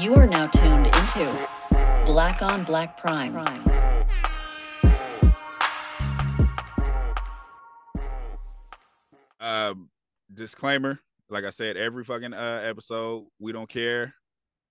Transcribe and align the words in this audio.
You 0.00 0.16
are 0.16 0.26
now 0.26 0.48
tuned 0.48 0.86
into 0.86 1.48
Black 2.04 2.42
on 2.42 2.64
Black 2.64 2.96
Prime. 2.96 3.36
Um, 9.38 9.88
disclaimer: 10.32 10.98
like 11.30 11.44
I 11.44 11.50
said, 11.50 11.76
every 11.76 12.02
fucking 12.02 12.34
uh, 12.34 12.62
episode, 12.64 13.26
we 13.38 13.52
don't 13.52 13.68
care 13.68 14.14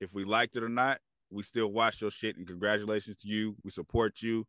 if 0.01 0.13
we 0.13 0.25
liked 0.25 0.57
it 0.57 0.63
or 0.63 0.69
not. 0.69 0.99
We 1.31 1.43
still 1.43 1.71
watch 1.71 2.01
your 2.01 2.11
shit, 2.11 2.35
and 2.35 2.45
congratulations 2.45 3.15
to 3.17 3.29
you. 3.29 3.55
We 3.63 3.71
support 3.71 4.21
you, 4.21 4.45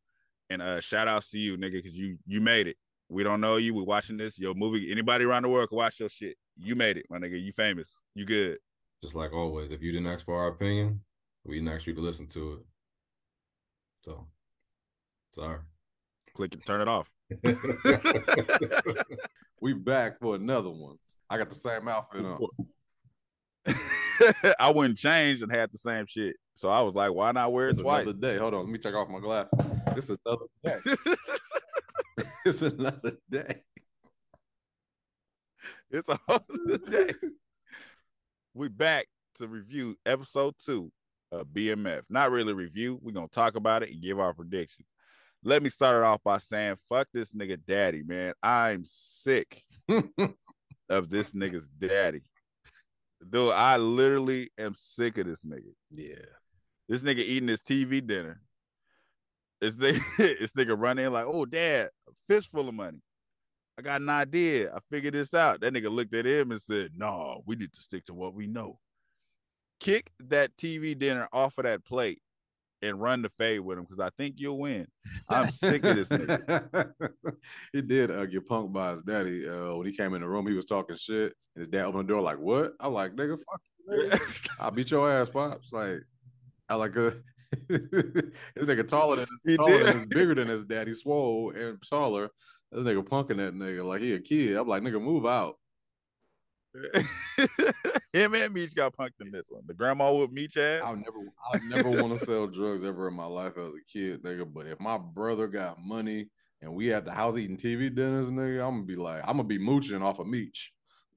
and 0.51 0.61
uh, 0.61 0.81
shout 0.81 1.07
outs 1.07 1.31
to 1.31 1.39
you, 1.39 1.57
nigga, 1.57 1.75
because 1.75 1.97
you 1.97 2.19
you 2.27 2.41
made 2.41 2.67
it. 2.67 2.77
We 3.09 3.23
don't 3.23 3.41
know 3.41 3.59
you. 3.59 3.75
We're 3.75 3.85
watching 3.85 4.17
this. 4.17 4.41
Your 4.41 4.55
movie. 4.55 4.91
Anybody 4.91 5.25
around 5.25 5.45
the 5.45 5.51
world 5.51 5.69
can 5.69 5.79
watch 5.79 6.01
your 6.01 6.09
shit. 6.09 6.37
You 6.57 6.75
made 6.75 6.97
it, 6.97 7.07
my 7.09 7.19
nigga. 7.19 7.41
You 7.41 7.53
famous. 7.53 7.95
You 8.17 8.27
good. 8.27 8.59
Just 9.05 9.15
like 9.15 9.35
always, 9.35 9.71
if 9.71 9.83
you 9.83 9.93
didn't 9.93 10.07
ask 10.07 10.25
for 10.25 10.35
our 10.35 10.49
opinion, 10.49 11.03
we 11.45 11.57
didn't 11.57 11.69
ask 11.69 11.87
you 11.87 11.93
to 11.95 12.01
listen 12.01 12.27
to 12.29 12.55
it. 12.55 12.59
So, 14.03 14.27
sorry. 15.35 15.59
Click 16.33 16.55
and 16.55 16.65
turn 16.65 16.81
it 16.81 16.89
off. 16.89 17.11
we 19.61 19.75
back 19.75 20.19
for 20.21 20.37
another 20.37 20.71
one. 20.71 20.97
I 21.29 21.37
got 21.37 21.51
the 21.51 21.55
same 21.55 21.87
outfit 21.87 22.25
on. 22.25 22.41
I 24.59 24.71
wouldn't 24.71 24.97
change 24.97 25.43
and 25.43 25.55
had 25.55 25.71
the 25.71 25.77
same 25.77 26.07
shit. 26.09 26.37
So 26.55 26.71
I 26.71 26.81
was 26.81 26.95
like, 26.95 27.13
why 27.13 27.31
not 27.33 27.53
wear 27.53 27.67
it 27.67 27.73
It's 27.73 27.83
twice? 27.83 28.05
another 28.05 28.19
day. 28.19 28.39
Hold 28.39 28.55
on, 28.55 28.61
let 28.61 28.71
me 28.71 28.79
take 28.79 28.95
off 28.95 29.11
my 29.11 29.21
glass. 29.21 29.49
It's 29.99 30.09
another 30.09 30.47
day. 30.65 30.79
it's 32.47 32.63
another 32.63 33.19
day. 33.31 33.61
it's 35.91 36.09
a 36.09 36.19
whole 36.27 36.41
other 36.67 36.79
day. 36.79 37.13
We 38.57 38.69
back 38.69 39.09
to 39.37 39.49
review 39.49 39.97
episode 40.07 40.55
two 40.65 40.93
of 41.33 41.49
BMF. 41.49 42.03
Not 42.09 42.31
really 42.31 42.53
review. 42.53 43.01
We're 43.03 43.11
gonna 43.11 43.27
talk 43.27 43.57
about 43.57 43.83
it 43.83 43.91
and 43.91 44.01
give 44.01 44.21
our 44.21 44.33
predictions. 44.33 44.87
Let 45.43 45.61
me 45.61 45.69
start 45.69 45.97
it 46.03 46.07
off 46.07 46.23
by 46.23 46.39
saying, 46.39 46.77
fuck 46.89 47.09
this 47.13 47.33
nigga 47.33 47.59
daddy, 47.67 48.05
man. 48.05 48.33
I'm 48.45 48.85
sick 48.87 49.65
of 50.89 51.11
this 51.11 51.33
nigga's 51.33 51.67
daddy. 51.67 52.23
Dude, 53.29 53.51
I 53.51 53.77
literally 53.77 54.51
am 54.57 54.75
sick 54.77 55.19
of 55.19 55.27
this 55.27 55.45
nigga. 55.45 55.73
yeah. 55.91 56.15
This 56.89 57.03
nigga 57.03 57.19
eating 57.19 57.49
his 57.49 57.63
TV 57.63 58.07
dinner. 58.07 58.41
This 59.61 59.75
nigga, 59.75 60.17
this 60.39 60.53
nigga 60.53 60.81
running 60.81 61.11
like, 61.11 61.27
oh, 61.27 61.45
dad, 61.45 61.89
a 62.09 62.13
fish 62.29 62.49
full 62.49 62.69
of 62.69 62.75
money. 62.75 62.99
I 63.79 63.83
got 63.83 64.01
an 64.01 64.09
idea. 64.09 64.73
I 64.75 64.79
figured 64.91 65.15
this 65.15 65.35
out. 65.35 65.61
That 65.61 65.73
nigga 65.73 65.91
looked 65.91 66.15
at 66.15 66.27
him 66.27 66.53
and 66.53 66.61
said, 66.63 66.93
no, 66.97 67.43
we 67.47 67.57
need 67.57 67.73
to 67.73 67.83
stick 67.83 68.05
to 68.07 68.15
what 68.15 68.35
we 68.35 68.47
know. 68.47 68.79
Kick 69.81 70.13
that 70.29 70.57
TV 70.57 70.97
dinner 70.99 71.29
off 71.33 71.59
of 71.59 71.65
that 71.65 71.85
plate 71.85 72.21
and 72.83 73.01
run 73.01 73.23
the 73.23 73.31
fade 73.31 73.61
with 73.61 73.79
him 73.79 73.85
because 73.85 73.99
I 73.99 74.11
think 74.17 74.37
you'll 74.39 74.59
win. 74.59 74.87
I'm 75.29 75.51
sick 75.51 75.83
of 75.85 75.97
this 75.97 76.09
nigga. 76.09 76.93
he 77.73 77.83
did 77.83 78.11
uh, 78.11 78.27
get 78.27 78.49
punked 78.49 78.73
by 78.73 78.93
his 78.93 79.03
daddy 79.03 79.49
uh, 79.49 79.75
when 79.75 79.87
he 79.87 79.97
came 79.97 80.15
in 80.15 80.21
the 80.21 80.29
room. 80.29 80.47
He 80.47 80.55
was 80.55 80.67
talking 80.67 80.97
shit, 80.97 81.35
and 81.57 81.63
his 81.63 81.69
dad 81.69 81.87
opened 81.87 82.09
the 82.09 82.13
door 82.13 82.23
like, 82.23 82.39
"What?" 82.39 82.73
I'm 82.81 82.93
like, 82.93 83.13
"Nigga, 83.13 83.39
fuck 83.39 83.61
you, 83.89 84.09
nigga. 84.11 84.49
I'll 84.61 84.71
beat 84.71 84.91
your 84.91 85.11
ass, 85.11 85.31
pops." 85.31 85.73
Like, 85.73 85.99
I 86.69 86.75
like 86.75 86.95
a 86.97 87.15
this 87.69 87.81
nigga 88.59 88.87
taller 88.89 89.17
than 89.17 89.27
He 89.47 89.57
taller 89.57 89.79
did. 89.79 89.87
than 89.87 89.97
his, 89.99 90.07
bigger 90.07 90.35
than 90.35 90.49
his 90.49 90.65
daddy, 90.65 90.95
swole 90.95 91.53
and 91.57 91.83
taller. 91.89 92.31
This 92.73 92.85
nigga 92.85 93.05
punking 93.07 93.37
that 93.37 93.55
nigga 93.55 93.85
like 93.85 94.01
he 94.01 94.13
a 94.15 94.21
kid. 94.21 94.57
I'm 94.57 94.67
like, 94.69 94.83
nigga, 94.83 95.01
move 95.01 95.27
out. 95.27 95.57
him 98.13 98.35
and 98.35 98.53
Meech 98.53 98.75
got 98.75 98.97
punked 98.97 99.21
in 99.21 99.31
this 99.31 99.47
one. 99.49 99.63
The 99.67 99.75
grandma 99.75 100.13
with 100.13 100.33
Meech 100.33 100.57
ass. 100.57 100.83
I'll 100.85 100.97
never, 100.97 101.19
I 101.53 101.59
never 101.69 101.89
want 101.89 102.19
to 102.19 102.27
sell 102.27 102.49
drugs 102.49 102.85
ever 102.85 103.07
in 103.09 103.15
my 103.15 103.27
life 103.27 103.57
as 103.57 103.69
a 103.69 103.85
kid, 103.93 104.25
nigga. 104.25 104.45
But 104.53 104.67
if 104.67 104.81
my 104.81 104.99
brother 104.99 105.47
got 105.47 105.79
money 105.81 106.27
and 106.63 106.75
we 106.75 106.93
at 106.93 107.05
the 107.05 107.13
house 107.13 107.37
eating 107.37 107.57
TV 107.57 107.95
dinners, 107.95 108.31
nigga, 108.31 108.67
I'm 108.67 108.75
gonna 108.75 108.83
be 108.87 108.97
like, 108.97 109.21
I'm 109.23 109.37
gonna 109.37 109.45
be 109.45 109.59
mooching 109.59 110.03
off 110.03 110.19
of 110.19 110.27
Meech. 110.27 110.73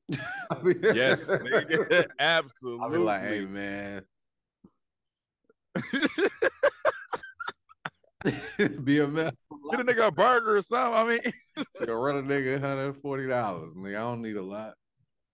I 0.51 0.61
mean- 0.61 0.79
Yes, 0.83 1.25
nigga. 1.25 2.07
absolutely. 2.19 2.83
I'll 2.85 2.91
be 2.91 2.97
like, 2.97 3.21
hey 3.23 3.41
man, 3.45 4.03
BMF, 8.57 9.31
Get 9.71 9.79
a 9.79 9.83
nigga 9.83 10.07
a 10.07 10.11
burger 10.11 10.57
or 10.57 10.61
something. 10.61 10.93
I 10.97 11.03
mean, 11.03 11.33
you 11.87 11.93
run 11.93 12.17
a 12.17 12.23
nigga 12.23 12.59
$140, 12.59 12.95
nigga. 13.75 13.87
I 13.89 13.91
don't 13.99 14.21
need 14.21 14.37
a 14.37 14.41
lot. 14.41 14.73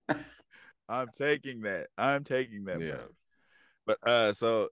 I'm 0.90 1.10
taking 1.16 1.62
that. 1.62 1.88
I'm 1.98 2.24
taking 2.24 2.66
that. 2.66 2.82
Yeah. 2.82 2.92
bro. 2.92 3.00
But 3.86 3.98
uh, 4.08 4.34
so 4.34 4.70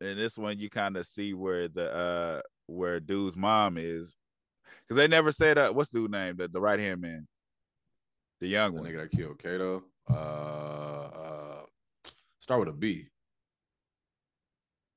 in 0.00 0.16
this 0.16 0.36
one, 0.38 0.58
you 0.58 0.70
kind 0.70 0.96
of 0.96 1.06
see 1.06 1.34
where 1.34 1.68
the 1.68 1.92
uh 1.92 2.40
where 2.66 3.00
dude's 3.00 3.36
mom 3.36 3.76
is, 3.76 4.14
because 4.82 4.96
they 4.96 5.08
never 5.08 5.32
said 5.32 5.58
uh 5.58 5.70
what's 5.72 5.90
dude 5.90 6.10
name 6.10 6.36
the 6.36 6.48
the 6.48 6.60
right 6.60 6.78
hand 6.80 7.00
man, 7.00 7.26
the 8.40 8.48
young 8.48 8.74
The 8.74 8.80
one. 8.80 8.90
nigga 8.90 9.02
that 9.02 9.10
killed 9.16 9.38
Kato. 9.38 9.84
Uh, 10.08 10.12
uh, 10.12 11.62
start 12.38 12.60
with 12.60 12.68
a 12.68 12.72
B. 12.72 13.06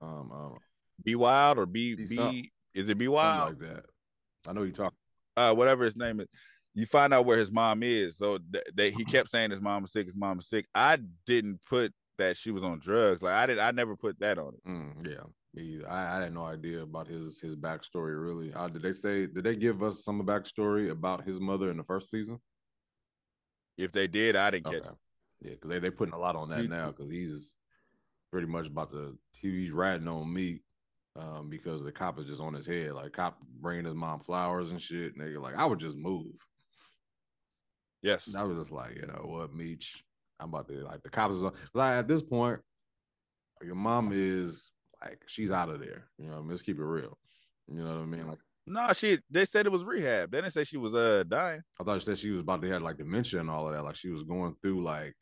Um, 0.01 0.31
um, 0.31 0.57
Be 1.03 1.15
Wild 1.15 1.59
or 1.59 1.65
Be 1.65 1.95
Be 1.95 2.51
is 2.73 2.89
it 2.89 2.97
Be 2.97 3.05
something 3.05 3.13
Wild? 3.13 3.61
like 3.61 3.69
that. 3.69 3.85
I 4.47 4.53
know 4.53 4.63
you 4.63 4.71
talk. 4.71 4.93
uh 5.37 5.53
whatever 5.53 5.83
his 5.85 5.95
name 5.95 6.19
is 6.19 6.27
you 6.75 6.85
find 6.85 7.13
out 7.13 7.25
where 7.25 7.37
his 7.37 7.51
mom 7.51 7.83
is 7.83 8.17
so 8.17 8.39
th- 8.51 8.63
they, 8.73 8.89
he 8.91 9.05
kept 9.05 9.29
saying 9.29 9.51
his 9.51 9.61
mom 9.61 9.83
is 9.85 9.91
sick 9.91 10.05
his 10.07 10.15
mom 10.15 10.39
is 10.39 10.47
sick 10.47 10.65
i 10.73 10.97
didn't 11.25 11.59
put 11.69 11.93
that 12.17 12.35
she 12.37 12.51
was 12.51 12.63
on 12.63 12.79
drugs 12.79 13.21
like 13.21 13.33
i 13.33 13.45
did 13.45 13.59
i 13.59 13.71
never 13.71 13.95
put 13.95 14.19
that 14.19 14.37
on 14.39 14.53
it 14.53 14.67
Mm, 14.67 15.07
yeah, 15.07 15.23
me. 15.53 15.83
I, 15.85 16.17
I 16.17 16.23
had 16.23 16.33
no 16.33 16.45
idea 16.45 16.81
about 16.81 17.07
his 17.07 17.39
his 17.39 17.55
backstory. 17.55 18.19
Really, 18.19 18.51
uh, 18.53 18.67
did 18.69 18.81
they 18.81 18.91
say? 18.91 19.27
Did 19.27 19.43
they 19.43 19.55
give 19.55 19.83
us 19.83 20.03
some 20.03 20.25
backstory 20.25 20.89
about 20.89 21.23
his 21.25 21.39
mother 21.39 21.69
in 21.69 21.77
the 21.77 21.83
first 21.83 22.09
season? 22.09 22.39
if 23.77 23.91
they 23.91 24.07
did 24.07 24.35
i 24.35 24.49
didn't 24.51 24.65
catch 24.65 24.73
it 24.75 24.83
Yeah, 25.41 25.51
because 25.51 25.69
they 25.69 25.79
they 25.79 25.89
putting 25.91 26.13
a 26.13 26.17
lot 26.17 26.35
on 26.35 26.49
that 26.49 26.61
He- 26.61 26.67
now 26.67 26.91
because 26.91 27.11
he's 27.11 27.51
pretty 28.31 28.47
much 28.47 28.67
about 28.67 28.91
to 28.91 29.17
he, 29.31 29.49
he's 29.63 29.71
ratting 29.71 30.07
on 30.07 30.31
me 30.33 30.62
um, 31.15 31.49
because 31.49 31.83
the 31.83 31.91
cop 31.91 32.19
is 32.19 32.25
just 32.25 32.41
on 32.41 32.53
his 32.53 32.65
head. 32.65 32.93
Like 32.93 33.13
cop 33.13 33.37
bringing 33.61 33.85
his 33.85 33.95
mom 33.95 34.19
flowers 34.19 34.71
and 34.71 34.81
shit. 34.81 35.17
Nigga, 35.17 35.41
like 35.41 35.55
I 35.55 35.65
would 35.65 35.79
just 35.79 35.97
move. 35.97 36.33
yes 38.01 38.33
I 38.35 38.43
was 38.43 38.57
just 38.57 38.71
like, 38.71 38.95
you 38.95 39.07
know 39.07 39.23
what, 39.25 39.53
Meech, 39.53 40.03
I'm 40.39 40.49
about 40.49 40.67
to 40.69 40.83
like 40.83 41.03
the 41.03 41.09
cops 41.09 41.35
is 41.35 41.43
on. 41.43 41.53
Like 41.73 41.93
at 41.99 42.07
this 42.07 42.21
point, 42.21 42.59
your 43.61 43.75
mom 43.75 44.11
is 44.13 44.71
like 45.03 45.19
she's 45.27 45.51
out 45.51 45.69
of 45.69 45.79
there. 45.79 46.05
You 46.17 46.29
know, 46.29 46.37
i 46.37 46.39
let's 46.39 46.61
keep 46.61 46.79
it 46.79 46.83
real. 46.83 47.17
You 47.67 47.83
know 47.83 47.95
what 47.95 48.01
I 48.01 48.05
mean? 48.05 48.27
Like 48.27 48.39
no 48.65 48.93
she 48.93 49.19
they 49.29 49.43
said 49.43 49.65
it 49.65 49.71
was 49.73 49.83
rehab 49.83 50.31
they 50.31 50.37
didn't 50.37 50.53
say 50.53 50.63
she 50.63 50.77
was 50.77 50.93
uh 50.93 51.21
dying 51.27 51.61
I 51.81 51.83
thought 51.83 51.99
she 51.99 52.05
said 52.05 52.17
she 52.17 52.31
was 52.31 52.43
about 52.43 52.61
to 52.61 52.69
have 52.69 52.81
like 52.81 52.97
dementia 52.97 53.41
and 53.41 53.49
all 53.49 53.67
of 53.67 53.73
that. 53.73 53.83
Like 53.83 53.97
she 53.97 54.09
was 54.09 54.23
going 54.23 54.55
through 54.61 54.83
like 54.83 55.13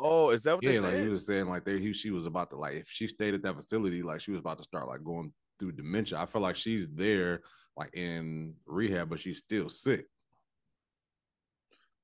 oh 0.00 0.30
is 0.30 0.42
that 0.44 0.54
what 0.56 0.64
yeah, 0.64 0.72
they 0.72 0.80
like 0.80 0.96
you 0.98 1.10
was 1.10 1.26
saying 1.26 1.46
like 1.48 1.64
they 1.64 1.78
he, 1.80 1.92
she 1.92 2.10
was 2.10 2.26
about 2.26 2.50
to 2.50 2.56
like 2.56 2.76
if 2.76 2.88
she 2.90 3.06
stayed 3.06 3.34
at 3.34 3.42
that 3.42 3.56
facility, 3.56 4.02
like 4.02 4.20
she 4.20 4.30
was 4.30 4.40
about 4.40 4.58
to 4.58 4.64
start 4.64 4.86
like 4.88 5.04
going 5.04 5.32
through 5.58 5.72
dementia. 5.72 6.18
I 6.18 6.26
feel 6.26 6.42
like 6.42 6.56
she's 6.56 6.86
there 6.88 7.42
like 7.76 7.94
in 7.94 8.54
rehab, 8.66 9.08
but 9.10 9.20
she's 9.20 9.38
still 9.38 9.68
sick. 9.68 10.06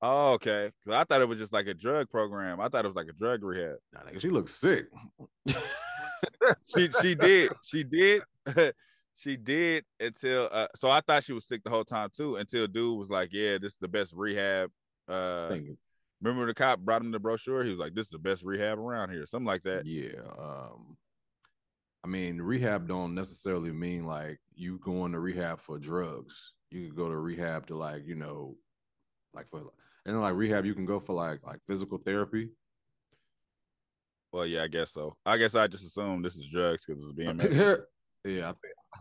oh 0.01 0.33
okay. 0.33 0.71
'Cause 0.83 0.93
i 0.93 1.03
thought 1.03 1.21
it 1.21 1.27
was 1.27 1.39
just 1.39 1.53
like 1.53 1.67
a 1.67 1.73
drug 1.73 2.09
program. 2.09 2.59
I 2.59 2.69
thought 2.69 2.85
it 2.85 2.89
was 2.89 2.95
like 2.97 3.07
a 3.09 3.13
drug 3.13 3.43
rehab. 3.43 3.77
Nah, 3.93 4.01
nigga, 4.01 4.21
she 4.21 4.29
looks 4.29 4.53
sick. 4.55 4.85
she 6.75 6.89
she 7.01 7.15
did. 7.15 7.51
She 7.63 7.83
did. 7.83 8.23
She 9.17 9.37
did 9.37 9.85
until 10.01 10.49
uh 10.51 10.67
so 10.75 10.89
i 10.91 10.99
thought 10.99 11.23
she 11.23 11.31
was 11.31 11.47
sick 11.47 11.63
the 11.63 11.69
whole 11.69 11.85
time 11.85 12.09
too 12.13 12.35
until 12.35 12.67
dude 12.67 12.99
was 12.99 13.09
like 13.09 13.29
yeah 13.31 13.57
this 13.57 13.71
is 13.71 13.77
the 13.79 13.87
best 13.87 14.11
rehab 14.13 14.69
uh 15.07 15.55
remember 16.25 16.45
the 16.47 16.53
cop 16.53 16.79
brought 16.79 17.01
him 17.01 17.11
the 17.11 17.19
brochure 17.19 17.63
he 17.63 17.69
was 17.71 17.79
like 17.79 17.93
this 17.93 18.05
is 18.07 18.09
the 18.11 18.17
best 18.19 18.43
rehab 18.43 18.79
around 18.79 19.09
here 19.11 19.25
something 19.25 19.45
like 19.47 19.63
that 19.63 19.85
Yeah. 19.85 20.19
Um, 20.39 20.97
I 22.03 22.07
mean, 22.07 22.39
rehab 22.39 22.87
don't 22.87 23.15
necessarily 23.15 23.71
mean 23.71 24.05
like 24.05 24.39
you 24.53 24.77
going 24.79 25.11
to 25.13 25.19
rehab 25.19 25.59
for 25.59 25.79
drugs. 25.79 26.53
You 26.69 26.85
could 26.87 26.95
go 26.95 27.09
to 27.09 27.17
rehab 27.17 27.65
to 27.67 27.75
like, 27.75 28.05
you 28.05 28.13
know, 28.13 28.55
like 29.33 29.49
for 29.49 29.63
and 30.05 30.21
like 30.21 30.35
rehab, 30.35 30.65
you 30.65 30.75
can 30.75 30.85
go 30.85 30.99
for 30.99 31.13
like 31.13 31.39
like 31.43 31.59
physical 31.65 31.97
therapy. 31.97 32.49
well 34.31 34.45
yeah 34.45 34.63
i 34.63 34.67
guess 34.67 34.91
so 34.91 35.15
i 35.25 35.35
guess 35.37 35.55
i 35.55 35.65
just 35.65 35.85
assumed 35.85 36.23
this 36.23 36.35
is 36.35 36.47
drugs 36.49 36.85
because 36.85 37.01
it's 37.03 37.13
being 37.13 37.37
made. 37.37 37.51
yeah, 38.25 38.53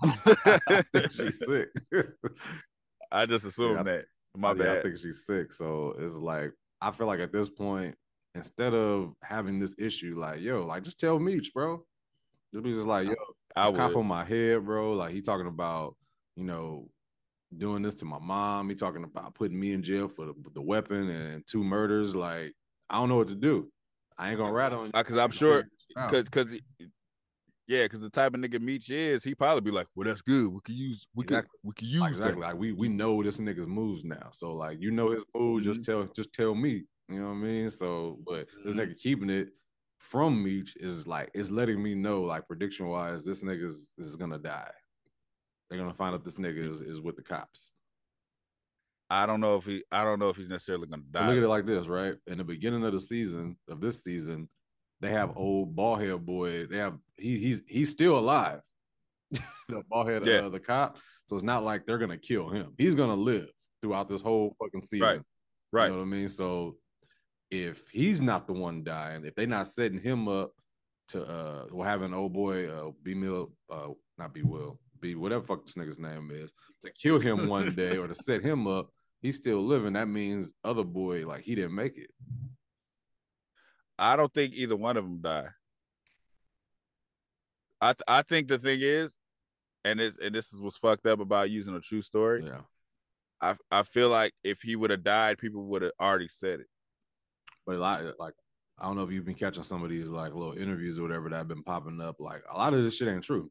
I 0.02 0.82
think, 0.82 0.86
think 0.92 1.12
she's 1.12 1.38
sick. 1.40 1.68
i 3.12 3.26
just 3.26 3.44
assumed 3.44 3.74
Yeah, 3.74 3.80
I- 3.80 3.82
that 3.84 4.04
my 4.36 4.48
Yeah, 4.52 4.54
bad 4.54 4.78
I 4.78 4.82
think 4.82 4.98
she's 4.98 5.24
sick. 5.26 5.52
So 5.52 5.94
it's 5.98 6.14
like 6.14 6.52
I 6.84 6.90
feel 6.90 7.06
like 7.06 7.20
at 7.20 7.32
this 7.32 7.48
point, 7.48 7.94
instead 8.34 8.74
of 8.74 9.14
having 9.22 9.58
this 9.58 9.74
issue, 9.78 10.16
like 10.18 10.40
yo, 10.40 10.66
like 10.66 10.82
just 10.82 11.00
tell 11.00 11.18
Meech, 11.18 11.52
bro. 11.54 11.82
Just 12.52 12.62
be 12.62 12.74
just 12.74 12.86
like 12.86 13.06
yo, 13.06 13.14
i 13.56 13.70
This 13.70 13.78
cop 13.78 13.96
on 13.96 14.06
my 14.06 14.22
head, 14.22 14.64
bro. 14.66 14.92
Like 14.92 15.14
he 15.14 15.22
talking 15.22 15.46
about, 15.46 15.96
you 16.36 16.44
know, 16.44 16.90
doing 17.56 17.82
this 17.82 17.94
to 17.96 18.04
my 18.04 18.18
mom. 18.18 18.68
He 18.68 18.74
talking 18.74 19.04
about 19.04 19.34
putting 19.34 19.58
me 19.58 19.72
in 19.72 19.82
jail 19.82 20.08
for 20.08 20.26
the, 20.26 20.34
the 20.52 20.60
weapon 20.60 21.08
and 21.08 21.46
two 21.46 21.64
murders. 21.64 22.14
Like 22.14 22.52
I 22.90 22.98
don't 22.98 23.08
know 23.08 23.16
what 23.16 23.28
to 23.28 23.34
do. 23.34 23.70
I 24.18 24.30
ain't 24.30 24.38
gonna 24.38 24.52
rat 24.52 24.72
on 24.72 24.86
you 24.86 24.92
because 24.92 25.16
Uh, 25.16 25.24
i'm 25.24 25.30
sure 25.30 25.64
because 25.88 26.24
because 26.24 26.60
Yeah, 27.66 27.84
because 27.84 28.00
the 28.00 28.10
type 28.10 28.34
of 28.34 28.40
nigga 28.40 28.60
Meech 28.60 28.90
is, 28.90 29.24
he 29.24 29.34
probably 29.34 29.62
be 29.62 29.70
like, 29.70 29.86
"Well, 29.94 30.06
that's 30.06 30.20
good. 30.20 30.52
We 30.52 30.60
could 30.60 30.74
use, 30.74 31.06
we 31.14 31.24
could, 31.24 31.46
we 31.62 31.72
could 31.72 31.88
use 31.88 32.04
exactly. 32.04 32.40
that." 32.42 32.48
Like 32.48 32.56
we 32.58 32.72
we 32.72 32.88
know 32.88 33.22
this 33.22 33.38
nigga's 33.38 33.66
moves 33.66 34.04
now. 34.04 34.28
So 34.32 34.52
like 34.54 34.80
you 34.80 34.90
know 34.90 35.10
his 35.10 35.24
moves, 35.34 35.64
just 35.64 35.82
tell 35.82 36.04
just 36.06 36.32
tell 36.32 36.54
me. 36.54 36.84
You 37.08 37.20
know 37.20 37.28
what 37.28 37.32
I 37.32 37.36
mean? 37.36 37.70
So 37.70 38.18
but 38.26 38.48
this 38.64 38.74
Mhm. 38.74 38.78
nigga 38.80 38.96
keeping 38.98 39.30
it 39.30 39.48
from 39.98 40.42
Meech 40.44 40.76
is 40.76 41.06
like 41.06 41.30
it's 41.34 41.50
letting 41.50 41.82
me 41.82 41.94
know 41.94 42.22
like 42.22 42.46
prediction 42.46 42.86
wise 42.88 43.22
this 43.24 43.40
nigga's 43.42 43.90
is 43.96 44.08
is 44.08 44.16
gonna 44.16 44.38
die. 44.38 44.70
They're 45.70 45.78
gonna 45.78 45.94
find 45.94 46.14
out 46.14 46.24
this 46.24 46.36
nigga 46.36 46.70
is, 46.70 46.82
is 46.82 47.00
with 47.00 47.16
the 47.16 47.22
cops. 47.22 47.72
I 49.10 49.26
don't 49.26 49.40
know 49.40 49.56
if 49.56 49.64
he, 49.64 49.84
I 49.92 50.02
don't 50.02 50.18
know 50.18 50.28
if 50.30 50.36
he's 50.36 50.48
necessarily 50.48 50.86
gonna 50.86 51.02
But 51.10 51.20
die. 51.20 51.28
look 51.28 51.36
at 51.38 51.42
it 51.44 51.48
like 51.48 51.66
this, 51.66 51.86
right? 51.86 52.16
In 52.26 52.38
the 52.38 52.44
beginning 52.44 52.84
of 52.84 52.92
the 52.92 53.00
season 53.00 53.56
of 53.68 53.80
this 53.80 54.02
season, 54.02 54.48
they 55.00 55.10
have 55.10 55.36
old 55.36 55.74
bald 55.76 56.00
head 56.00 56.24
boy. 56.24 56.66
They 56.66 56.78
have 56.78 56.96
he 57.16 57.38
he's 57.38 57.62
he's 57.66 57.90
still 57.90 58.18
alive. 58.18 58.60
the 59.30 59.82
bald 59.90 60.08
head 60.08 60.26
Yeah. 60.26 60.34
uh, 60.40 60.48
the 60.48 60.60
cop. 60.60 60.98
So 61.26 61.36
it's 61.36 61.44
not 61.44 61.64
like 61.64 61.86
they're 61.86 61.98
gonna 61.98 62.18
kill 62.18 62.48
him. 62.48 62.74
He's 62.78 62.94
gonna 62.94 63.14
live 63.14 63.48
throughout 63.82 64.08
this 64.08 64.22
whole 64.22 64.54
fucking 64.62 64.82
season. 64.82 65.06
Right. 65.08 65.20
right. 65.72 65.84
You 65.86 65.92
know 65.92 65.98
what 65.98 66.04
I 66.04 66.08
mean? 66.08 66.28
So 66.28 66.76
if 67.50 67.88
he's 67.90 68.20
not 68.20 68.46
the 68.46 68.52
one 68.52 68.82
dying, 68.84 69.24
if 69.24 69.34
they're 69.34 69.46
not 69.46 69.68
setting 69.68 70.00
him 70.00 70.28
up 70.28 70.52
to 71.08 71.22
uh 71.22 71.66
well 71.70 71.86
having 71.88 72.14
old 72.14 72.32
boy 72.32 72.66
uh 72.68 72.90
B 73.02 73.14
Mill 73.14 73.52
uh 73.70 73.88
not 74.18 74.32
be 74.32 74.42
Will, 74.42 74.78
be 75.00 75.14
whatever 75.14 75.44
fuck 75.44 75.64
this 75.66 75.74
nigga's 75.74 75.98
name 75.98 76.30
is, 76.32 76.52
to 76.82 76.90
kill 76.92 77.18
him 77.18 77.46
one 77.48 77.74
day 77.76 77.98
or 77.98 78.06
to 78.08 78.14
set 78.14 78.42
him 78.42 78.66
up, 78.66 78.88
he's 79.20 79.36
still 79.36 79.62
living. 79.64 79.92
That 79.94 80.08
means 80.08 80.50
other 80.64 80.84
boy, 80.84 81.26
like 81.26 81.42
he 81.42 81.54
didn't 81.54 81.74
make 81.74 81.98
it. 81.98 82.10
I 83.98 84.16
don't 84.16 84.32
think 84.32 84.54
either 84.54 84.76
one 84.76 84.96
of 84.96 85.04
them 85.04 85.20
die. 85.20 85.48
I 87.80 87.92
th- 87.92 88.04
I 88.08 88.22
think 88.22 88.48
the 88.48 88.58
thing 88.58 88.80
is, 88.82 89.16
and 89.84 90.00
this 90.00 90.18
and 90.18 90.34
this 90.34 90.52
is 90.52 90.60
what's 90.60 90.78
fucked 90.78 91.06
up 91.06 91.20
about 91.20 91.50
using 91.50 91.74
a 91.74 91.80
true 91.80 92.02
story. 92.02 92.44
Yeah. 92.44 92.60
I 93.40 93.56
I 93.70 93.82
feel 93.82 94.08
like 94.08 94.32
if 94.42 94.62
he 94.62 94.76
would 94.76 94.90
have 94.90 95.04
died, 95.04 95.38
people 95.38 95.64
would 95.66 95.82
have 95.82 95.92
already 96.00 96.28
said 96.28 96.60
it. 96.60 96.66
But 97.66 97.76
like 97.76 98.02
like 98.18 98.34
I 98.78 98.86
don't 98.86 98.96
know 98.96 99.02
if 99.02 99.12
you've 99.12 99.26
been 99.26 99.34
catching 99.34 99.62
some 99.62 99.84
of 99.84 99.90
these 99.90 100.06
like 100.06 100.34
little 100.34 100.54
interviews 100.54 100.98
or 100.98 101.02
whatever 101.02 101.28
that 101.28 101.36
have 101.36 101.48
been 101.48 101.62
popping 101.62 102.00
up. 102.00 102.16
Like 102.18 102.42
a 102.50 102.56
lot 102.56 102.74
of 102.74 102.82
this 102.82 102.96
shit 102.96 103.08
ain't 103.08 103.24
true. 103.24 103.50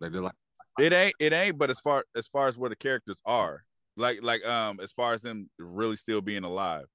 Like 0.00 0.12
they're 0.12 0.22
like 0.22 0.34
It 0.78 0.92
ain't 0.92 1.14
it 1.18 1.32
ain't. 1.32 1.58
But 1.58 1.70
as 1.70 1.80
far 1.80 2.04
as 2.16 2.28
far 2.28 2.48
as 2.48 2.56
where 2.56 2.70
the 2.70 2.76
characters 2.76 3.20
are, 3.24 3.64
like 3.96 4.22
like 4.22 4.46
um 4.46 4.78
as 4.80 4.92
far 4.92 5.12
as 5.12 5.20
them 5.20 5.50
really 5.58 5.96
still 5.96 6.20
being 6.20 6.44
alive, 6.44 6.86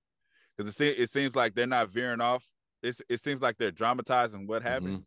because 0.58 0.80
it 0.80 1.00
it 1.00 1.10
seems 1.10 1.36
like 1.36 1.54
they're 1.56 1.68
not 1.68 1.90
veering 1.90 2.22
off. 2.22 2.46
It's, 2.82 3.02
it 3.10 3.22
seems 3.22 3.42
like 3.42 3.58
they're 3.58 3.72
dramatizing 3.72 4.46
what 4.46 4.62
happened, 4.62 5.00
mhm. 5.00 5.06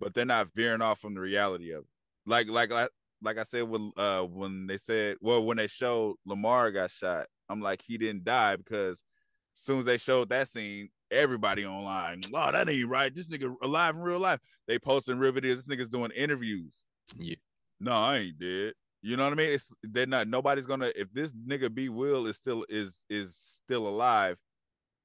but 0.00 0.12
they're 0.12 0.24
not 0.24 0.48
veering 0.54 0.82
off 0.82 1.00
from 1.00 1.14
the 1.14 1.20
reality 1.20 1.70
of 1.72 1.82
it. 1.82 1.88
Like 2.26 2.48
like 2.48 2.70
like 2.70 2.90
like 3.22 3.38
I 3.38 3.44
said 3.44 3.62
when 3.62 3.92
uh 3.96 4.22
when 4.22 4.66
they 4.66 4.78
said 4.78 5.16
well 5.20 5.44
when 5.44 5.56
they 5.56 5.68
showed 5.68 6.16
Lamar 6.26 6.70
got 6.72 6.90
shot, 6.90 7.26
I'm 7.48 7.60
like 7.60 7.82
he 7.86 7.98
didn't 7.98 8.24
die 8.24 8.56
because 8.56 9.02
as 9.56 9.62
soon 9.62 9.80
as 9.80 9.84
they 9.84 9.98
showed 9.98 10.30
that 10.30 10.48
scene, 10.48 10.88
everybody 11.10 11.64
online, 11.64 12.22
oh 12.34 12.52
that 12.52 12.68
ain't 12.68 12.88
right. 12.88 13.14
This 13.14 13.26
nigga 13.26 13.54
alive 13.62 13.94
in 13.94 14.02
real 14.02 14.18
life. 14.18 14.40
They 14.66 14.78
posting 14.78 15.18
real 15.18 15.32
videos. 15.32 15.56
This 15.56 15.68
nigga's 15.68 15.88
doing 15.88 16.10
interviews. 16.12 16.84
Yeah. 17.18 17.36
No, 17.80 17.92
I 17.92 18.18
ain't 18.18 18.38
dead. 18.38 18.74
You 19.02 19.16
know 19.16 19.24
what 19.24 19.32
I 19.32 19.36
mean? 19.36 19.50
It's 19.50 19.68
they're 19.82 20.06
not. 20.06 20.28
Nobody's 20.28 20.66
gonna. 20.66 20.92
If 20.94 21.12
this 21.12 21.32
nigga 21.32 21.72
B 21.72 21.88
Will 21.88 22.26
is 22.26 22.36
still 22.36 22.64
is 22.68 23.02
is 23.10 23.36
still 23.36 23.88
alive, 23.88 24.38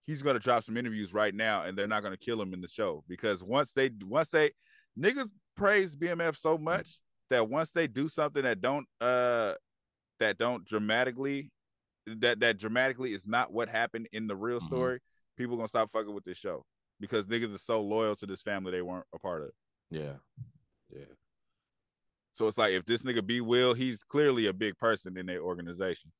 he's 0.07 0.23
gonna 0.23 0.39
drop 0.39 0.63
some 0.63 0.77
interviews 0.77 1.13
right 1.13 1.35
now, 1.35 1.63
and 1.63 1.77
they're 1.77 1.87
not 1.87 2.01
gonna 2.01 2.17
kill 2.17 2.41
him 2.41 2.53
in 2.53 2.61
the 2.61 2.67
show 2.67 3.03
because 3.07 3.43
once 3.43 3.73
they 3.73 3.91
once 4.01 4.29
they 4.29 4.51
niggas 4.99 5.29
praise 5.55 5.95
BMF 5.95 6.35
so 6.35 6.57
much 6.57 6.99
that 7.29 7.47
once 7.47 7.71
they 7.71 7.85
do 7.87 8.07
something 8.07 8.43
that 8.43 8.61
don't 8.61 8.87
uh 9.01 9.53
that 10.19 10.37
don't 10.37 10.65
dramatically 10.65 11.51
that 12.07 12.39
that 12.39 12.57
dramatically 12.57 13.13
is 13.13 13.27
not 13.27 13.51
what 13.51 13.67
happened 13.69 14.07
in 14.13 14.27
the 14.27 14.35
real 14.35 14.59
Mhm. 14.61 14.65
story, 14.65 14.99
people 15.35 15.57
gonna 15.57 15.67
stop 15.67 15.91
fucking 15.91 16.13
with 16.13 16.23
this 16.23 16.37
show 16.37 16.65
because 16.99 17.25
niggas 17.27 17.53
are 17.53 17.59
so 17.59 17.81
loyal 17.81 18.15
to 18.15 18.25
this 18.25 18.41
family 18.41 18.71
they 18.71 18.81
weren't 18.81 19.05
a 19.13 19.19
part 19.19 19.43
of. 19.43 19.51
Yeah. 19.91 20.15
Yeah. 20.89 21.05
So 22.33 22.47
it's 22.47 22.57
like 22.57 22.73
if 22.73 22.85
this 22.85 23.01
nigga 23.01 23.25
be 23.25 23.41
Will, 23.41 23.73
he's 23.73 24.03
clearly 24.03 24.45
a 24.45 24.53
big 24.53 24.77
person 24.77 25.17
in 25.17 25.25
their 25.25 25.41
organization. 25.41 26.13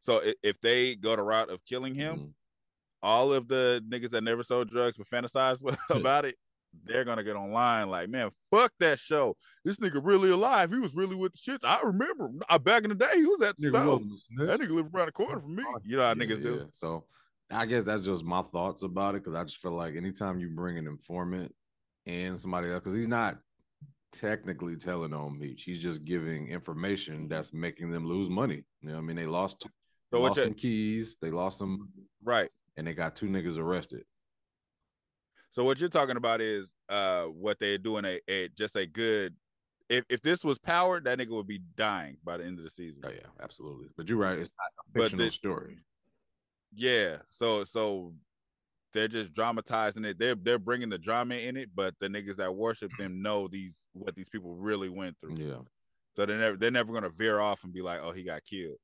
So 0.00 0.20
if 0.42 0.60
they 0.60 0.94
go 0.94 1.16
the 1.16 1.22
route 1.22 1.48
of 1.50 1.64
killing 1.64 1.94
him, 1.94 2.18
Mhm. 2.18 2.34
All 3.04 3.32
of 3.32 3.46
the 3.46 3.84
niggas 3.88 4.10
that 4.10 4.24
never 4.24 4.42
sold 4.42 4.70
drugs 4.70 4.96
but 4.96 5.08
fantasize 5.08 5.60
about 5.90 6.24
it, 6.24 6.36
they're 6.84 7.04
gonna 7.04 7.22
get 7.22 7.36
online 7.36 7.88
like, 7.88 8.08
man, 8.08 8.30
fuck 8.50 8.72
that 8.80 8.98
show. 8.98 9.36
This 9.64 9.76
nigga 9.76 10.00
really 10.02 10.30
alive. 10.30 10.72
He 10.72 10.78
was 10.78 10.94
really 10.94 11.14
with 11.14 11.32
the 11.32 11.38
shits. 11.38 11.64
I 11.64 11.80
remember. 11.82 12.30
I, 12.48 12.58
back 12.58 12.82
in 12.82 12.88
the 12.88 12.96
day, 12.96 13.12
he 13.14 13.26
was 13.26 13.42
at 13.42 13.56
the 13.56 13.68
Nigga 13.68 13.70
stove. 13.70 13.86
wasn't 13.86 14.12
a 14.12 14.18
snitch. 14.18 14.48
That 14.48 14.60
nigga 14.60 14.74
lived 14.74 14.94
around 14.94 15.06
the 15.06 15.12
corner 15.12 15.40
from 15.40 15.54
me. 15.54 15.64
You 15.84 15.98
know 15.98 16.02
how 16.02 16.08
Yeah, 16.08 16.14
niggas 16.14 16.42
do. 16.42 16.66
So 16.72 17.04
I 17.50 17.66
guess 17.66 17.84
that's 17.84 18.04
just 18.04 18.24
my 18.24 18.42
thoughts 18.42 18.82
about 18.82 19.14
it 19.14 19.22
because 19.22 19.34
I 19.34 19.44
just 19.44 19.58
feel 19.58 19.72
like 19.72 19.94
anytime 19.96 20.40
you 20.40 20.48
bring 20.48 20.78
an 20.78 20.86
informant 20.86 21.54
and 22.06 22.40
somebody 22.40 22.68
else, 22.70 22.80
because 22.80 22.94
he's 22.94 23.08
not 23.08 23.38
technically 24.12 24.76
telling 24.76 25.12
on 25.12 25.38
Meech, 25.38 25.64
he's 25.64 25.80
just 25.80 26.04
giving 26.04 26.48
information 26.48 27.14
mm-hmm. 27.14 27.28
that's 27.28 27.52
making 27.52 27.90
them 27.90 28.06
lose 28.06 28.28
money. 28.28 28.64
You 28.80 28.88
know, 28.88 28.94
what 28.94 29.00
I 29.00 29.04
mean, 29.04 29.16
they 29.16 29.26
lost, 29.26 29.62
So 29.62 29.68
they 30.12 30.18
lost 30.18 30.40
some 30.40 30.54
keys, 30.54 31.16
they 31.20 31.30
lost 31.30 31.58
some, 31.58 31.90
right. 32.22 32.50
And 32.76 32.86
they 32.86 32.94
got 32.94 33.16
two 33.16 33.26
niggas 33.26 33.56
arrested. 33.58 34.04
So 35.52 35.62
what 35.64 35.78
you're 35.78 35.88
talking 35.88 36.16
about 36.16 36.40
is 36.40 36.72
uh 36.88 37.24
what 37.24 37.58
they're 37.60 37.78
doing 37.78 38.04
a, 38.04 38.20
a 38.28 38.48
just 38.50 38.76
a 38.76 38.86
good 38.86 39.34
if 39.88 40.04
if 40.08 40.22
this 40.22 40.42
was 40.42 40.58
powered, 40.58 41.04
that 41.04 41.18
nigga 41.18 41.30
would 41.30 41.46
be 41.46 41.60
dying 41.76 42.16
by 42.24 42.38
the 42.38 42.44
end 42.44 42.58
of 42.58 42.64
the 42.64 42.70
season. 42.70 43.02
Oh 43.04 43.10
yeah, 43.10 43.28
absolutely. 43.42 43.88
But 43.96 44.08
you're 44.08 44.18
right; 44.18 44.38
it's 44.38 44.50
not 44.58 44.84
a 44.86 45.00
fictional 45.02 45.26
the- 45.26 45.30
story. 45.32 45.78
Yeah. 46.74 47.18
So 47.30 47.64
so 47.64 48.14
they're 48.94 49.08
just 49.08 49.34
dramatizing 49.34 50.04
it. 50.04 50.18
They're 50.18 50.34
they're 50.34 50.58
bringing 50.58 50.88
the 50.88 50.98
drama 50.98 51.34
in 51.36 51.56
it, 51.56 51.68
but 51.74 51.94
the 52.00 52.08
niggas 52.08 52.36
that 52.36 52.54
worship 52.54 52.90
them 52.98 53.22
know 53.22 53.46
these 53.46 53.80
what 53.92 54.14
these 54.16 54.28
people 54.28 54.54
really 54.56 54.88
went 54.88 55.16
through. 55.20 55.36
Yeah, 55.36 55.58
So 56.16 56.24
they're 56.26 56.38
never 56.38 56.56
they're 56.56 56.70
never 56.70 56.92
gonna 56.92 57.10
veer 57.10 57.38
off 57.38 57.62
and 57.64 57.72
be 57.72 57.82
like, 57.82 58.00
oh, 58.02 58.12
he 58.12 58.22
got 58.24 58.42
killed. 58.44 58.78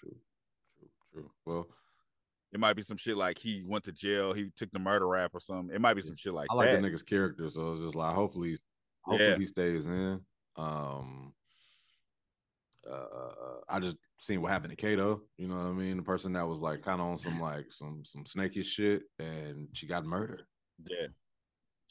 true, 0.00 0.16
true, 0.78 0.88
true. 1.12 1.30
Well, 1.44 1.66
It 2.52 2.60
might 2.60 2.76
be 2.76 2.82
some 2.82 2.96
shit 2.96 3.16
like 3.16 3.38
he 3.38 3.62
went 3.66 3.84
to 3.84 3.92
jail, 3.92 4.32
he 4.32 4.50
took 4.56 4.70
the 4.70 4.78
murder 4.78 5.06
rap 5.06 5.32
or 5.34 5.40
something. 5.40 5.74
It 5.74 5.80
might 5.80 5.94
be 5.94 6.02
some 6.02 6.16
shit 6.16 6.32
like 6.32 6.48
that. 6.48 6.54
I 6.54 6.56
like 6.56 6.70
that. 6.70 6.80
the 6.82 6.88
nigga's 6.88 7.02
character, 7.02 7.50
so 7.50 7.72
it's 7.72 7.82
just 7.82 7.94
like 7.94 8.14
hopefully, 8.14 8.56
hopefully 9.02 9.30
Yeah. 9.30 9.38
he 9.38 9.46
stays 9.46 9.86
in. 9.86 10.20
Um, 10.56 11.34
uh, 12.90 13.60
I 13.68 13.80
just 13.80 13.96
seen 14.18 14.40
what 14.40 14.50
happened 14.50 14.70
to 14.70 14.76
Kato. 14.76 15.22
You 15.36 15.48
know 15.48 15.56
what 15.56 15.66
I 15.66 15.72
mean? 15.72 15.98
The 15.98 16.02
person 16.02 16.32
that 16.32 16.46
was 16.46 16.60
like 16.60 16.82
kind 16.82 17.00
of 17.00 17.06
on 17.08 17.18
some 17.18 17.38
like 17.40 17.66
some 17.70 18.02
some 18.04 18.24
snaky 18.24 18.62
shit, 18.62 19.02
and 19.18 19.68
she 19.74 19.86
got 19.86 20.06
murdered. 20.06 20.44
Yeah. 20.88 21.06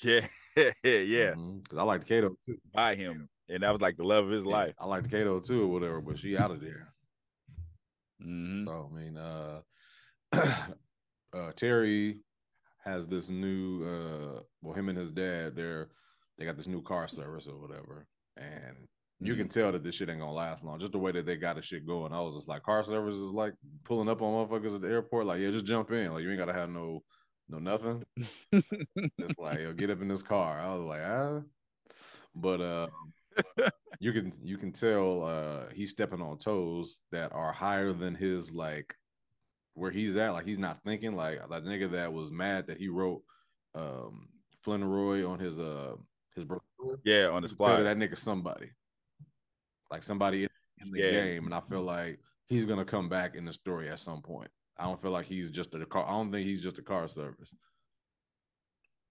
Yeah. 0.01 0.27
yeah. 0.83 1.33
because 1.35 1.77
I 1.77 1.83
like 1.83 2.07
Kato 2.07 2.35
too. 2.45 2.57
By 2.73 2.95
him. 2.95 3.29
And 3.49 3.63
that 3.63 3.71
was 3.71 3.81
like 3.81 3.95
the 3.95 4.03
love 4.03 4.25
of 4.25 4.31
his 4.31 4.43
Yeah, 4.43 4.51
life. 4.51 4.75
I 4.79 4.85
like 4.85 5.09
Kato 5.09 5.39
too, 5.39 5.63
or 5.63 5.67
whatever. 5.67 6.01
But 6.01 6.17
she 6.17 6.35
out 6.37 6.51
of 6.51 6.61
there. 6.61 6.93
Mhm. 8.21 8.65
So 8.65 8.89
I 8.91 8.95
mean, 8.95 9.17
uh, 9.17 9.61
uh, 10.34 11.51
Terry 11.55 12.19
has 12.84 13.07
this 13.07 13.29
new. 13.29 13.84
uh 13.86 14.41
Well, 14.62 14.74
him 14.75 14.89
and 14.89 14.98
his 14.98 15.12
dad, 15.12 15.55
they're 15.55 15.89
they 16.38 16.46
got 16.46 16.57
this 16.57 16.67
new 16.67 16.81
car 16.81 17.07
service 17.07 17.48
or 17.48 17.57
whatever, 17.60 18.07
and 18.38 18.77
you 19.24 19.34
Mm-hmm. 19.34 19.41
can 19.41 19.50
tell 19.50 19.72
that 19.72 19.84
this 19.84 19.96
shit 19.96 20.10
ain't 20.10 20.19
gonna 20.19 20.31
last 20.31 20.63
long. 20.63 20.79
Just 20.79 20.91
the 20.93 21.00
way 21.00 21.12
that 21.12 21.25
they 21.25 21.36
got 21.38 21.55
the 21.55 21.62
shit 21.62 21.88
going, 21.88 22.13
I 22.13 22.22
was 22.22 22.36
just 22.36 22.48
like, 22.48 22.63
car 22.63 22.84
service 22.84 23.15
is 23.15 23.31
like 23.31 23.53
pulling 23.86 24.10
up 24.10 24.22
on 24.22 24.48
motherfuckers 24.48 24.75
at 24.75 24.81
the 24.81 24.89
airport. 24.89 25.25
Like, 25.25 25.39
yeah, 25.41 25.51
just 25.51 25.65
jump 25.65 25.91
in. 25.91 26.13
Like, 26.13 26.24
you 26.24 26.29
ain't 26.29 26.39
gotta 26.39 26.53
have 26.53 26.69
no, 26.69 27.03
no 27.50 27.60
nothing. 27.60 28.03
It's 29.19 29.38
like, 29.38 29.60
yo, 29.62 29.74
get 29.74 29.89
up 29.89 30.01
in 30.01 30.07
this 30.07 30.24
car. 30.24 30.60
I 30.60 30.74
was 30.75 30.84
like, 30.86 31.01
ah, 31.03 31.41
but 32.36 32.62
uh, 32.62 32.88
you 34.00 34.13
can 34.13 34.31
you 34.43 34.57
can 34.57 34.72
tell 34.72 35.24
uh 35.24 35.69
he's 35.74 35.91
stepping 35.91 36.22
on 36.22 36.38
toes 36.38 37.00
that 37.12 37.31
are 37.34 37.51
higher 37.51 37.93
than 37.93 38.15
his 38.15 38.51
like 38.51 38.96
where 39.77 39.91
he's 39.91 40.17
at. 40.17 40.31
Like 40.34 40.46
he's 40.46 40.57
not 40.57 40.79
thinking 40.84 41.15
like 41.15 41.39
that 41.50 41.63
nigga 41.63 41.91
that 41.91 42.12
was 42.12 42.31
mad 42.31 42.67
that 42.67 42.77
he 42.77 42.88
wrote 42.89 43.22
um 43.75 44.27
Flynn 44.63 44.84
Roy 44.84 45.27
on 45.29 45.39
his 45.39 45.60
uh 45.60 45.96
his 46.36 46.46
brother. 46.46 46.63
yeah, 47.03 47.27
on 47.27 47.43
his 47.43 47.51
can 47.51 47.57
spot. 47.57 47.84
that 47.84 47.98
nigga 47.98 48.17
somebody, 48.17 48.72
like 49.91 50.03
somebody 50.03 50.48
in 50.81 50.91
the 50.91 51.00
Yeah. 51.00 51.12
game, 51.12 51.46
and 51.46 51.53
I 51.53 51.62
feel 51.62 51.81
like 51.84 52.19
he's 52.48 52.65
gonna 52.65 52.86
come 52.86 53.07
back 53.07 53.36
in 53.36 53.46
the 53.46 53.53
story 53.53 53.89
at 53.89 54.00
some 54.00 54.22
point. 54.22 54.50
I 54.77 54.84
don't 54.86 55.01
feel 55.01 55.12
like 55.12 55.25
he's 55.25 55.50
just 55.50 55.74
a 55.74 55.86
car. 55.86 56.05
I 56.07 56.12
don't 56.12 56.31
think 56.31 56.46
he's 56.46 56.62
just 56.62 56.77
a 56.79 56.84
car 56.84 57.07
service. 57.07 57.53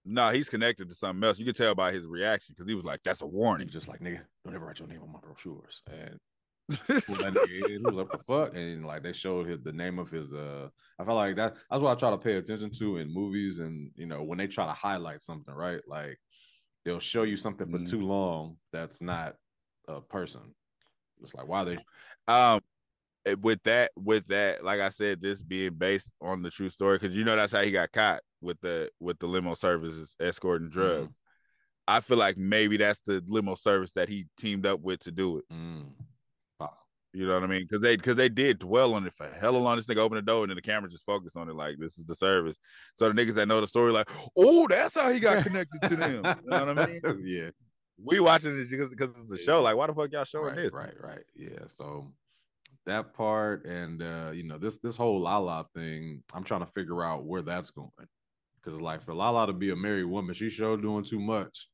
No, 0.05 0.29
he's 0.31 0.47
connected 0.49 0.87
to 0.87 0.95
something 0.95 1.21
else. 1.23 1.37
You 1.37 1.45
could 1.45 1.57
tell 1.57 1.75
by 1.75 1.91
his 1.91 2.05
reaction 2.05 2.55
because 2.55 2.69
he 2.69 2.75
was 2.75 2.85
like, 2.85 3.01
"That's 3.03 3.21
a 3.21 3.25
warning." 3.27 3.67
just 3.67 3.89
like, 3.89 3.99
nigga, 3.99 4.21
don't 4.45 4.55
ever 4.55 4.65
write 4.65 4.79
your 4.79 4.87
name 4.87 5.01
on 5.03 5.11
my 5.11 5.19
brochures. 5.19 5.81
And 5.87 6.17
pull 7.05 7.17
that 7.17 7.33
nigga 7.33 7.75
in. 7.75 7.81
He 7.81 7.87
was 7.87 7.97
like, 7.97 8.09
fuck? 8.27 8.55
And 8.55 8.85
like 8.85 9.03
they 9.03 9.13
showed 9.13 9.47
his, 9.47 9.61
the 9.61 9.71
name 9.73 9.99
of 9.99 10.09
his 10.09 10.33
uh 10.33 10.69
I 10.99 11.05
felt 11.05 11.15
like 11.17 11.35
that 11.37 11.55
that's 11.69 11.81
what 11.81 11.91
I 11.95 11.99
try 11.99 12.11
to 12.11 12.17
pay 12.17 12.35
attention 12.35 12.71
to 12.79 12.97
in 12.97 13.13
movies 13.13 13.59
and 13.59 13.91
you 13.95 14.05
know 14.05 14.23
when 14.23 14.37
they 14.37 14.47
try 14.47 14.65
to 14.65 14.73
highlight 14.73 15.21
something, 15.21 15.53
right? 15.53 15.81
Like 15.87 16.19
they'll 16.85 16.99
show 16.99 17.23
you 17.23 17.35
something 17.35 17.69
for 17.69 17.79
Mhm. 17.79 17.89
too 17.89 18.01
long 18.01 18.57
that's 18.71 19.01
not 19.01 19.35
a 19.87 20.01
person. 20.01 20.53
It's 21.21 21.33
like 21.33 21.47
why 21.47 21.63
they 21.63 21.79
Um, 22.27 22.61
eh, 23.25 23.35
with 23.41 23.61
that, 23.63 23.91
with 23.95 24.27
that, 24.27 24.63
like 24.63 24.79
I 24.79 24.89
said, 24.89 25.21
this 25.21 25.41
being 25.41 25.75
based 25.75 26.11
on 26.21 26.41
the 26.41 26.49
true 26.51 26.69
story, 26.69 26.97
because 26.97 27.15
you 27.15 27.23
know 27.23 27.35
that's 27.35 27.53
how 27.53 27.61
he 27.61 27.71
got 27.71 27.91
caught 27.91 28.21
with 28.41 28.59
the 28.61 28.89
with 28.99 29.19
the 29.19 29.27
limo 29.27 29.53
services 29.53 30.15
escorting 30.19 30.69
drugs. 30.69 31.17
I 31.87 32.01
feel 32.01 32.17
like 32.17 32.37
maybe 32.37 32.77
that's 32.77 32.99
the 33.01 33.23
limo 33.27 33.55
service 33.55 33.93
that 33.93 34.09
he 34.09 34.27
teamed 34.37 34.65
up 34.65 34.81
with 34.81 34.99
to 35.01 35.11
do 35.11 35.37
it. 35.39 35.45
mm, 35.51 35.89
You 37.13 37.25
know 37.27 37.33
what 37.33 37.43
I 37.43 37.47
mean? 37.47 37.63
Because 37.63 37.81
they 37.81 37.95
because 37.95 38.15
they 38.15 38.29
did 38.29 38.59
dwell 38.59 38.93
on 38.93 39.07
it 39.07 39.13
for 39.15 39.27
hella 39.39 39.57
long. 39.57 39.77
This 39.77 39.87
nigga 39.87 39.97
opened 39.97 40.19
the 40.19 40.21
door 40.23 40.43
and 40.43 40.51
then 40.51 40.55
the 40.55 40.61
camera 40.61 40.89
just 40.89 41.05
focused 41.05 41.37
on 41.37 41.49
it 41.49 41.55
like 41.55 41.77
this 41.79 41.97
is 41.97 42.05
the 42.05 42.15
service. 42.15 42.57
So 42.97 43.11
the 43.11 43.19
niggas 43.19 43.33
that 43.35 43.47
know 43.47 43.61
the 43.61 43.67
story 43.67 43.91
like, 43.91 44.09
oh, 44.35 44.67
that's 44.67 44.95
how 44.95 45.11
he 45.11 45.19
got 45.19 45.43
connected 45.43 45.81
to 45.87 45.95
them. 45.95 46.15
You 46.43 46.49
know 46.49 46.65
what 46.65 46.79
I 46.79 46.85
mean? 46.85 47.01
yeah. 47.25 47.49
We 48.03 48.19
watching 48.19 48.59
it 48.59 48.69
because 48.69 48.89
because 48.89 49.09
it's 49.09 49.31
a 49.31 49.37
show. 49.37 49.61
Like, 49.61 49.75
why 49.75 49.87
the 49.87 49.93
fuck 49.93 50.11
y'all 50.11 50.25
showing 50.25 50.47
right, 50.47 50.55
this? 50.55 50.73
Right, 50.73 50.93
right. 51.01 51.23
Yeah. 51.35 51.65
So 51.75 52.11
that 52.85 53.13
part 53.13 53.65
and 53.65 54.03
uh, 54.03 54.31
you 54.33 54.43
know, 54.43 54.57
this 54.57 54.77
this 54.77 54.97
whole 54.97 55.21
Lala 55.21 55.65
thing, 55.73 56.23
I'm 56.33 56.43
trying 56.43 56.61
to 56.61 56.71
figure 56.73 57.03
out 57.03 57.25
where 57.25 57.41
that's 57.41 57.71
going. 57.71 57.89
Cause 58.63 58.81
like 58.81 59.01
for 59.01 59.13
Lala 59.13 59.47
to 59.47 59.53
be 59.53 59.71
a 59.71 59.75
married 59.75 60.05
woman, 60.05 60.35
she 60.35 60.49
sure 60.49 60.75
doing 60.75 61.05
too 61.05 61.19
much. 61.19 61.69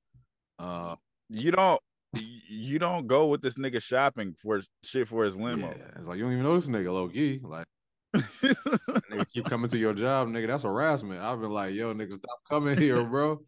Uh 0.59 0.95
You 1.29 1.51
don't 1.51 1.81
you 2.15 2.79
don't 2.79 3.07
go 3.07 3.27
with 3.27 3.41
this 3.41 3.55
nigga 3.55 3.81
shopping 3.81 4.35
for 4.41 4.61
shit 4.83 5.07
for 5.07 5.23
his 5.23 5.35
limo. 5.35 5.67
yeah, 5.67 5.99
it's 5.99 6.07
like 6.07 6.17
you 6.17 6.23
don't 6.23 6.33
even 6.33 6.43
know 6.43 6.55
this 6.55 6.69
nigga 6.69 6.93
low 6.93 7.09
key. 7.09 7.39
Like 7.43 7.65
nigga 8.15 9.29
keep 9.29 9.45
coming 9.45 9.69
to 9.69 9.77
your 9.77 9.93
job, 9.93 10.27
nigga. 10.27 10.47
That's 10.47 10.63
harassment. 10.63 11.21
I've 11.21 11.41
been 11.41 11.51
like, 11.51 11.73
yo, 11.73 11.93
nigga, 11.93 12.13
stop 12.13 12.39
coming 12.49 12.77
here, 12.77 13.03
bro. 13.03 13.41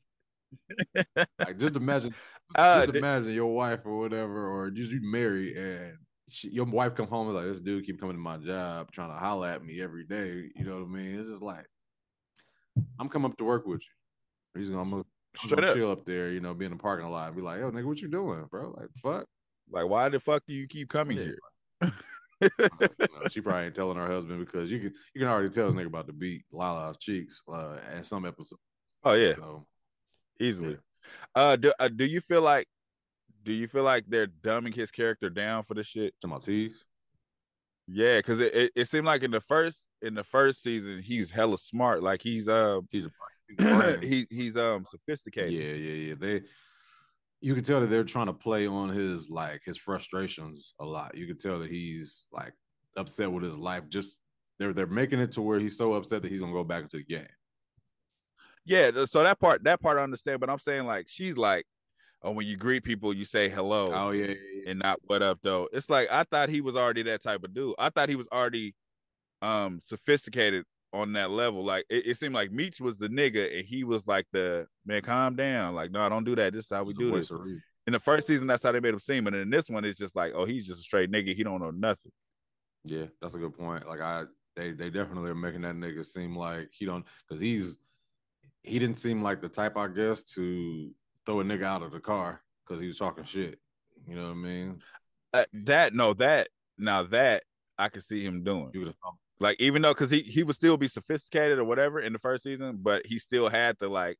like 1.15 1.57
just 1.57 1.75
imagine 1.75 2.13
Uh, 2.55 2.85
just 2.85 2.97
imagine 2.97 3.33
your 3.33 3.53
wife 3.53 3.81
or 3.85 3.99
whatever, 3.99 4.47
or 4.47 4.71
just 4.71 4.91
you 4.91 5.01
married 5.03 5.57
and 5.57 5.97
she, 6.29 6.49
your 6.49 6.65
wife 6.65 6.95
come 6.95 7.07
home 7.07 7.27
and 7.27 7.35
like 7.35 7.45
this 7.45 7.59
dude 7.59 7.85
keep 7.85 7.99
coming 7.99 8.15
to 8.15 8.21
my 8.21 8.37
job 8.37 8.91
trying 8.91 9.11
to 9.11 9.17
holler 9.17 9.47
at 9.47 9.63
me 9.63 9.81
every 9.81 10.05
day. 10.05 10.49
You 10.55 10.65
know 10.65 10.79
what 10.79 10.89
I 10.89 10.93
mean? 10.93 11.19
It's 11.19 11.29
just 11.29 11.41
like 11.41 11.67
I'm 12.99 13.09
coming 13.09 13.29
up 13.31 13.37
to 13.37 13.43
work 13.43 13.67
with 13.67 13.81
you. 13.81 14.59
He's 14.59 14.69
gonna, 14.69 14.81
I'm 14.81 15.05
Straight 15.37 15.63
up. 15.65 15.75
chill 15.75 15.91
up 15.91 16.05
there, 16.05 16.31
you 16.31 16.39
know, 16.39 16.53
be 16.53 16.65
in 16.65 16.71
the 16.71 16.77
parking 16.77 17.07
lot 17.09 17.27
and 17.27 17.35
be 17.35 17.41
like, 17.41 17.59
yo, 17.59 17.71
nigga, 17.71 17.85
what 17.85 17.99
you 17.99 18.07
doing, 18.07 18.45
bro? 18.49 18.73
Like, 18.77 18.89
fuck. 19.01 19.25
like, 19.69 19.87
why 19.87 20.09
the 20.09 20.19
fuck 20.19 20.43
do 20.47 20.53
you 20.53 20.67
keep 20.67 20.89
coming 20.89 21.17
Yeah. 21.17 21.23
here? 21.23 21.91
Know, 22.41 22.49
she 23.31 23.41
probably 23.41 23.65
ain't 23.65 23.75
telling 23.75 23.97
her 23.97 24.07
husband 24.07 24.45
because 24.45 24.69
you 24.69 24.79
can 24.79 24.93
you 25.13 25.19
can 25.21 25.27
already 25.29 25.49
tell 25.49 25.67
this 25.71 25.75
nigga 25.75 25.87
about 25.87 26.07
to 26.07 26.13
beat 26.13 26.43
Lala's 26.51 26.97
cheeks 26.99 27.41
uh, 27.51 27.77
at 27.95 28.05
some 28.05 28.25
episode. 28.25 28.59
Oh 29.03 29.13
yeah, 29.13 29.35
So 29.35 29.65
easily. 30.39 30.77
Uh, 31.33 31.55
do 31.55 31.71
uh, 31.79 31.87
do 31.87 32.05
you 32.05 32.19
feel 32.19 32.41
like 32.41 32.67
do 33.43 33.53
you 33.53 33.67
feel 33.67 33.83
like 33.83 34.03
they're 34.07 34.27
dumbing 34.27 34.73
his 34.75 34.91
character 34.91 35.29
down 35.29 35.63
for 35.63 35.75
this 35.75 35.87
shit? 35.87 36.13
to 36.21 36.27
my 36.27 36.39
tees. 36.39 36.83
Yeah, 37.87 38.17
because 38.17 38.39
it, 38.39 38.53
it, 38.55 38.71
it 38.75 38.87
seemed 38.89 39.05
like 39.05 39.23
in 39.23 39.31
the 39.31 39.41
first 39.41 39.85
in 40.01 40.13
the 40.15 40.23
first 40.23 40.61
season 40.63 40.99
he's 41.01 41.29
hella 41.31 41.57
smart. 41.57 42.03
Like 42.03 42.21
he's 42.21 42.47
uh 42.47 42.81
He's 42.89 43.03
a 43.03 43.03
he's 43.03 43.05
a 43.05 43.09
brain. 43.09 43.34
he 44.01 44.25
he's 44.29 44.57
um 44.57 44.85
sophisticated. 44.89 45.53
Yeah, 45.53 45.73
yeah, 45.73 46.09
yeah. 46.09 46.15
They 46.19 46.41
you 47.41 47.53
can 47.53 47.63
tell 47.63 47.79
that 47.81 47.87
they're 47.91 48.03
trying 48.03 48.25
to 48.27 48.33
play 48.33 48.65
on 48.65 48.89
his 48.89 49.29
like 49.29 49.61
his 49.65 49.77
frustrations 49.77 50.73
a 50.79 50.85
lot. 50.85 51.15
You 51.15 51.27
can 51.27 51.37
tell 51.37 51.59
that 51.59 51.69
he's 51.69 52.27
like 52.31 52.53
upset 52.97 53.31
with 53.31 53.43
his 53.43 53.55
life. 53.55 53.83
Just 53.89 54.17
they're 54.57 54.73
they're 54.73 54.87
making 54.87 55.19
it 55.19 55.31
to 55.33 55.41
where 55.41 55.59
he's 55.59 55.77
so 55.77 55.93
upset 55.93 56.21
that 56.21 56.31
he's 56.31 56.39
gonna 56.41 56.53
go 56.53 56.63
back 56.63 56.83
into 56.83 56.97
the 56.97 57.03
game. 57.03 57.27
Yeah, 58.65 59.05
so 59.05 59.21
that 59.21 59.39
part 59.39 59.63
that 59.65 59.79
part 59.79 59.99
I 59.99 60.03
understand, 60.03 60.39
but 60.39 60.49
I'm 60.49 60.59
saying 60.59 60.85
like 60.85 61.05
she's 61.07 61.37
like, 61.37 61.65
oh, 62.23 62.31
when 62.31 62.47
you 62.47 62.57
greet 62.57 62.83
people, 62.83 63.13
you 63.13 63.25
say 63.25 63.47
hello 63.47 63.91
Oh 63.93 64.11
yeah, 64.11 64.27
yeah, 64.27 64.33
yeah. 64.63 64.71
and 64.71 64.79
not 64.79 64.99
what 65.03 65.21
up 65.21 65.39
though. 65.43 65.69
It's 65.71 65.89
like 65.89 66.07
I 66.11 66.23
thought 66.23 66.49
he 66.49 66.61
was 66.61 66.75
already 66.75 67.03
that 67.03 67.21
type 67.21 67.43
of 67.43 67.53
dude. 67.53 67.75
I 67.77 67.89
thought 67.89 68.09
he 68.09 68.15
was 68.15 68.27
already 68.31 68.73
um 69.41 69.79
sophisticated 69.83 70.65
on 70.95 71.13
that 71.13 71.31
level. 71.31 71.63
Like 71.63 71.85
it, 71.89 72.07
it 72.07 72.17
seemed 72.17 72.33
like 72.33 72.51
Meech 72.51 72.79
was 72.79 72.97
the 72.97 73.09
nigga 73.09 73.57
and 73.57 73.65
he 73.65 73.83
was 73.83 74.07
like 74.07 74.25
the 74.31 74.67
man, 74.85 75.01
calm 75.01 75.35
down. 75.35 75.75
Like, 75.75 75.91
no, 75.91 76.01
I 76.01 76.09
don't 76.09 76.23
do 76.23 76.35
that. 76.35 76.53
This 76.53 76.65
is 76.65 76.71
how 76.71 76.83
we 76.83 76.93
do 76.93 77.11
this. 77.11 77.31
In 77.87 77.93
the 77.93 77.99
first 77.99 78.25
season, 78.25 78.47
that's 78.47 78.63
how 78.63 78.71
they 78.71 78.79
made 78.79 78.93
him 78.93 78.99
seem. 78.99 79.27
And 79.27 79.35
in 79.35 79.49
this 79.49 79.69
one, 79.69 79.85
it's 79.85 79.99
just 79.99 80.15
like, 80.15 80.33
oh, 80.33 80.45
he's 80.45 80.65
just 80.65 80.79
a 80.79 80.83
straight 80.83 81.11
nigga. 81.11 81.35
He 81.35 81.43
don't 81.43 81.61
know 81.61 81.71
nothing. 81.71 82.11
Yeah, 82.83 83.05
that's 83.21 83.35
a 83.35 83.39
good 83.39 83.55
point. 83.57 83.87
Like 83.87 84.01
I, 84.01 84.23
they 84.55 84.71
they 84.71 84.89
definitely 84.89 85.29
are 85.29 85.35
making 85.35 85.61
that 85.61 85.75
nigga 85.75 86.05
seem 86.05 86.35
like 86.35 86.69
he 86.71 86.85
don't 86.85 87.05
because 87.27 87.41
he's 87.41 87.77
he 88.63 88.79
didn't 88.79 88.97
seem 88.97 89.21
like 89.21 89.41
the 89.41 89.49
type 89.49 89.77
I 89.77 89.87
guess 89.87 90.23
to 90.35 90.91
throw 91.25 91.41
a 91.41 91.43
nigga 91.43 91.63
out 91.63 91.83
of 91.83 91.91
the 91.91 91.99
car 91.99 92.41
because 92.65 92.81
he 92.81 92.87
was 92.87 92.97
talking 92.97 93.23
shit. 93.23 93.59
You 94.07 94.15
know 94.15 94.25
what 94.25 94.31
I 94.31 94.35
mean? 94.35 94.81
Uh, 95.33 95.45
that 95.53 95.93
no, 95.93 96.13
that 96.13 96.49
now 96.77 97.03
that 97.03 97.43
I 97.77 97.89
could 97.89 98.03
see 98.03 98.23
him 98.23 98.43
doing. 98.43 98.71
You 98.73 98.81
would 98.81 98.95
Like 99.39 99.59
even 99.59 99.81
though 99.81 99.93
because 99.93 100.11
he 100.11 100.21
he 100.21 100.43
would 100.43 100.55
still 100.55 100.77
be 100.77 100.87
sophisticated 100.87 101.59
or 101.59 101.65
whatever 101.65 101.99
in 101.99 102.13
the 102.13 102.19
first 102.19 102.43
season, 102.43 102.77
but 102.81 103.05
he 103.05 103.19
still 103.19 103.49
had 103.49 103.77
to 103.79 103.89
like, 103.89 104.17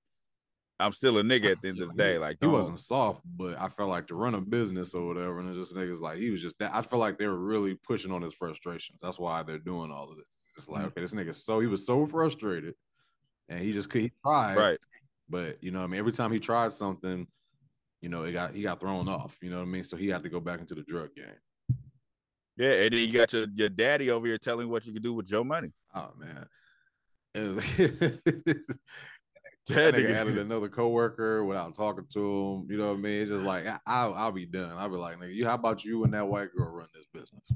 I'm 0.80 0.92
still 0.94 1.20
a 1.20 1.24
nigga 1.24 1.52
at 1.54 1.62
the 1.62 1.70
end 1.70 1.82
of 1.82 1.90
the 1.96 1.96
day. 2.04 2.18
Like 2.18 2.38
he 2.42 2.48
wasn't 2.48 2.80
soft, 2.80 3.22
but 3.26 3.58
I 3.60 3.70
felt 3.70 3.90
like 3.90 4.08
to 4.08 4.16
run 4.16 4.36
a 4.36 4.42
business 4.42 4.94
or 4.96 5.08
whatever, 5.08 5.40
and 5.40 5.50
it's 5.50 5.58
just 5.58 5.76
niggas 5.76 6.02
like 6.02 6.20
he 6.20 6.32
was 6.32 6.42
just 6.42 6.60
that. 6.60 6.76
I 6.76 6.82
feel 6.82 7.00
like 7.00 7.18
they 7.18 7.28
were 7.28 7.40
really 7.40 7.76
pushing 7.76 8.12
on 8.12 8.22
his 8.22 8.34
frustrations. 8.34 9.00
That's 9.02 9.20
why 9.20 9.44
they're 9.44 9.60
doing 9.60 9.92
all 9.92 10.12
of 10.12 10.18
this. 10.18 10.28
It's 10.32 10.54
just 10.56 10.70
like 10.70 10.84
Mhm. 10.84 10.88
okay, 10.88 11.02
this 11.02 11.14
nigga 11.14 11.36
so 11.36 11.60
he 11.62 11.68
was 11.68 11.86
so 11.86 12.06
frustrated, 12.08 12.76
and 13.50 13.60
he 13.62 13.72
just 13.74 13.90
could 13.90 14.02
he 14.04 14.12
tried, 14.24 14.58
right. 14.58 14.80
But 15.30 15.64
you 15.64 15.72
know, 15.72 15.80
what 15.80 15.86
I 15.86 15.88
mean, 15.90 16.00
every 16.00 16.14
time 16.14 16.32
he 16.32 16.40
tried 16.40 16.74
something, 16.74 17.28
you 18.02 18.10
know, 18.10 18.24
it 18.24 18.34
got 18.34 18.56
he 18.56 18.62
got 18.64 18.80
thrown 18.80 19.08
off. 19.10 19.38
You 19.42 19.50
know 19.52 19.58
what 19.58 19.64
I 19.64 19.68
mean? 19.68 19.84
So 19.84 19.98
he 19.98 20.10
had 20.10 20.24
to 20.24 20.30
go 20.30 20.40
back 20.40 20.60
into 20.62 20.76
the 20.76 20.84
drug 20.84 21.16
game. 21.16 21.38
Yeah, 22.58 22.72
and 22.72 22.94
then 22.94 23.00
you 23.00 23.12
got 23.12 23.34
your, 23.34 23.48
your 23.54 23.70
daddy 23.70 24.10
over 24.12 24.28
here 24.28 24.38
telling 24.38 24.70
what 24.70 24.86
you 24.86 24.94
can 24.94 25.02
do 25.02 25.14
with 25.14 25.30
your 25.30 25.44
money. 25.44 25.72
Oh 25.94 26.12
man. 26.18 26.48
That 29.68 29.96
nigga 29.96 30.12
added 30.12 30.38
another 30.38 30.70
coworker 30.70 31.44
without 31.44 31.76
talking 31.76 32.06
to 32.14 32.20
him. 32.20 32.68
You 32.70 32.78
know 32.78 32.90
what 32.90 32.98
I 32.98 33.02
mean? 33.02 33.22
It's 33.22 33.32
just 33.32 33.44
like 33.44 33.66
I, 33.66 33.80
I'll, 33.86 34.14
I'll 34.14 34.32
be 34.32 34.46
done. 34.46 34.78
I'll 34.78 34.90
be 34.90 34.96
like, 34.96 35.18
nigga, 35.18 35.34
you 35.34 35.46
how 35.46 35.56
about 35.56 35.84
you 35.84 36.04
and 36.04 36.14
that 36.14 36.28
white 36.28 36.54
girl 36.56 36.70
run 36.70 36.88
this 36.94 37.08
business? 37.12 37.52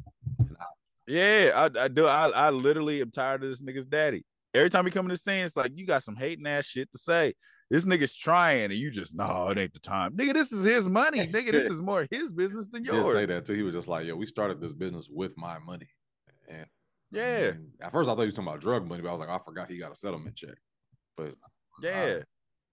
I, 0.59 0.65
Yeah, 1.05 1.51
I, 1.55 1.83
I 1.83 1.87
do. 1.87 2.07
I, 2.07 2.29
I 2.29 2.49
literally 2.49 3.01
am 3.01 3.11
tired 3.11 3.43
of 3.43 3.49
this 3.49 3.61
nigga's 3.61 3.85
daddy. 3.85 4.25
Every 4.55 4.71
time 4.71 4.85
he 4.85 4.91
come 4.91 5.05
in 5.05 5.11
the 5.11 5.17
scene, 5.17 5.45
it's 5.45 5.55
like 5.55 5.71
you 5.75 5.85
got 5.85 6.01
some 6.01 6.15
hating 6.15 6.47
ass 6.47 6.65
shit 6.65 6.91
to 6.91 6.97
say. 6.97 7.33
This 7.69 7.85
nigga's 7.85 8.15
trying, 8.15 8.63
and 8.63 8.73
you 8.73 8.89
just 8.89 9.13
no, 9.13 9.49
it 9.49 9.57
ain't 9.57 9.73
the 9.73 9.79
time, 9.79 10.13
nigga. 10.13 10.33
This 10.33 10.51
is 10.51 10.65
his 10.65 10.87
money, 10.87 11.27
nigga. 11.33 11.51
This 11.51 11.71
is 11.71 11.79
more 11.79 12.07
his 12.09 12.31
business 12.31 12.69
than 12.69 12.83
he 12.83 12.91
did 12.91 13.13
say 13.13 13.25
that 13.27 13.45
too. 13.45 13.53
He 13.53 13.61
was 13.61 13.75
just 13.75 13.87
like, 13.87 14.05
yo, 14.05 14.15
we 14.15 14.25
started 14.25 14.59
this 14.59 14.73
business 14.73 15.07
with 15.09 15.37
my 15.37 15.59
money. 15.59 15.87
And 16.49 16.65
Yeah, 17.11 17.37
and 17.37 17.71
at 17.81 17.91
first 17.91 18.09
I 18.09 18.13
thought 18.13 18.21
he 18.21 18.25
was 18.25 18.35
talking 18.35 18.47
about 18.47 18.61
drug 18.61 18.87
money, 18.87 19.01
but 19.03 19.09
I 19.09 19.11
was 19.11 19.19
like, 19.19 19.29
I 19.29 19.43
forgot 19.45 19.69
he 19.69 19.77
got 19.77 19.91
a 19.91 19.95
settlement 19.95 20.35
check. 20.35 20.55
But 21.15 21.35
yeah. 21.81 22.19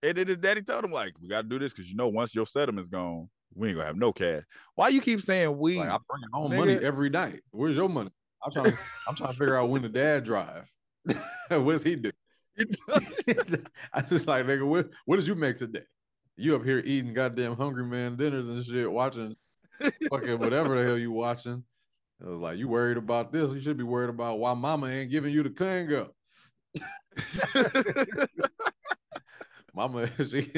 And 0.02 0.16
then 0.16 0.28
his 0.28 0.38
daddy 0.38 0.62
told 0.62 0.84
him 0.84 0.92
like, 0.92 1.14
we 1.20 1.28
got 1.28 1.42
to 1.42 1.48
do 1.48 1.58
this 1.58 1.72
because 1.72 1.90
you 1.90 1.96
know 1.96 2.08
once 2.08 2.34
your 2.34 2.46
settlement's 2.46 2.88
gone, 2.88 3.28
we 3.54 3.68
ain't 3.68 3.76
gonna 3.76 3.86
have 3.86 3.96
no 3.96 4.12
cash. 4.12 4.42
Why 4.74 4.88
you 4.88 5.00
keep 5.00 5.22
saying 5.22 5.58
we? 5.58 5.76
like 5.76 5.88
I 5.88 5.98
bring 6.08 6.22
home 6.32 6.52
Nigga. 6.52 6.56
money 6.56 6.72
every 6.84 7.10
night. 7.10 7.42
Where's 7.50 7.76
your 7.76 7.88
money? 7.88 8.10
I'm 8.44 8.52
trying 8.52 8.66
to 8.66 8.78
I'm 9.08 9.14
trying 9.14 9.32
to 9.32 9.38
figure 9.38 9.56
out 9.56 9.68
when 9.68 9.82
the 9.82 9.88
dad 9.88 10.24
drive. 10.24 10.70
What's 11.50 11.82
he 11.82 11.96
do? 11.96 12.10
I 13.92 14.00
just 14.02 14.26
like 14.26 14.46
nigga, 14.46 14.66
what 14.66 14.90
what 15.04 15.16
did 15.16 15.26
you 15.26 15.34
make 15.34 15.56
today? 15.56 15.82
You 16.36 16.56
up 16.56 16.64
here 16.64 16.82
eating 16.84 17.14
goddamn 17.14 17.56
hungry 17.56 17.84
man 17.84 18.16
dinners 18.16 18.48
and 18.48 18.64
shit, 18.64 18.90
watching 18.90 19.36
fucking 20.10 20.38
whatever 20.38 20.78
the 20.78 20.84
hell 20.84 20.98
you 20.98 21.12
watching. 21.12 21.64
I 22.24 22.28
was 22.28 22.38
like, 22.38 22.58
you 22.58 22.68
worried 22.68 22.96
about 22.96 23.32
this? 23.32 23.52
You 23.52 23.60
should 23.60 23.76
be 23.76 23.84
worried 23.84 24.10
about 24.10 24.38
why 24.38 24.54
mama 24.54 24.88
ain't 24.88 25.10
giving 25.10 25.32
you 25.32 25.42
the 25.42 25.50
Kango. 25.50 26.08
Mama, 29.76 30.08
she 30.24 30.50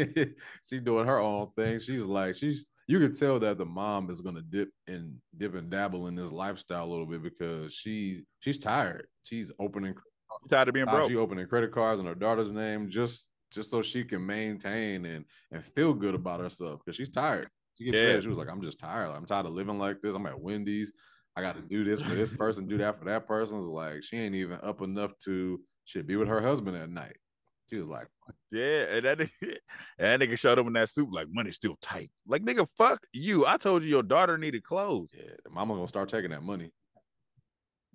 she 0.64 0.78
doing 0.78 1.06
her 1.06 1.18
own 1.18 1.50
thing. 1.56 1.80
She's 1.80 2.02
like, 2.02 2.36
she's 2.36 2.64
you 2.86 3.00
can 3.00 3.12
tell 3.12 3.38
that 3.40 3.58
the 3.58 3.66
mom 3.66 4.08
is 4.10 4.20
gonna 4.20 4.42
dip 4.42 4.70
and 4.86 5.18
dip 5.36 5.54
and 5.56 5.68
dabble 5.68 6.06
in 6.06 6.14
this 6.14 6.30
lifestyle 6.30 6.84
a 6.84 6.88
little 6.88 7.04
bit 7.04 7.22
because 7.22 7.74
she 7.74 8.22
she's 8.38 8.58
tired. 8.58 9.08
She's 9.24 9.50
opening 9.58 9.94
tired 10.50 10.68
of 10.68 10.74
being 10.74 10.86
broke. 10.86 11.10
she 11.10 11.16
opening 11.16 11.46
credit 11.46 11.72
cards 11.72 12.00
in 12.00 12.06
her 12.06 12.14
daughter's 12.14 12.52
name 12.52 12.88
just 12.90 13.26
just 13.50 13.70
so 13.70 13.80
she 13.82 14.04
can 14.04 14.24
maintain 14.24 15.04
and 15.06 15.24
and 15.52 15.64
feel 15.64 15.94
good 15.94 16.14
about 16.14 16.40
herself 16.40 16.80
because 16.84 16.96
she's 16.96 17.08
tired. 17.10 17.48
She 17.76 17.84
gets 17.84 17.96
Yeah. 17.96 18.20
she 18.20 18.28
was 18.28 18.38
like, 18.38 18.50
I'm 18.50 18.60
just 18.62 18.78
tired. 18.78 19.10
I'm 19.10 19.24
tired 19.26 19.46
of 19.46 19.52
living 19.52 19.78
like 19.78 20.00
this. 20.02 20.14
I'm 20.14 20.26
at 20.26 20.38
Wendy's. 20.40 20.92
I 21.36 21.40
got 21.40 21.54
to 21.54 21.62
do 21.62 21.84
this 21.84 22.02
for 22.02 22.14
this 22.14 22.34
person, 22.36 22.66
do 22.66 22.78
that 22.78 22.98
for 22.98 23.04
that 23.04 23.26
person. 23.28 23.58
It's 23.58 23.66
like 23.68 24.02
she 24.02 24.16
ain't 24.18 24.34
even 24.34 24.58
up 24.62 24.82
enough 24.82 25.12
to 25.24 25.60
should 25.84 26.06
be 26.06 26.16
with 26.16 26.28
her 26.28 26.40
husband 26.40 26.76
at 26.76 26.90
night. 26.90 27.16
She 27.70 27.76
was 27.76 27.86
like, 27.86 28.08
Yeah, 28.50 28.84
and 28.90 29.04
that 29.04 29.18
nigga, 29.18 29.30
and 29.98 30.20
that 30.22 30.28
nigga 30.28 30.38
showed 30.38 30.58
up 30.58 30.66
in 30.66 30.72
that 30.72 30.88
suit 30.88 31.12
like 31.12 31.28
money's 31.30 31.54
still 31.54 31.76
tight. 31.80 32.10
Like 32.26 32.42
nigga, 32.42 32.66
fuck 32.76 33.00
you. 33.12 33.46
I 33.46 33.56
told 33.56 33.82
you 33.84 33.88
your 33.88 34.02
daughter 34.02 34.36
needed 34.36 34.64
clothes. 34.64 35.10
Yeah, 35.14 35.30
the 35.44 35.50
mama 35.50 35.74
gonna 35.74 35.86
start 35.86 36.08
taking 36.08 36.30
that 36.30 36.42
money. 36.42 36.72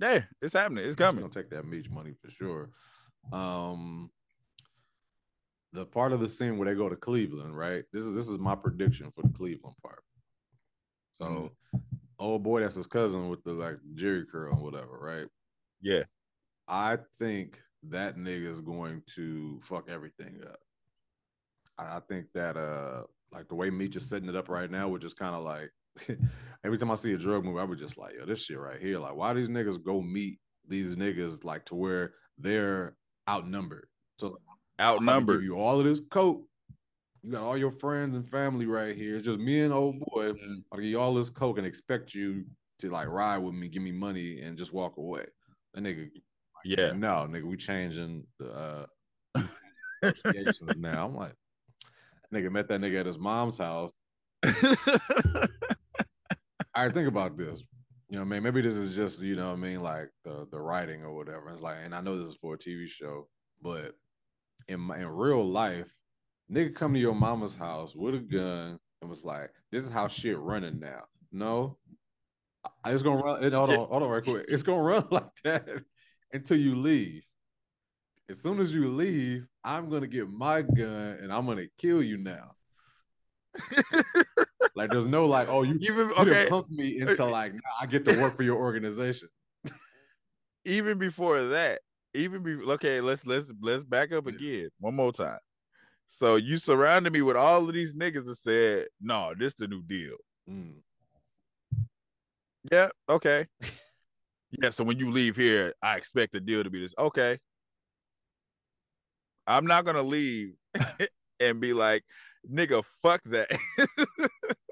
Yeah, 0.03 0.23
it's 0.41 0.53
happening. 0.53 0.85
It's 0.85 0.97
coming. 0.97 1.21
gonna 1.21 1.33
take 1.33 1.49
that 1.51 1.65
Meech 1.65 1.89
money 1.89 2.13
for 2.21 2.29
sure. 2.29 2.69
Um, 3.31 4.11
the 5.71 5.85
part 5.85 6.11
of 6.11 6.19
the 6.19 6.27
scene 6.27 6.57
where 6.57 6.67
they 6.67 6.75
go 6.77 6.89
to 6.89 6.95
Cleveland, 6.95 7.57
right? 7.57 7.85
This 7.93 8.03
is 8.03 8.13
this 8.13 8.27
is 8.27 8.37
my 8.37 8.53
prediction 8.55 9.11
for 9.15 9.21
the 9.21 9.29
Cleveland 9.33 9.75
part. 9.81 10.03
So, 11.13 11.51
Mhm. 11.73 11.81
old 12.19 12.43
boy, 12.43 12.61
that's 12.61 12.75
his 12.75 12.85
cousin 12.87 13.29
with 13.29 13.43
the 13.43 13.53
like 13.53 13.77
Jheri 13.95 14.27
curl 14.27 14.53
and 14.53 14.61
whatever, 14.61 14.97
right? 14.99 15.27
Yeah. 15.81 16.03
I 16.67 16.97
think 17.17 17.61
that 17.83 18.15
nigga 18.17 18.47
is 18.47 18.59
going 18.61 19.03
to 19.15 19.61
fuck 19.63 19.89
everything 19.89 20.43
up. 20.43 20.59
I 21.77 21.97
I 21.97 21.99
think 22.01 22.27
that 22.33 22.57
uh 22.57 23.05
like 23.31 23.47
the 23.47 23.55
way 23.55 23.69
Meech 23.69 23.95
is 23.95 24.07
setting 24.07 24.29
it 24.29 24.35
up 24.35 24.49
right 24.49 24.69
now, 24.69 24.89
which 24.89 25.03
is 25.05 25.13
kind 25.13 25.33
of 25.35 25.43
like 25.43 25.71
every 26.63 26.77
time 26.77 26.91
I 26.91 26.95
see 26.95 27.13
a 27.13 27.17
drug 27.17 27.43
movie, 27.45 27.59
I 27.59 27.63
would 27.63 27.79
just 27.79 27.97
like, 27.97 28.15
yo, 28.15 28.25
this 28.25 28.43
shit 28.43 28.57
right 28.59 28.79
here. 28.81 28.99
Like, 28.99 29.15
why 29.15 29.33
these 29.33 29.49
niggas 29.49 29.83
go 29.83 30.01
meet 30.01 30.39
these 30.67 30.95
niggas 30.95 31.43
like 31.43 31.65
to 31.65 31.75
where 31.75 32.13
they're 32.37 32.95
outnumbered? 33.29 33.87
So 34.17 34.27
I'm 34.27 34.33
about 34.33 34.37
to 34.77 34.83
Outnumbered. 34.83 35.43
you 35.43 35.55
all 35.55 35.79
of 35.79 35.85
this 35.85 36.01
coke. 36.09 36.45
You 37.21 37.31
got 37.31 37.43
all 37.43 37.57
your 37.57 37.71
friends 37.71 38.15
and 38.17 38.29
family 38.29 38.65
right 38.65 38.95
here. 38.95 39.15
It's 39.15 39.25
just 39.25 39.39
me 39.39 39.61
and 39.61 39.73
old 39.73 39.99
boy. 39.99 40.33
Mhm. 40.33 40.63
I'll 40.71 40.79
give 40.79 40.89
you 40.89 40.99
all 40.99 41.13
this 41.13 41.29
coke 41.29 41.57
and 41.57 41.65
expect 41.65 42.13
you 42.13 42.45
to 42.79 42.89
like 42.89 43.07
ride 43.07 43.37
with 43.37 43.53
me, 43.53 43.69
give 43.69 43.81
me 43.83 43.91
money, 43.93 44.41
and 44.41 44.57
just 44.57 44.73
walk 44.73 44.97
away. 44.97 45.25
That 45.73 45.83
nigga, 45.83 46.09
Yeah. 46.65 46.91
no, 46.93 47.27
nigga, 47.29 47.45
we 47.45 47.55
changing 47.55 48.25
the 48.39 48.51
uh 48.51 48.85
now. 50.75 51.05
I'm 51.05 51.15
like, 51.15 51.33
nigga 52.33 52.51
met 52.51 52.67
that 52.67 52.81
nigga 52.81 52.99
at 53.01 53.05
his 53.05 53.19
mom's 53.19 53.57
house. 53.57 53.93
Right, 56.75 56.91
think 56.93 57.07
about 57.07 57.37
this. 57.37 57.63
You 58.09 58.17
know, 58.17 58.21
I 58.21 58.25
mean, 58.25 58.43
maybe 58.43 58.61
this 58.61 58.75
is 58.75 58.95
just 58.95 59.21
you 59.21 59.35
know, 59.35 59.51
I 59.51 59.55
mean, 59.55 59.81
like 59.81 60.09
the 60.23 60.47
the 60.51 60.59
writing 60.59 61.03
or 61.03 61.15
whatever. 61.15 61.49
It's 61.49 61.61
like, 61.61 61.77
and 61.83 61.93
I 61.95 62.01
know 62.01 62.17
this 62.17 62.27
is 62.27 62.37
for 62.41 62.55
a 62.55 62.57
TV 62.57 62.87
show, 62.87 63.27
but 63.61 63.95
in 64.67 64.79
my 64.79 64.97
in 64.97 65.07
real 65.07 65.45
life, 65.45 65.93
nigga 66.51 66.75
come 66.75 66.93
to 66.93 66.99
your 66.99 67.15
mama's 67.15 67.55
house 67.55 67.95
with 67.95 68.15
a 68.15 68.19
gun 68.19 68.79
and 69.01 69.09
was 69.09 69.23
like, 69.23 69.51
"This 69.71 69.83
is 69.83 69.89
how 69.89 70.07
shit 70.07 70.37
running 70.37 70.79
now." 70.79 71.03
No, 71.31 71.77
I- 72.83 72.91
it's 72.91 73.03
gonna 73.03 73.21
run. 73.21 73.43
It, 73.43 73.53
hold 73.53 73.69
on, 73.69 73.87
hold 73.87 74.03
on, 74.03 74.09
right 74.09 74.23
quick. 74.23 74.45
It's 74.49 74.63
gonna 74.63 74.81
run 74.83 75.07
like 75.11 75.31
that 75.43 75.67
until 76.31 76.57
you 76.57 76.75
leave. 76.75 77.23
As 78.29 78.41
soon 78.41 78.59
as 78.59 78.73
you 78.73 78.87
leave, 78.87 79.45
I'm 79.63 79.89
gonna 79.89 80.07
get 80.07 80.29
my 80.29 80.61
gun 80.61 81.17
and 81.21 81.31
I'm 81.31 81.45
gonna 81.45 81.67
kill 81.77 82.01
you 82.01 82.17
now. 82.17 82.55
Like, 84.75 84.89
there's 84.89 85.07
no 85.07 85.25
like, 85.25 85.49
oh, 85.49 85.61
you 85.63 85.77
even 85.81 86.09
you 86.09 86.15
okay. 86.17 86.47
pump 86.49 86.69
me 86.69 86.99
into 86.99 87.25
like, 87.25 87.53
I 87.79 87.85
get 87.85 88.05
to 88.05 88.19
work 88.19 88.35
for 88.35 88.43
your 88.43 88.57
organization. 88.57 89.29
even 90.65 90.97
before 90.97 91.41
that, 91.47 91.81
even 92.13 92.43
be 92.43 92.53
okay, 92.73 93.01
let's 93.01 93.25
let's 93.25 93.51
let's 93.61 93.83
back 93.83 94.11
up 94.11 94.27
again 94.27 94.69
one 94.79 94.95
more 94.95 95.11
time. 95.11 95.39
So 96.07 96.35
you 96.35 96.57
surrounded 96.57 97.13
me 97.13 97.21
with 97.21 97.35
all 97.35 97.67
of 97.67 97.73
these 97.73 97.93
niggas 97.93 98.25
that 98.25 98.35
said, 98.35 98.87
"No, 99.01 99.33
this 99.37 99.53
the 99.55 99.67
new 99.67 99.81
deal." 99.81 100.15
Mm. 100.49 100.81
Yeah, 102.71 102.89
okay. 103.09 103.47
yeah, 104.51 104.69
so 104.69 104.83
when 104.83 104.99
you 104.99 105.11
leave 105.11 105.35
here, 105.35 105.73
I 105.81 105.97
expect 105.97 106.33
the 106.33 106.39
deal 106.39 106.63
to 106.63 106.69
be 106.69 106.81
this. 106.81 106.95
Okay. 106.97 107.37
I'm 109.45 109.65
not 109.65 109.85
gonna 109.85 110.03
leave 110.03 110.53
and 111.39 111.59
be 111.59 111.73
like, 111.73 112.03
nigga, 112.49 112.83
fuck 113.01 113.21
that. 113.25 113.49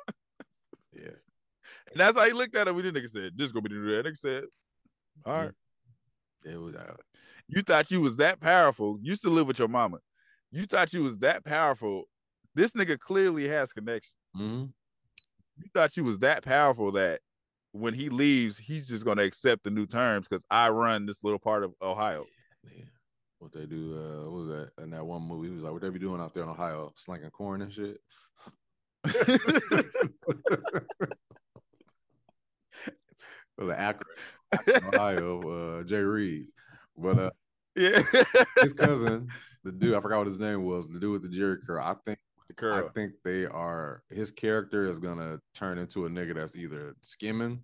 And 1.91 1.99
that's 1.99 2.17
how 2.17 2.25
he 2.25 2.31
looked 2.31 2.55
at 2.55 2.67
him. 2.67 2.75
We 2.75 2.81
did 2.83 2.95
nigga 2.95 3.09
said, 3.09 3.33
this 3.35 3.47
is 3.47 3.53
gonna 3.53 3.67
be 3.67 3.75
the 3.75 3.81
new 3.81 4.01
deal. 4.01 4.03
Nigga 4.11 4.17
said, 4.17 4.43
All 5.25 5.33
right. 5.33 5.51
It 6.43 6.59
was 6.59 6.73
uh, 6.75 6.95
You 7.47 7.61
thought 7.61 7.91
you 7.91 8.01
was 8.01 8.15
that 8.17 8.39
powerful. 8.39 8.97
You 9.01 9.09
used 9.09 9.21
to 9.23 9.29
live 9.29 9.47
with 9.47 9.59
your 9.59 9.67
mama. 9.67 9.99
You 10.51 10.65
thought 10.65 10.93
you 10.93 11.03
was 11.03 11.17
that 11.17 11.45
powerful. 11.45 12.03
This 12.55 12.71
nigga 12.73 12.97
clearly 12.99 13.47
has 13.47 13.71
connection. 13.73 14.11
mhm. 14.35 14.71
You 15.57 15.69
thought 15.73 15.95
you 15.95 16.03
was 16.03 16.17
that 16.19 16.43
powerful 16.43 16.91
that 16.93 17.19
when 17.73 17.93
he 17.93 18.09
leaves, 18.09 18.57
he's 18.57 18.87
just 18.87 19.05
gonna 19.05 19.21
accept 19.23 19.63
the 19.63 19.69
new 19.69 19.85
terms 19.85 20.27
because 20.27 20.43
I 20.49 20.69
run 20.69 21.05
this 21.05 21.23
little 21.23 21.39
part 21.39 21.63
of 21.63 21.73
Ohio. 21.81 22.25
Yeah. 22.63 22.85
What 23.39 23.53
they 23.53 23.65
do, 23.65 23.95
uh, 23.97 24.23
what 24.29 24.33
was 24.33 24.47
that 24.49 24.83
in 24.83 24.89
that 24.91 25.05
one 25.05 25.21
movie? 25.23 25.47
He 25.49 25.53
was 25.53 25.63
like, 25.63 25.73
what 25.73 25.81
they 25.81 25.89
be 25.89 25.99
doing 25.99 26.21
out 26.21 26.33
there 26.33 26.43
in 26.43 26.49
Ohio, 26.49 26.91
slinging 26.95 27.29
corn 27.31 27.61
and 27.61 27.71
shit. 27.73 27.99
It 33.57 33.63
was 33.63 33.69
an 33.69 33.79
Akron, 33.79 34.93
Ohio, 34.93 35.79
uh, 35.79 35.83
Jay 35.83 35.97
Reed. 35.97 36.47
But 36.97 37.19
uh, 37.19 37.29
yeah. 37.75 38.01
his 38.61 38.73
cousin, 38.73 39.29
the 39.63 39.71
dude, 39.71 39.95
I 39.95 40.01
forgot 40.01 40.19
what 40.19 40.27
his 40.27 40.39
name 40.39 40.63
was, 40.65 40.87
the 40.87 40.99
dude 40.99 41.21
with 41.21 41.31
the 41.31 41.37
Jheri 41.37 41.65
curl. 41.65 41.83
I 41.83 41.95
think 42.05 42.19
the 42.57 42.73
I 42.73 42.83
think 42.93 43.13
they 43.23 43.45
are 43.45 44.03
his 44.09 44.31
character 44.31 44.89
is 44.89 44.99
gonna 44.99 45.39
turn 45.53 45.77
into 45.77 46.05
a 46.05 46.09
nigga 46.09 46.35
that's 46.35 46.55
either 46.55 46.95
skimming 47.01 47.63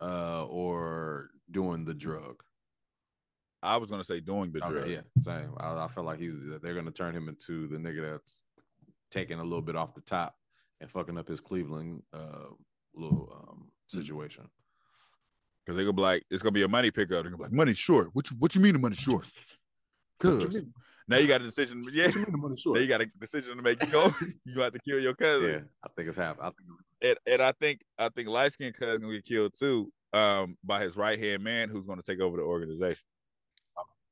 uh 0.00 0.44
or 0.46 1.30
doing 1.50 1.84
the 1.84 1.94
drug. 1.94 2.42
I 3.62 3.76
was 3.76 3.90
gonna 3.90 4.04
say 4.04 4.20
doing 4.20 4.52
the 4.52 4.60
drug. 4.60 4.88
Yeah, 4.88 5.00
same. 5.22 5.52
I, 5.58 5.84
I 5.84 5.88
feel 5.88 6.04
like 6.04 6.20
he's 6.20 6.34
they're 6.62 6.74
gonna 6.74 6.90
turn 6.90 7.14
him 7.14 7.28
into 7.28 7.66
the 7.68 7.76
nigga 7.76 8.12
that's 8.12 8.42
taking 9.10 9.40
a 9.40 9.44
little 9.44 9.62
bit 9.62 9.76
off 9.76 9.94
the 9.94 10.00
top 10.02 10.36
and 10.80 10.90
fucking 10.90 11.18
up 11.18 11.28
his 11.28 11.40
Cleveland 11.40 12.02
uh 12.12 12.50
little 12.94 13.32
um 13.32 13.70
situation. 13.86 14.48
Cause 15.68 15.76
they're 15.76 15.84
gonna 15.84 15.92
be 15.92 16.00
like, 16.00 16.24
it's 16.30 16.42
gonna 16.42 16.52
be 16.52 16.62
a 16.62 16.68
money 16.68 16.90
pickup. 16.90 17.10
They're 17.10 17.24
gonna 17.24 17.36
be 17.36 17.42
like, 17.42 17.52
money 17.52 17.74
short. 17.74 18.08
What 18.14 18.30
you 18.30 18.36
what 18.38 18.54
you 18.54 18.62
mean 18.62 18.72
the 18.72 18.78
money 18.78 18.96
short? 18.96 19.26
Cause 20.18 20.62
now 21.06 21.18
you 21.18 21.26
got 21.26 21.42
a 21.42 21.44
decision. 21.44 21.84
Yeah. 21.92 22.06
what 22.06 22.14
you 22.14 22.20
mean 22.22 22.32
the 22.32 22.38
money 22.38 22.56
Now 22.64 22.80
you 22.80 22.86
got 22.86 23.02
a 23.02 23.06
decision 23.20 23.54
to 23.54 23.62
make. 23.62 23.82
You 23.82 23.90
go, 23.90 24.10
you 24.46 24.58
have 24.62 24.72
to 24.72 24.78
kill 24.78 24.98
your 24.98 25.12
cousin. 25.12 25.50
Yeah, 25.50 25.60
I 25.84 25.88
think 25.94 26.08
it's 26.08 26.16
half. 26.16 26.38
I 26.40 26.44
think 26.44 26.56
and, 27.02 27.18
and 27.26 27.42
I 27.42 27.52
think 27.52 27.82
I 27.98 28.08
think 28.08 28.28
light 28.28 28.54
skinned 28.54 28.76
cousin 28.78 29.02
gonna 29.02 29.12
get 29.12 29.26
killed 29.26 29.52
too, 29.58 29.92
um, 30.14 30.56
by 30.64 30.80
his 30.80 30.96
right 30.96 31.18
hand 31.18 31.44
man 31.44 31.68
who's 31.68 31.84
gonna 31.84 32.00
take 32.00 32.20
over 32.20 32.38
the 32.38 32.44
organization. 32.44 33.04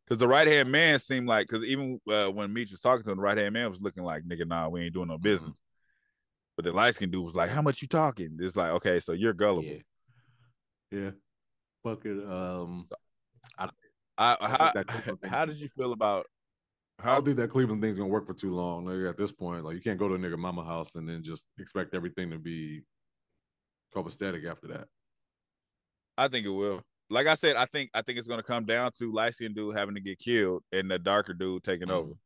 Because 0.06 0.20
the 0.20 0.28
right 0.28 0.46
hand 0.46 0.70
man 0.70 0.98
seemed 0.98 1.26
like, 1.26 1.48
because 1.48 1.64
even 1.64 1.98
uh, 2.06 2.28
when 2.28 2.52
Meech 2.52 2.70
was 2.70 2.80
talking 2.80 3.02
to 3.02 3.10
him, 3.10 3.16
the 3.16 3.22
right 3.22 3.38
hand 3.38 3.54
man 3.54 3.70
was 3.70 3.80
looking 3.80 4.04
like, 4.04 4.24
nigga, 4.24 4.46
nah, 4.46 4.68
we 4.68 4.82
ain't 4.82 4.94
doing 4.94 5.08
no 5.08 5.16
business. 5.16 5.58
But 6.54 6.66
the 6.66 6.72
light 6.72 6.94
skinned 6.94 7.12
dude 7.12 7.24
was 7.24 7.34
like, 7.34 7.50
how 7.50 7.62
much 7.62 7.80
you 7.80 7.88
talking? 7.88 8.36
It's 8.40 8.54
like, 8.54 8.70
okay, 8.72 9.00
so 9.00 9.12
you're 9.12 9.32
gullible. 9.32 9.64
yeah, 9.64 9.78
yeah. 10.90 11.10
Fucking 11.86 12.28
um, 12.28 12.88
I, 13.58 13.68
I 14.18 14.36
how, 14.40 14.72
Cleveland 14.72 15.20
thing- 15.20 15.30
how 15.30 15.44
did 15.44 15.56
you 15.56 15.68
feel 15.76 15.92
about 15.92 16.26
I 16.98 17.04
how 17.04 17.14
don't 17.14 17.26
think 17.26 17.36
that 17.36 17.50
Cleveland 17.50 17.80
thing's 17.80 17.96
gonna 17.96 18.08
work 18.08 18.26
for 18.26 18.34
too 18.34 18.52
long. 18.54 18.86
Nigga, 18.86 19.08
at 19.10 19.16
this 19.16 19.30
point, 19.30 19.64
like 19.64 19.76
you 19.76 19.80
can't 19.82 19.98
go 19.98 20.08
to 20.08 20.14
a 20.14 20.18
nigga 20.18 20.36
mama 20.36 20.64
house 20.64 20.96
and 20.96 21.08
then 21.08 21.22
just 21.22 21.44
expect 21.60 21.94
everything 21.94 22.30
to 22.30 22.38
be 22.38 22.82
copacetic 23.94 24.50
after 24.50 24.66
that. 24.68 24.88
I 26.18 26.26
think 26.28 26.44
it 26.46 26.50
will. 26.50 26.82
Like 27.08 27.28
I 27.28 27.34
said, 27.34 27.54
I 27.54 27.66
think 27.66 27.90
I 27.94 28.02
think 28.02 28.18
it's 28.18 28.26
gonna 28.26 28.42
come 28.42 28.64
down 28.64 28.90
to 28.98 29.30
skinned 29.30 29.54
dude 29.54 29.76
having 29.76 29.94
to 29.94 30.00
get 30.00 30.18
killed 30.18 30.64
and 30.72 30.90
the 30.90 30.98
darker 30.98 31.34
dude 31.34 31.62
taking 31.62 31.90
over. 31.90 32.12
Mhm. 32.12 32.18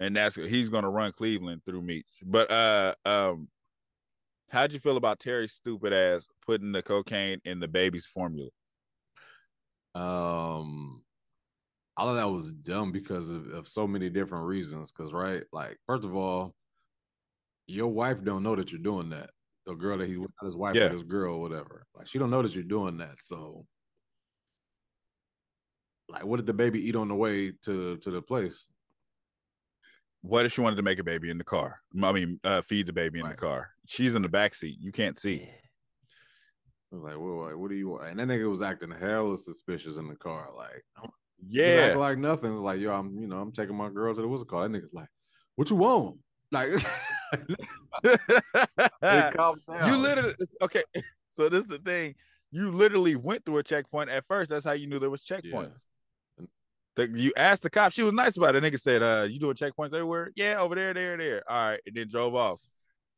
and 0.00 0.16
that's 0.16 0.36
he's 0.36 0.68
gonna 0.68 0.90
run 0.90 1.12
Cleveland 1.12 1.62
through 1.64 1.80
Meech. 1.80 2.04
But 2.24 2.50
uh 2.50 2.94
um 3.06 3.48
how'd 4.50 4.72
you 4.72 4.80
feel 4.80 4.98
about 4.98 5.18
Terry's 5.18 5.54
stupid 5.54 5.94
ass 5.94 6.26
putting 6.44 6.72
the 6.72 6.82
cocaine 6.82 7.40
in 7.46 7.58
the 7.58 7.68
baby's 7.68 8.04
formula? 8.06 8.50
Um, 9.94 11.04
I 11.96 12.04
thought 12.04 12.14
that 12.14 12.24
was 12.30 12.50
dumb 12.50 12.92
because 12.92 13.28
of, 13.28 13.48
of 13.48 13.68
so 13.68 13.86
many 13.86 14.08
different 14.08 14.46
reasons. 14.46 14.90
Because 14.90 15.12
right, 15.12 15.44
like 15.52 15.78
first 15.86 16.04
of 16.04 16.14
all, 16.16 16.54
your 17.66 17.88
wife 17.88 18.22
don't 18.24 18.42
know 18.42 18.56
that 18.56 18.72
you're 18.72 18.80
doing 18.80 19.10
that. 19.10 19.30
The 19.66 19.74
girl 19.74 19.98
that 19.98 20.08
he 20.08 20.16
not 20.16 20.30
his 20.42 20.56
wife, 20.56 20.74
Yeah. 20.74 20.86
or 20.86 20.90
his 20.90 21.02
girl, 21.04 21.34
or 21.36 21.40
whatever. 21.40 21.86
Like 21.94 22.08
she 22.08 22.18
don't 22.18 22.30
know 22.30 22.42
that 22.42 22.54
you're 22.54 22.64
doing 22.64 22.96
that. 22.98 23.22
So, 23.22 23.66
like, 26.08 26.24
what 26.24 26.38
did 26.38 26.46
the 26.46 26.52
baby 26.52 26.80
eat 26.80 26.96
on 26.96 27.08
the 27.08 27.14
way 27.14 27.52
to 27.62 27.96
to 27.98 28.10
the 28.10 28.22
place? 28.22 28.66
What 30.22 30.46
if 30.46 30.52
she 30.52 30.60
wanted 30.60 30.76
to 30.76 30.82
make 30.82 30.98
a 31.00 31.04
baby 31.04 31.30
in 31.30 31.38
the 31.38 31.44
car? 31.44 31.80
I 32.00 32.12
mean, 32.12 32.38
uh, 32.44 32.62
feed 32.62 32.86
the 32.86 32.92
baby 32.92 33.18
in 33.18 33.26
Right. 33.26 33.36
the 33.36 33.40
car. 33.40 33.70
She's 33.86 34.14
in 34.14 34.22
the 34.22 34.28
back 34.28 34.54
seat. 34.54 34.78
You 34.80 34.92
can't 34.92 35.18
see. 35.18 35.48
Like, 37.00 37.16
well, 37.18 37.56
what 37.56 37.70
do 37.70 37.74
you 37.76 37.88
want? 37.88 38.08
And 38.08 38.18
that 38.20 38.28
nigga 38.28 38.48
was 38.48 38.62
acting 38.62 38.90
hella 38.90 39.36
suspicious 39.36 39.96
in 39.96 40.08
the 40.08 40.14
car. 40.16 40.48
Like, 40.56 40.84
Yeah. 41.48 41.94
like 41.96 42.18
nothing. 42.18 42.52
It's 42.52 42.60
like, 42.60 42.80
yo, 42.80 42.92
I'm, 42.92 43.18
you 43.18 43.26
know, 43.26 43.38
I'm 43.40 43.52
taking 43.52 43.74
my 43.76 43.88
girl 43.88 44.14
to 44.14 44.20
the 44.20 44.28
what's 44.28 44.42
it 44.42 44.48
called? 44.48 44.72
That 44.72 44.78
nigga's 44.78 44.92
like, 44.92 45.08
what 45.56 45.70
you 45.70 45.76
want? 45.76 46.18
Like, 46.50 46.68
hey, 49.00 49.30
calm 49.34 49.60
down. 49.68 49.88
you 49.88 49.96
literally 49.96 50.34
okay. 50.62 50.82
So 51.34 51.48
this 51.48 51.62
is 51.62 51.68
the 51.68 51.78
thing. 51.78 52.14
You 52.50 52.70
literally 52.70 53.16
went 53.16 53.42
through 53.46 53.56
a 53.56 53.62
checkpoint 53.62 54.10
at 54.10 54.26
first. 54.28 54.50
That's 54.50 54.66
how 54.66 54.72
you 54.72 54.86
knew 54.86 54.98
there 54.98 55.08
was 55.08 55.22
checkpoints. 55.24 55.86
The- 56.96 57.08
you 57.08 57.32
asked 57.38 57.62
the 57.62 57.70
cop. 57.70 57.92
She 57.92 58.02
was 58.02 58.12
nice 58.12 58.36
about 58.36 58.54
it. 58.54 58.62
Nigga 58.62 58.78
said, 58.78 59.02
"Uh, 59.02 59.22
you 59.26 59.40
doing 59.40 59.54
checkpoints 59.54 59.94
everywhere? 59.94 60.30
Yeah, 60.36 60.58
over 60.60 60.74
there, 60.74 60.92
there, 60.92 61.16
there. 61.16 61.42
All 61.50 61.70
right." 61.70 61.80
And 61.86 61.96
then 61.96 62.08
drove 62.10 62.34
off. 62.34 62.60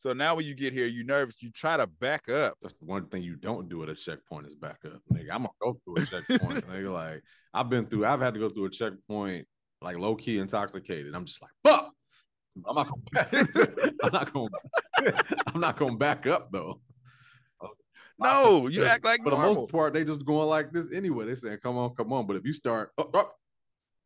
So 0.04 0.12
now 0.12 0.34
when 0.34 0.44
you 0.44 0.54
get 0.54 0.74
here, 0.74 0.86
you 0.86 1.02
nervous. 1.02 1.36
You 1.40 1.50
try 1.50 1.78
to 1.78 1.86
back 1.86 2.28
up. 2.28 2.58
That's 2.60 2.74
the 2.74 2.84
one 2.84 3.06
thing 3.06 3.22
you 3.22 3.36
don't 3.36 3.70
do 3.70 3.82
at 3.82 3.88
a 3.88 3.94
checkpoint 3.94 4.46
is 4.46 4.54
back 4.54 4.80
up, 4.84 5.00
nigga. 5.10 5.30
I'm 5.32 5.42
gonna 5.42 5.48
go 5.62 5.80
through 5.84 6.02
a 6.02 6.06
checkpoint, 6.06 6.66
nigga. 6.68 6.92
Like 6.92 7.22
I've 7.54 7.70
been 7.70 7.86
through, 7.86 8.04
I've 8.04 8.20
had 8.20 8.34
to 8.34 8.40
go 8.40 8.50
through 8.50 8.66
a 8.66 8.70
checkpoint 8.70 9.46
like 9.80 9.96
low 9.96 10.14
key 10.14 10.38
intoxicated. 10.38 11.14
I'm 11.14 11.24
just 11.24 11.40
like, 11.40 11.50
fuck. 11.64 11.90
I'm 12.68 12.76
not 12.76 12.88
going. 12.88 13.48
I'm 14.02 14.12
not 14.12 14.32
going. 14.32 14.50
I'm 15.46 15.60
not 15.60 15.78
going 15.78 15.92
to 15.92 15.98
back 15.98 16.26
up 16.26 16.52
though. 16.52 16.80
No, 18.18 18.68
you 18.68 18.84
act 18.84 19.04
like 19.04 19.22
For 19.24 19.30
the 19.30 19.36
most 19.36 19.70
part, 19.72 19.92
they 19.92 20.04
just 20.04 20.24
going 20.24 20.48
like 20.48 20.70
this 20.70 20.86
anyway. 20.94 21.26
They 21.26 21.34
saying, 21.34 21.58
"Come 21.62 21.76
on, 21.76 21.96
come 21.96 22.12
on." 22.12 22.28
But 22.28 22.36
if 22.36 22.44
you 22.44 22.52
start, 22.52 22.92
up, 22.96 23.14
up, 23.16 23.34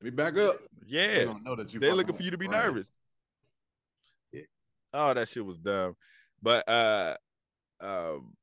let 0.00 0.04
me 0.04 0.10
back 0.10 0.38
up. 0.38 0.60
Yeah, 0.86 1.08
They 1.08 1.24
don't 1.26 1.44
know 1.44 1.54
that 1.56 1.74
you. 1.74 1.80
they 1.80 1.92
looking 1.92 2.16
for 2.16 2.22
you 2.22 2.30
to 2.30 2.38
be 2.38 2.48
right. 2.48 2.64
nervous. 2.64 2.90
Oh, 4.92 5.14
that 5.14 5.28
shit 5.28 5.44
was 5.44 5.58
dumb. 5.58 5.96
But 6.42 6.68
uh 6.68 7.16
um 7.80 8.34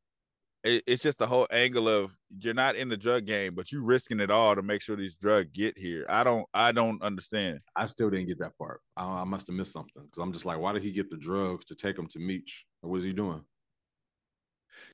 it, 0.64 0.84
it's 0.88 1.04
just 1.04 1.20
the 1.20 1.28
whole 1.28 1.48
angle 1.52 1.88
of 1.88 2.18
you're 2.40 2.54
not 2.54 2.76
in 2.76 2.90
the 2.90 2.98
drug 2.98 3.26
game, 3.26 3.54
but 3.54 3.72
you're 3.72 3.84
risking 3.84 4.20
it 4.20 4.32
all 4.32 4.56
to 4.56 4.64
make 4.64 4.82
sure 4.82 4.96
these 4.96 5.16
drugs 5.16 5.50
get 5.54 5.78
here. 5.78 6.06
I 6.10 6.24
don't 6.24 6.46
I 6.54 6.72
don't 6.72 7.02
understand. 7.02 7.60
I 7.76 7.86
still 7.86 8.10
didn't 8.10 8.28
get 8.28 8.40
that 8.40 8.58
part. 8.58 8.82
I, 8.98 9.06
I 9.06 9.24
must 9.24 9.48
have 9.48 9.56
missed 9.56 9.74
something 9.74 10.04
because 10.04 10.22
I'm 10.22 10.34
just 10.34 10.46
like, 10.46 10.60
why 10.60 10.74
did 10.74 10.84
he 10.84 10.92
get 10.92 11.10
the 11.10 11.18
drugs 11.18 11.66
to 11.66 11.76
take 11.76 11.96
them 11.96 12.08
to 12.08 12.20
Meech? 12.20 12.66
What 12.82 12.92
was 12.92 13.04
he 13.04 13.14
doing? 13.14 13.44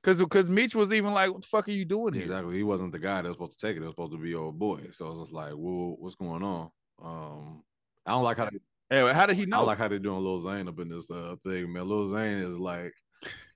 Cause 0.04 0.20
because 0.20 0.50
Meech 0.50 0.76
was 0.76 0.94
even 0.94 1.14
like, 1.14 1.32
what 1.32 1.42
the 1.42 1.48
fuck 1.48 1.68
are 1.68 1.72
you 1.72 1.86
doing 1.86 2.14
here? 2.14 2.24
Exactly. 2.24 2.56
He 2.56 2.64
wasn't 2.64 2.92
the 2.92 3.00
guy 3.00 3.22
that 3.22 3.28
was 3.28 3.36
supposed 3.36 3.60
to 3.60 3.66
take 3.68 3.78
it. 3.78 3.82
It 3.82 3.86
was 3.86 3.94
supposed 3.94 4.12
to 4.12 4.18
be 4.18 4.36
old 4.36 4.60
boy. 4.60 4.82
So 4.92 5.06
I 5.06 5.10
was 5.10 5.20
just 5.28 5.34
like, 5.34 5.54
well, 5.56 5.96
what's 6.00 6.16
going 6.16 6.44
on? 6.44 6.70
Um, 7.02 7.64
I 8.06 8.12
don't 8.12 8.24
like 8.24 8.38
how 8.38 8.46
they, 8.46 8.58
Anyway, 8.92 9.14
how 9.14 9.26
did 9.26 9.38
he 9.38 9.46
know? 9.46 9.58
don't 9.60 9.68
like 9.68 9.78
how 9.78 9.88
they're 9.88 10.00
doing 10.00 10.22
Lil 10.22 10.40
Zane 10.40 10.68
up 10.68 10.78
in 10.80 10.90
this 10.90 11.10
uh, 11.10 11.36
thing, 11.46 11.72
man. 11.72 11.88
Lil 11.88 12.10
Zane 12.10 12.40
is 12.40 12.58
like, 12.60 12.94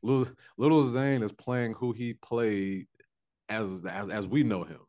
Lil, 0.02 0.28
Little 0.58 0.90
Zane 0.90 1.22
is 1.24 1.34
playing 1.34 1.74
who 1.74 1.92
he 1.92 2.14
played 2.14 2.88
as, 3.50 3.68
as 3.90 4.10
as 4.10 4.28
we 4.28 4.44
know 4.44 4.64
him. 4.64 4.80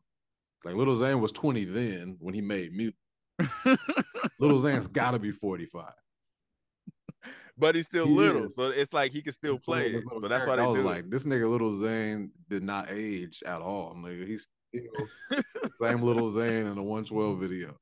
Like 0.63 0.75
Little 0.75 0.95
Zane 0.95 1.19
was 1.19 1.31
20 1.33 1.65
then 1.65 2.15
when 2.19 2.33
he 2.33 2.41
made 2.41 2.71
music. 2.73 2.95
Little 4.39 4.57
Zane's 4.57 4.87
got 4.87 5.11
to 5.11 5.19
be 5.19 5.31
45. 5.31 5.91
but 7.57 7.75
he's 7.75 7.85
still 7.85 8.05
He 8.07 8.11
little, 8.13 8.45
is. 8.45 8.55
so 8.55 8.69
it's 8.69 8.93
like 8.93 9.11
he 9.11 9.21
can 9.21 9.33
still 9.33 9.55
This 9.57 9.65
play 9.65 9.83
little- 9.85 9.99
it. 9.99 10.05
little 10.05 10.21
So 10.21 10.27
that's 10.27 10.47
why 10.47 10.55
they 10.55 10.61
I 10.61 10.65
do 10.65 10.71
was 10.71 10.79
it. 10.79 10.83
like, 10.85 11.09
this 11.09 11.23
nigga 11.23 11.49
Little 11.49 11.77
Zane 11.77 12.31
did 12.49 12.63
not 12.63 12.89
age 12.89 13.43
at 13.45 13.61
all. 13.61 13.95
Nigga, 13.95 14.25
he's 14.27 14.47
still 14.73 15.41
same 15.81 16.01
Little 16.03 16.31
Zane 16.31 16.67
in 16.67 16.75
the 16.75 16.83
112 16.83 17.39
video. 17.39 17.77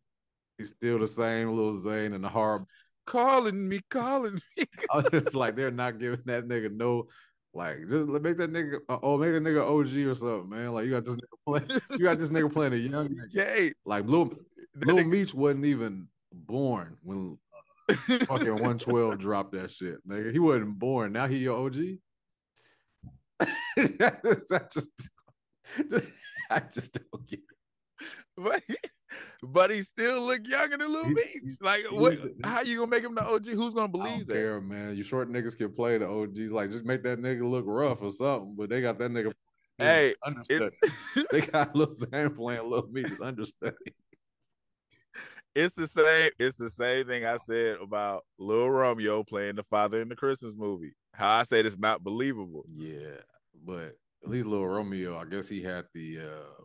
He's 0.58 0.70
still 0.70 1.00
the 1.00 1.08
same 1.08 1.50
Little 1.50 1.80
Zane 1.82 2.14
in 2.14 2.22
the 2.22 2.30
hard. 2.30 2.64
calling 3.06 3.68
me, 3.68 3.82
calling 3.90 4.36
me. 4.58 4.64
I 4.92 4.98
was 4.98 5.10
just 5.12 5.36
like, 5.36 5.56
they're 5.56 5.72
not 5.72 6.00
giving 6.00 6.22
that 6.26 6.48
nigga 6.48 6.72
no. 6.72 7.08
Like, 7.54 7.88
just 7.90 8.08
make 8.10 8.38
that 8.38 8.52
nigga, 8.52 8.80
uh, 8.90 8.98
oh, 9.02 9.18
make 9.18 9.32
that 9.32 9.42
nigga 9.42 9.62
OG 9.62 9.96
or 10.10 10.16
something, 10.16 10.50
man. 10.50 10.74
Like, 10.74 10.86
you 10.86 10.92
got 10.92 11.06
this 11.06 11.16
nigga 11.16 11.38
playing, 11.48 11.82
you 11.92 12.00
got 12.00 12.20
this 12.20 12.30
nigga 12.30 12.52
playing 12.52 12.74
a 12.74 12.78
young 12.78 13.08
nigga. 13.10 13.28
Yay. 13.32 13.74
Like, 13.86 14.06
Lil, 14.06 14.34
Lil 14.76 14.98
nigga- 14.98 15.10
Meech 15.10 15.34
wasn't 15.34 15.66
even 15.66 16.08
born 16.34 16.98
when 17.02 17.38
fucking 17.90 18.52
112 18.52 19.20
dropped 19.20 19.54
that 19.54 19.72
shit, 19.72 20.06
nigga. 20.08 20.34
He 20.34 20.40
wasn't 20.40 20.78
born. 20.80 21.14
Now 21.14 21.28
he 21.28 21.38
your 21.38 21.66
OG. 21.66 21.76
I 23.40 23.48
just, 24.74 25.10
I 26.50 26.60
just 26.72 26.94
don't 26.94 27.28
get 27.28 27.40
it. 27.40 28.08
but 28.38 28.64
but 29.44 29.72
he 29.72 29.82
still 29.82 30.22
look 30.22 30.48
younger 30.48 30.78
than 30.78 30.92
Lil 30.92 31.10
Meech. 31.10 31.58
Like, 31.62 31.84
what? 31.92 32.18
How 32.44 32.62
you 32.62 32.78
gonna 32.80 32.92
make 32.92 33.04
him 33.04 33.16
the 33.16 33.24
OG? 33.24 33.46
Who's 33.48 33.74
gonna 33.74 33.88
believe 33.88 34.20
don't 34.20 34.28
that? 34.28 34.34
care, 34.34 34.62
man. 34.62 34.96
You 34.96 35.04
short 35.04 35.30
niggas 35.30 35.58
can 35.58 35.72
play 35.72 35.98
the 35.98 36.08
OGs. 36.08 36.52
Like, 36.52 36.72
just 36.72 36.86
make 36.86 37.04
that 37.04 37.20
nigga 37.20 37.50
look 37.50 37.66
rough 37.68 38.02
or 38.02 38.12
something. 38.12 38.56
But 38.58 38.70
they 38.70 38.82
got 38.82 38.98
that 39.00 39.12
nigga. 39.12 39.34
Hey. 39.78 40.16
They 41.32 41.42
got 41.42 41.76
Lil 41.76 41.94
Zane 41.94 42.30
playing 42.32 42.70
Lil 42.70 42.88
Meech 42.92 43.12
as 43.12 43.20
understudy. 43.20 43.76
it's 45.54 45.74
the 45.76 45.88
same. 45.88 46.32
It's 46.40 46.58
the 46.58 46.70
same 46.70 47.06
thing 47.08 47.26
I 47.26 47.38
said 47.38 47.78
about 47.82 48.24
Lil 48.38 48.70
Romeo 48.70 49.24
playing 49.24 49.56
the 49.56 49.64
father 49.64 50.02
in 50.02 50.10
the 50.10 50.16
Christmas 50.16 50.54
movie. 50.56 50.94
How 51.14 51.40
I 51.40 51.44
said 51.44 51.66
it's 51.66 51.78
not 51.78 52.04
believable. 52.04 52.66
Yeah, 52.74 53.18
but 53.66 53.96
at 54.24 54.30
least 54.30 54.48
Lil 54.48 54.66
Romeo, 54.66 55.18
I 55.18 55.26
guess 55.26 55.48
he 55.48 55.62
had 55.62 55.86
the. 55.94 56.20
uh 56.20 56.64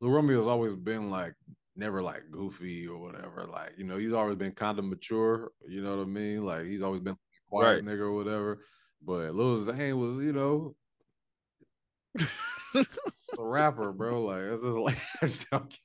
Lil 0.00 0.10
Romeo's 0.10 0.46
always 0.48 0.74
been 0.74 1.10
like 1.10 1.32
never 1.76 2.02
like 2.02 2.22
goofy 2.30 2.86
or 2.86 2.98
whatever. 2.98 3.46
Like 3.50 3.72
you 3.76 3.84
know, 3.84 3.98
he's 3.98 4.12
always 4.12 4.36
been 4.36 4.52
kind 4.52 4.78
of 4.78 4.84
mature. 4.84 5.52
You 5.68 5.82
know 5.82 5.96
what 5.96 6.02
I 6.02 6.06
mean? 6.06 6.44
Like 6.44 6.66
he's 6.66 6.82
always 6.82 7.00
been 7.00 7.16
quiet 7.48 7.76
Right. 7.76 7.84
nigga 7.84 8.00
or 8.00 8.12
whatever. 8.14 8.64
But 9.04 9.34
Lil 9.34 9.58
Zane 9.64 9.98
was, 9.98 10.22
you 10.24 10.32
know, 10.32 10.74
a 12.74 12.84
rapper, 13.44 13.92
bro. 13.92 14.22
Like 14.24 14.42
it's 14.42 14.62
just 14.62 14.76
like 14.76 14.98
I, 15.22 15.26
just 15.26 15.50
don't 15.50 15.80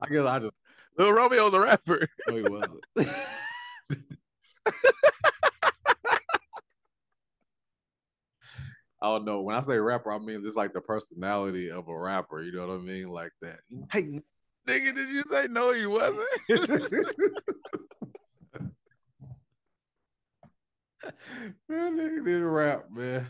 I 0.00 0.06
guess 0.08 0.24
I 0.26 0.38
just 0.40 0.52
Lil 0.98 1.12
Romeo's 1.12 1.54
a 1.54 1.60
rapper. 1.60 2.08
know 2.28 2.36
he 2.36 2.42
wasn't. 2.42 2.84
I 9.02 9.08
don't 9.08 9.24
know. 9.26 9.42
When 9.42 9.54
I 9.54 9.60
say 9.60 9.76
rapper, 9.76 10.10
I 10.10 10.18
mean 10.18 10.42
just 10.42 10.56
like 10.56 10.72
the 10.72 10.80
personality 10.80 11.70
of 11.70 11.88
a 11.88 11.96
rapper. 11.98 12.42
You 12.42 12.52
know 12.52 12.66
what 12.66 12.74
I 12.74 12.78
mean? 12.78 13.08
Like 13.08 13.32
that. 13.42 13.58
Hey, 13.92 14.20
Nigga, 14.66 14.94
did 14.94 15.08
you 15.10 15.22
say 15.30 15.46
no? 15.48 15.72
He 15.72 15.86
wasn't. 15.86 16.26
man, 21.68 21.96
nigga 21.96 22.24
did 22.24 22.42
rap, 22.42 22.86
man. 22.90 23.28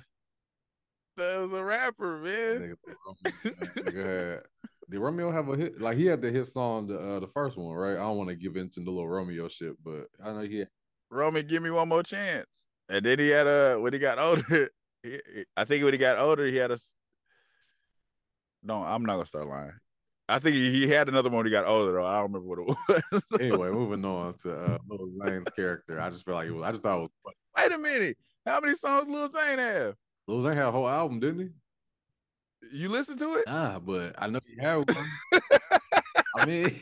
That 1.17 1.39
was 1.41 1.53
a 1.53 1.65
rapper, 1.65 2.19
man. 2.19 2.61
Nigga, 2.61 2.77
Romeo, 2.87 3.35
man, 3.45 3.55
nigga 3.77 4.05
had, 4.35 4.43
did 4.91 4.99
Romeo 5.01 5.31
have 5.31 5.49
a 5.49 5.57
hit? 5.57 5.81
Like 5.81 5.97
he 5.97 6.07
had 6.07 6.21
the 6.23 6.31
hit 6.31 6.47
song, 6.47 6.87
the 6.87 6.99
uh, 6.99 7.21
the 7.21 7.29
first 7.29 7.57
one, 7.57 7.75
right? 7.75 7.93
I 7.97 8.01
don't 8.03 8.17
want 8.19 8.29
to 8.31 8.37
give 8.37 8.57
into 8.57 8.81
the 8.81 8.91
little 8.91 9.09
Romeo 9.09 9.49
shit, 9.49 9.83
but 9.85 10.07
I 10.23 10.33
know 10.33 10.41
he 10.41 10.61
had 10.61 10.69
Romy, 11.11 11.43
give 11.43 11.63
me 11.63 11.71
one 11.71 11.89
more 11.89 12.03
chance. 12.03 12.67
And 12.89 13.05
then 13.05 13.19
he 13.19 13.29
had 13.29 13.47
a 13.47 13.79
when 13.81 13.93
he 13.93 13.99
got 13.99 14.19
older. 14.19 14.71
He- 15.03 15.21
I 15.57 15.65
think 15.65 15.85
when 15.85 15.93
he 15.95 15.99
got 15.99 16.19
older, 16.19 16.47
he 16.47 16.57
had 16.57 16.73
a. 16.73 16.79
No, 18.65 18.83
I'm 18.83 19.05
not 19.05 19.15
gonna 19.15 19.27
start 19.27 19.47
lying. 19.47 19.71
I 20.29 20.39
think 20.41 20.57
he, 20.57 20.73
he 20.73 20.89
had 20.89 21.09
another 21.09 21.29
one 21.29 21.39
when 21.39 21.47
he 21.47 21.53
got 21.53 21.67
older 21.67 21.93
though. 21.93 22.07
I 22.07 22.15
don't 22.21 22.33
remember 22.33 22.49
what 22.49 22.59
it 22.59 22.77
was. 23.13 23.23
anyway, 23.41 23.71
moving 23.73 24.05
on 24.05 24.35
to 24.43 24.57
uh, 24.57 24.79
Lil 24.89 25.11
Zane's 25.13 25.49
character. 25.55 26.01
I 26.01 26.11
just 26.11 26.25
feel 26.25 26.35
like 26.35 26.49
it 26.49 26.53
was. 26.53 26.65
I 26.65 26.71
just 26.73 26.83
thought 26.83 26.99
it 26.99 27.03
was 27.03 27.11
funny. 27.23 27.37
Wait 27.69 27.75
a 27.75 27.79
minute. 27.79 28.19
How 28.45 28.61
many 28.61 28.75
songs 28.75 29.07
Lil 29.09 29.31
Zane 29.31 29.59
have? 29.59 29.95
Lil 30.27 30.43
Zane 30.43 30.53
had 30.55 30.65
a 30.67 30.71
whole 30.73 30.89
album, 30.89 31.21
didn't 31.21 31.41
he? 31.41 31.49
You 32.79 32.89
listen 32.89 33.17
to 33.19 33.35
it? 33.37 33.45
Nah, 33.47 33.79
but 33.79 34.15
I 34.19 34.27
know 34.29 34.41
he 34.45 34.57
had 34.61 34.77
one. 34.79 35.43
I 36.37 36.47
mean, 36.47 36.81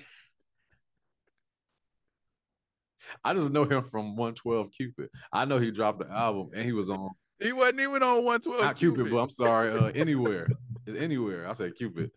I 3.22 3.34
just 3.34 3.50
know 3.50 3.64
him 3.64 3.84
from 3.84 4.16
112 4.16 4.70
Cupid. 4.70 5.08
I 5.32 5.44
know 5.44 5.58
he 5.58 5.70
dropped 5.70 5.98
the 6.00 6.10
album 6.10 6.50
and 6.54 6.64
he 6.64 6.72
was 6.72 6.90
on 6.90 7.10
He 7.40 7.52
wasn't 7.52 7.80
even 7.80 8.02
on 8.02 8.24
112 8.24 8.60
not 8.62 8.76
Cupid, 8.76 8.96
Cupid. 8.96 9.12
but 9.12 9.18
I'm 9.18 9.30
sorry, 9.30 9.72
uh, 9.72 9.86
anywhere. 9.94 10.48
It's 10.86 10.98
anywhere. 10.98 11.48
I 11.48 11.52
said 11.54 11.74
Cupid. 11.76 12.10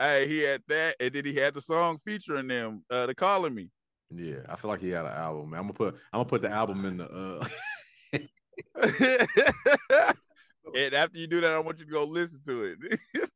Hey, 0.00 0.26
he 0.26 0.38
had 0.38 0.62
that, 0.68 0.96
and 0.98 1.12
then 1.12 1.26
he 1.26 1.34
had 1.34 1.52
the 1.52 1.60
song 1.60 1.98
featuring 2.06 2.48
them, 2.48 2.82
uh, 2.90 3.04
the 3.04 3.14
calling 3.14 3.54
me. 3.54 3.68
Yeah, 4.10 4.38
I 4.48 4.56
feel 4.56 4.70
like 4.70 4.80
he 4.80 4.88
had 4.88 5.04
an 5.04 5.12
album. 5.12 5.50
Man. 5.50 5.60
I'm 5.60 5.66
gonna 5.66 5.74
put 5.74 5.94
I'm 6.10 6.20
gonna 6.20 6.24
put 6.24 6.40
the 6.40 6.50
album 6.50 6.86
in 6.86 6.96
the 6.96 7.04
uh 7.04 7.46
and 10.74 10.94
after 10.94 11.18
you 11.18 11.26
do 11.26 11.42
that, 11.42 11.52
I 11.52 11.58
want 11.58 11.78
you 11.78 11.84
to 11.84 11.90
go 11.90 12.04
listen 12.04 12.40
to 12.46 12.64
it. 12.64 12.78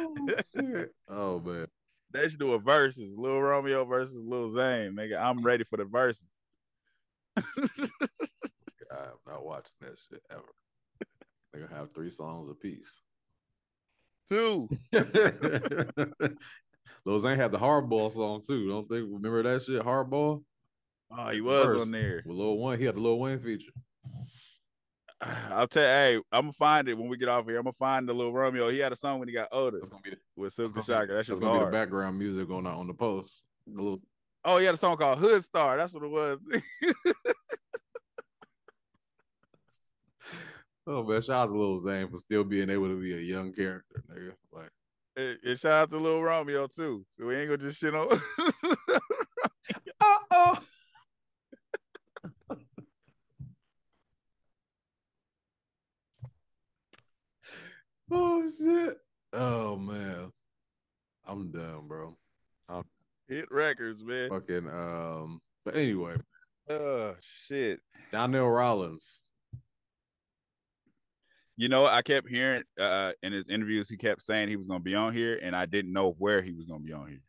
oh, 0.00 0.26
shit. 0.54 0.90
Oh 1.08 1.40
man. 1.40 1.68
they 2.12 2.28
should 2.28 2.40
do 2.40 2.54
a 2.54 2.58
versus, 2.58 3.12
Lil 3.16 3.40
Romeo 3.40 3.84
versus 3.84 4.16
Lil 4.16 4.50
Zane. 4.50 4.94
Nigga, 4.94 5.16
I'm 5.16 5.44
ready 5.44 5.62
for 5.62 5.76
the 5.76 5.84
verses. 5.84 6.26
I'm 7.36 7.44
not 9.26 9.44
watching 9.44 9.76
that 9.80 9.96
shit 10.10 10.22
ever. 10.30 10.42
They're 11.52 11.62
gonna 11.62 11.78
have 11.78 11.92
three 11.92 12.10
songs 12.10 12.48
apiece. 12.48 13.00
Two. 14.28 14.68
Lil 17.04 17.18
Zane 17.18 17.36
had 17.36 17.52
the 17.52 17.58
Hardball 17.58 18.12
song 18.12 18.42
too. 18.46 18.68
Don't 18.68 18.88
think 18.88 19.08
remember 19.10 19.42
that 19.42 19.62
shit? 19.62 19.82
Hardball? 19.82 20.42
Oh, 21.16 21.28
he 21.30 21.40
was 21.40 21.66
Verse 21.66 21.80
on 21.82 21.90
there. 21.90 22.22
With 22.24 22.36
Lil 22.36 22.58
Wayne. 22.58 22.78
He 22.78 22.84
had 22.84 22.94
the 22.94 23.00
Lil 23.00 23.18
Wayne 23.18 23.40
feature. 23.40 23.72
I'll 25.50 25.66
tell 25.66 25.82
you, 25.82 25.88
hey, 25.88 26.16
I'm 26.32 26.42
gonna 26.42 26.52
find 26.52 26.88
it 26.88 26.96
when 26.96 27.08
we 27.08 27.16
get 27.16 27.28
off 27.28 27.46
here. 27.46 27.56
I'm 27.56 27.64
gonna 27.64 27.72
find 27.78 28.08
the 28.08 28.12
little 28.12 28.32
Romeo. 28.32 28.68
He 28.68 28.78
had 28.78 28.92
a 28.92 28.96
song 28.96 29.18
when 29.18 29.28
he 29.28 29.34
got 29.34 29.48
older 29.50 29.78
That's 29.78 29.90
gonna 29.90 30.02
be 30.02 30.10
the, 30.10 30.16
with 30.36 30.52
Silk 30.52 30.72
gonna 30.74 30.84
Shocker. 30.84 31.16
That 31.16 31.26
shit 31.26 31.34
that's 31.34 31.40
was 31.40 31.40
gonna 31.40 31.58
be 31.60 31.64
the 31.66 31.72
background 31.72 32.18
music 32.18 32.48
on 32.50 32.64
the 32.64 32.70
on 32.70 32.86
the 32.86 32.94
post. 32.94 33.42
The 33.66 33.82
little 33.82 34.00
Oh, 34.44 34.56
he 34.58 34.64
had 34.64 34.74
a 34.74 34.78
song 34.78 34.96
called 34.96 35.18
Hood 35.18 35.44
Star. 35.44 35.76
That's 35.76 35.92
what 35.92 36.02
it 36.02 36.10
was. 36.10 36.38
Oh 40.92 41.04
man, 41.04 41.22
shout 41.22 41.44
out 41.44 41.52
to 41.52 41.56
Lil 41.56 41.78
Zane 41.78 42.08
for 42.08 42.16
still 42.16 42.42
being 42.42 42.68
able 42.68 42.88
to 42.88 43.00
be 43.00 43.14
a 43.14 43.20
young 43.20 43.52
character, 43.52 44.02
nigga. 44.10 44.32
Like 44.52 44.70
and, 45.14 45.38
and 45.44 45.56
shout 45.56 45.82
out 45.82 45.90
to 45.92 45.98
Lil 45.98 46.20
Romeo 46.20 46.66
too. 46.66 47.06
We 47.16 47.36
ain't 47.36 47.46
gonna 47.46 47.58
just 47.58 47.78
shit 47.78 47.94
on. 47.94 48.08
oh, 50.00 50.58
oh 58.10 58.50
shit. 58.50 58.98
Oh 59.32 59.76
man. 59.76 60.32
I'm 61.24 61.52
done, 61.52 61.86
bro. 61.86 62.16
I 62.68 62.82
Hit 63.28 63.46
records, 63.52 64.02
man. 64.02 64.28
Fucking 64.28 64.68
um. 64.68 65.40
But 65.64 65.76
anyway, 65.76 66.16
Oh 66.68 67.14
shit. 67.20 67.78
Donnell 68.10 68.50
Rawlings. 68.50 69.20
You 71.60 71.68
know, 71.68 71.84
I 71.84 72.02
kept 72.02 72.28
hearing 72.28 72.62
uh 72.78 73.12
in 73.22 73.32
his 73.32 73.44
interviews, 73.48 73.88
he 73.88 73.96
kept 73.96 74.22
saying 74.22 74.48
he 74.48 74.56
was 74.56 74.66
gonna 74.66 74.80
be 74.80 74.94
on 74.94 75.12
here, 75.12 75.38
and 75.42 75.54
I 75.54 75.66
didn't 75.66 75.92
know 75.92 76.12
where 76.18 76.40
he 76.42 76.52
was 76.52 76.64
gonna 76.64 76.80
be 76.80 76.92
on 76.92 77.08
here. 77.08 77.22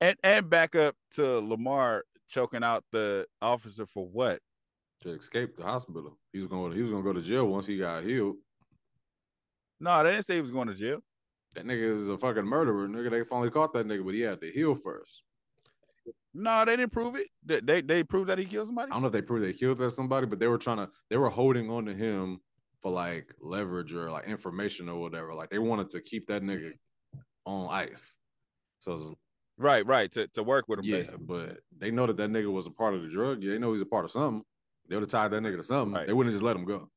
And 0.00 0.16
and 0.24 0.50
back 0.50 0.74
up 0.74 0.96
to 1.12 1.38
Lamar 1.38 2.04
choking 2.28 2.64
out 2.64 2.84
the 2.90 3.26
officer 3.40 3.86
for 3.86 4.06
what? 4.06 4.40
to 5.04 5.10
escape 5.10 5.56
the 5.56 5.62
hospital. 5.62 6.18
He 6.32 6.40
was 6.40 6.48
going. 6.48 6.72
To 6.72 6.76
he 6.76 6.82
was 6.82 6.90
going 6.90 7.04
to 7.04 7.12
go 7.12 7.12
to 7.12 7.26
jail 7.26 7.46
once 7.46 7.66
he 7.66 7.78
got 7.78 8.04
healed. 8.04 8.36
No, 9.80 10.02
they 10.02 10.12
didn't 10.12 10.24
say 10.24 10.36
he 10.36 10.40
was 10.40 10.50
going 10.50 10.68
to 10.68 10.74
jail. 10.74 11.00
That 11.54 11.66
nigga 11.66 11.96
is 11.96 12.08
a 12.08 12.18
fucking 12.18 12.44
murderer. 12.44 12.88
Nigga, 12.88 13.10
they 13.10 13.22
finally 13.22 13.50
caught 13.50 13.72
that 13.74 13.86
nigga, 13.86 14.04
but 14.04 14.14
he 14.14 14.20
had 14.20 14.40
to 14.40 14.50
heal 14.50 14.74
first. 14.74 15.22
No, 16.32 16.64
they 16.64 16.76
didn't 16.76 16.92
prove 16.92 17.14
it. 17.16 17.28
They 17.44 17.60
they, 17.60 17.80
they 17.80 18.02
proved 18.02 18.28
that 18.28 18.38
he 18.38 18.44
killed 18.44 18.66
somebody. 18.66 18.90
I 18.90 18.94
don't 18.94 19.02
know 19.02 19.08
if 19.08 19.12
they 19.12 19.22
proved 19.22 19.44
they 19.44 19.52
killed 19.52 19.78
that 19.78 19.92
somebody, 19.92 20.26
but 20.26 20.38
they 20.38 20.48
were 20.48 20.58
trying 20.58 20.78
to. 20.78 20.88
They 21.10 21.16
were 21.16 21.30
holding 21.30 21.70
on 21.70 21.84
to 21.84 21.94
him 21.94 22.40
for 22.84 22.92
like 22.92 23.34
leverage 23.40 23.92
or 23.94 24.10
like 24.10 24.26
information 24.28 24.88
or 24.90 25.00
whatever. 25.00 25.34
Like 25.34 25.48
they 25.50 25.58
wanted 25.58 25.88
to 25.90 26.00
keep 26.02 26.28
that 26.28 26.42
nigga 26.42 26.72
on 27.46 27.68
ice. 27.70 28.16
So 28.78 29.14
Right, 29.56 29.86
right. 29.86 30.10
To, 30.12 30.26
to 30.34 30.42
work 30.42 30.66
with 30.68 30.80
him, 30.80 30.84
yeah, 30.84 30.98
basically. 30.98 31.24
but 31.26 31.58
they 31.78 31.90
know 31.90 32.06
that 32.06 32.16
that 32.18 32.28
nigga 32.30 32.52
was 32.52 32.66
a 32.66 32.70
part 32.70 32.94
of 32.94 33.02
the 33.02 33.08
drug. 33.08 33.42
Yeah, 33.42 33.52
they 33.52 33.58
know 33.58 33.72
he's 33.72 33.80
a 33.80 33.86
part 33.86 34.04
of 34.04 34.10
something. 34.10 34.42
They 34.88 34.96
would 34.96 35.02
have 35.02 35.10
tied 35.10 35.30
that 35.30 35.42
nigga 35.42 35.56
to 35.58 35.64
something. 35.64 35.94
Right. 35.94 36.06
They 36.06 36.12
wouldn't 36.12 36.32
have 36.32 36.40
just 36.40 36.44
let 36.44 36.56
him 36.56 36.64
go. 36.66 36.90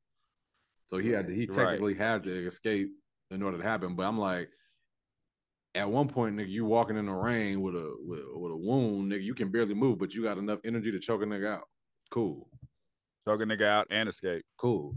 So 0.87 0.97
he 0.97 1.09
had 1.09 1.27
to. 1.27 1.33
He 1.33 1.45
Right. 1.45 1.55
technically 1.55 1.93
had 1.93 2.23
to 2.25 2.45
escape 2.47 2.89
in 3.31 3.41
order 3.43 3.57
to 3.59 3.63
happen. 3.63 3.95
But 3.95 4.07
I'm 4.07 4.17
like, 4.17 4.49
at 5.75 5.89
one 5.89 6.07
point, 6.09 6.35
nigga, 6.35 6.49
you 6.49 6.65
walking 6.65 6.97
in 6.97 7.05
the 7.05 7.13
rain 7.13 7.61
with 7.61 7.75
a 7.75 7.95
with, 8.03 8.21
with 8.33 8.51
a 8.51 8.57
wound, 8.57 9.11
nigga, 9.11 9.23
you 9.23 9.35
can 9.35 9.51
barely 9.51 9.75
move, 9.75 9.99
but 9.99 10.13
you 10.13 10.23
got 10.23 10.37
enough 10.39 10.59
energy 10.65 10.91
to 10.91 10.99
choke 10.99 11.21
a 11.21 11.25
nigga 11.25 11.57
out. 11.57 11.67
Cool, 12.09 12.49
Choke 13.27 13.41
a 13.41 13.45
nigga 13.45 13.65
out 13.65 13.87
and 13.91 14.09
escape. 14.09 14.43
cool. 14.57 14.95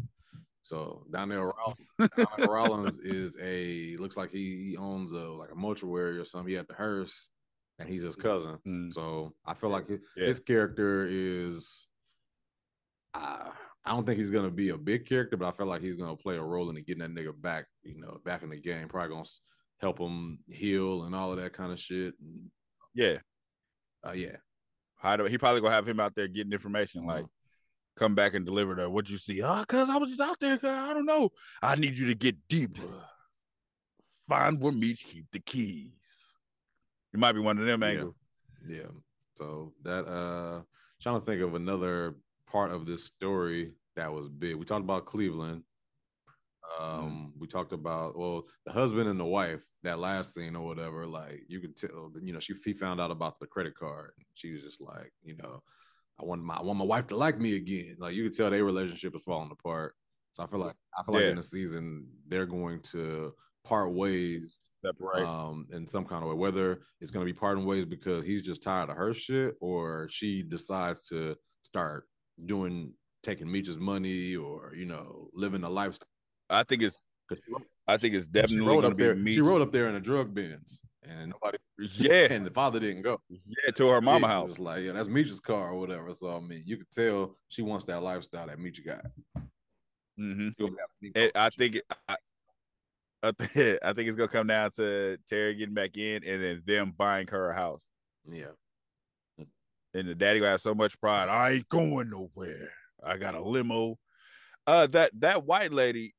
So 0.62 1.04
Donnell 1.10 1.52
Rawlings, 1.52 2.10
Donnell 2.16 2.52
Rawlings 2.52 2.98
is 3.00 3.36
a 3.40 3.96
looks 3.98 4.16
like 4.16 4.30
he, 4.30 4.70
he 4.70 4.76
owns 4.76 5.12
a 5.12 5.18
like 5.18 5.50
a 5.50 5.54
mortuary 5.56 6.18
or 6.18 6.24
something. 6.24 6.48
He 6.48 6.54
had 6.54 6.68
the 6.68 6.74
hearse, 6.74 7.28
and 7.78 7.88
he's 7.88 8.02
his 8.02 8.14
cousin. 8.16 8.58
Mm. 8.66 8.92
So 8.92 9.32
I 9.44 9.54
feel 9.54 9.70
like 9.70 9.88
his, 9.88 10.00
Yeah. 10.16 10.26
his 10.26 10.40
character 10.40 11.06
is. 11.08 11.86
Uh, 13.14 13.50
I 13.84 13.90
don't 13.92 14.04
think 14.06 14.18
he's 14.18 14.30
gonna 14.30 14.50
be 14.50 14.68
a 14.68 14.76
big 14.76 15.06
character, 15.06 15.36
but 15.36 15.48
I 15.48 15.56
feel 15.56 15.66
like 15.66 15.82
he's 15.82 15.96
gonna 15.96 16.16
play 16.16 16.36
a 16.36 16.42
role 16.42 16.68
in 16.70 16.76
getting 16.84 16.98
that 16.98 17.10
nigga 17.10 17.32
back, 17.40 17.66
you 17.82 17.98
know, 18.00 18.20
back 18.24 18.42
in 18.42 18.50
the 18.50 18.60
game. 18.60 18.88
Probably 18.88 19.08
gonna 19.16 19.24
help 19.78 19.98
him 19.98 20.38
heal 20.46 21.04
and 21.04 21.14
all 21.14 21.32
of 21.32 21.38
that 21.38 21.54
kind 21.54 21.72
of 21.72 21.80
shit. 21.80 22.14
And, 22.20 22.50
Yeah. 22.94 23.18
uh, 24.06 24.12
yeah, 24.12 24.36
How 24.96 25.16
do 25.16 25.24
he 25.24 25.38
probably 25.38 25.62
gonna 25.62 25.72
have 25.74 25.88
him 25.88 25.98
out 25.98 26.14
there 26.14 26.28
getting 26.28 26.52
information, 26.52 27.06
like 27.06 27.24
Mhm. 27.24 27.30
Come 28.00 28.14
back 28.14 28.32
and 28.34 28.46
deliver 28.46 28.74
the 28.74 28.88
what 28.88 29.08
you 29.10 29.18
see. 29.18 29.42
Oh, 29.42 29.62
cause 29.68 29.88
I 29.90 29.98
was 29.98 30.08
just 30.08 30.20
out 30.20 30.40
there, 30.40 30.56
cuz 30.56 30.70
I 30.70 30.92
don't 30.94 31.04
know. 31.06 31.30
I 31.62 31.76
need 31.76 31.96
you 31.96 32.06
to 32.06 32.14
get 32.14 32.36
deeper. 32.48 33.04
Find 34.28 34.60
where 34.60 34.72
meats 34.72 35.02
keep 35.02 35.26
the 35.32 35.40
keys. 35.40 35.90
You 37.12 37.18
might 37.18 37.32
be 37.32 37.40
one 37.40 37.58
of 37.58 37.66
them 37.66 37.82
Yeah. 37.82 37.88
angles. 37.88 38.14
yeah. 38.66 38.90
So 39.34 39.74
that 39.82 40.06
uh, 40.06 40.62
trying 41.00 41.20
to 41.20 41.24
think 41.26 41.42
of 41.42 41.54
another 41.54 42.16
part 42.46 42.70
of 42.70 42.86
this 42.86 43.04
story 43.04 43.72
that 43.96 44.12
was 44.12 44.28
big. 44.28 44.56
We 44.56 44.64
talked 44.64 44.84
about 44.84 45.06
Cleveland. 45.06 45.62
Um, 46.78 47.32
we 47.38 47.46
talked 47.48 47.72
about 47.72 48.16
well, 48.16 48.46
the 48.64 48.72
husband 48.72 49.08
and 49.08 49.18
the 49.20 49.24
wife. 49.24 49.60
That 49.82 49.98
last 49.98 50.34
scene 50.34 50.54
or 50.56 50.66
whatever, 50.66 51.06
like 51.06 51.42
you 51.48 51.58
could 51.58 51.74
tell, 51.76 52.12
you 52.22 52.32
know, 52.32 52.38
she 52.40 52.54
she 52.62 52.72
found 52.74 53.00
out 53.00 53.10
about 53.10 53.40
the 53.40 53.46
credit 53.46 53.74
card. 53.74 54.12
She 54.34 54.52
was 54.52 54.62
just 54.62 54.80
like, 54.80 55.12
you 55.22 55.36
know, 55.36 55.62
I 56.20 56.24
want 56.24 56.42
my 56.42 56.54
I 56.54 56.62
want 56.62 56.78
my 56.78 56.84
wife 56.84 57.06
to 57.08 57.16
like 57.16 57.38
me 57.38 57.56
again. 57.56 57.96
Like 57.98 58.14
you 58.14 58.24
could 58.24 58.36
tell 58.36 58.50
their 58.50 58.64
relationship 58.64 59.14
is 59.14 59.22
falling 59.22 59.50
apart. 59.50 59.94
So 60.34 60.42
I 60.42 60.46
feel 60.46 60.60
like 60.60 60.76
I 60.98 61.02
feel 61.02 61.14
like 61.14 61.24
in 61.24 61.36
the 61.36 61.42
season 61.42 62.06
they're 62.28 62.46
going 62.46 62.80
to 62.92 63.32
part 63.64 63.92
ways 63.92 64.60
Separate. 64.84 65.26
um 65.26 65.66
in 65.72 65.86
some 65.86 66.04
kind 66.06 66.22
of 66.22 66.30
way 66.30 66.34
whether 66.34 66.80
it's 67.00 67.10
going 67.10 67.26
to 67.26 67.30
be 67.30 67.38
parting 67.38 67.66
ways 67.66 67.84
because 67.84 68.24
he's 68.24 68.40
just 68.42 68.62
tired 68.62 68.88
of 68.88 68.96
her 68.96 69.12
shit 69.12 69.54
or 69.60 70.08
she 70.10 70.42
decides 70.42 71.06
to 71.08 71.36
start 71.60 72.08
doing 72.46 72.92
taking 73.22 73.50
Meech's 73.50 73.76
money 73.76 74.34
or 74.36 74.72
you 74.74 74.86
know 74.86 75.28
living 75.34 75.64
a 75.64 75.68
lifestyle 75.68 76.08
I 76.48 76.62
think 76.62 76.82
it's 76.82 76.96
I 77.86 77.96
think 77.98 78.14
it's 78.14 78.26
she 78.26 78.32
definitely 78.32 78.66
rode 78.66 78.82
gonna 78.82 78.92
up 78.92 78.96
be 78.96 79.04
there 79.04 79.14
me. 79.14 79.34
she 79.34 79.40
rode 79.42 79.60
up 79.60 79.72
there 79.72 79.88
in 79.88 79.96
a 79.96 80.00
drug 80.00 80.32
bins 80.34 80.82
and 81.10 81.30
nobody 81.32 81.58
Yeah, 81.78 82.32
and 82.32 82.46
the 82.46 82.50
father 82.50 82.78
didn't 82.80 83.02
go 83.02 83.18
yeah, 83.28 83.72
to 83.74 83.88
her 83.88 84.00
mama 84.00 84.26
Yeah, 84.26 84.32
house. 84.32 84.58
like 84.58 84.82
yeah 84.84 84.92
that's 84.92 85.08
Meech's 85.08 85.40
car 85.40 85.70
or 85.72 85.78
whatever 85.80 86.12
so 86.12 86.30
I 86.36 86.40
mean 86.40 86.62
you 86.64 86.76
could 86.76 86.90
tell 86.90 87.36
she 87.48 87.62
wants 87.62 87.84
that 87.86 88.02
lifestyle 88.02 88.46
that 88.46 88.58
Meech 88.58 88.84
got 88.84 89.04
Mm-hmm. 90.18 90.48
She 90.48 90.64
gonna 90.64 90.76
have 90.80 90.90
Meech 91.00 91.12
And 91.16 91.32
I 91.34 91.50
think 91.50 91.76
it, 91.76 91.84
I, 92.08 92.16
I, 93.22 93.32
think, 93.32 93.78
I 93.82 93.92
think 93.92 94.08
it's 94.08 94.16
gonna 94.16 94.28
come 94.28 94.46
down 94.46 94.70
to 94.72 95.16
Terry 95.28 95.54
getting 95.54 95.74
back 95.74 95.96
in 95.96 96.22
and 96.24 96.42
then 96.42 96.62
them 96.66 96.92
buying 96.96 97.26
her 97.28 97.50
a 97.50 97.54
house. 97.54 97.86
yeah 98.26 98.52
And 99.94 100.08
the 100.08 100.14
daddy 100.14 100.38
gonna 100.40 100.52
have 100.52 100.60
so 100.60 100.74
much 100.74 100.98
pride. 101.00 101.28
I 101.28 101.52
ain't 101.52 101.68
going 101.68 102.10
nowhere. 102.10 102.70
I 103.02 103.16
got 103.16 103.34
a 103.34 103.40
limo. 103.42 103.98
Uh, 104.66 104.86
that 104.88 105.10
that 105.20 105.44
white 105.46 105.72
lady. 105.72 106.14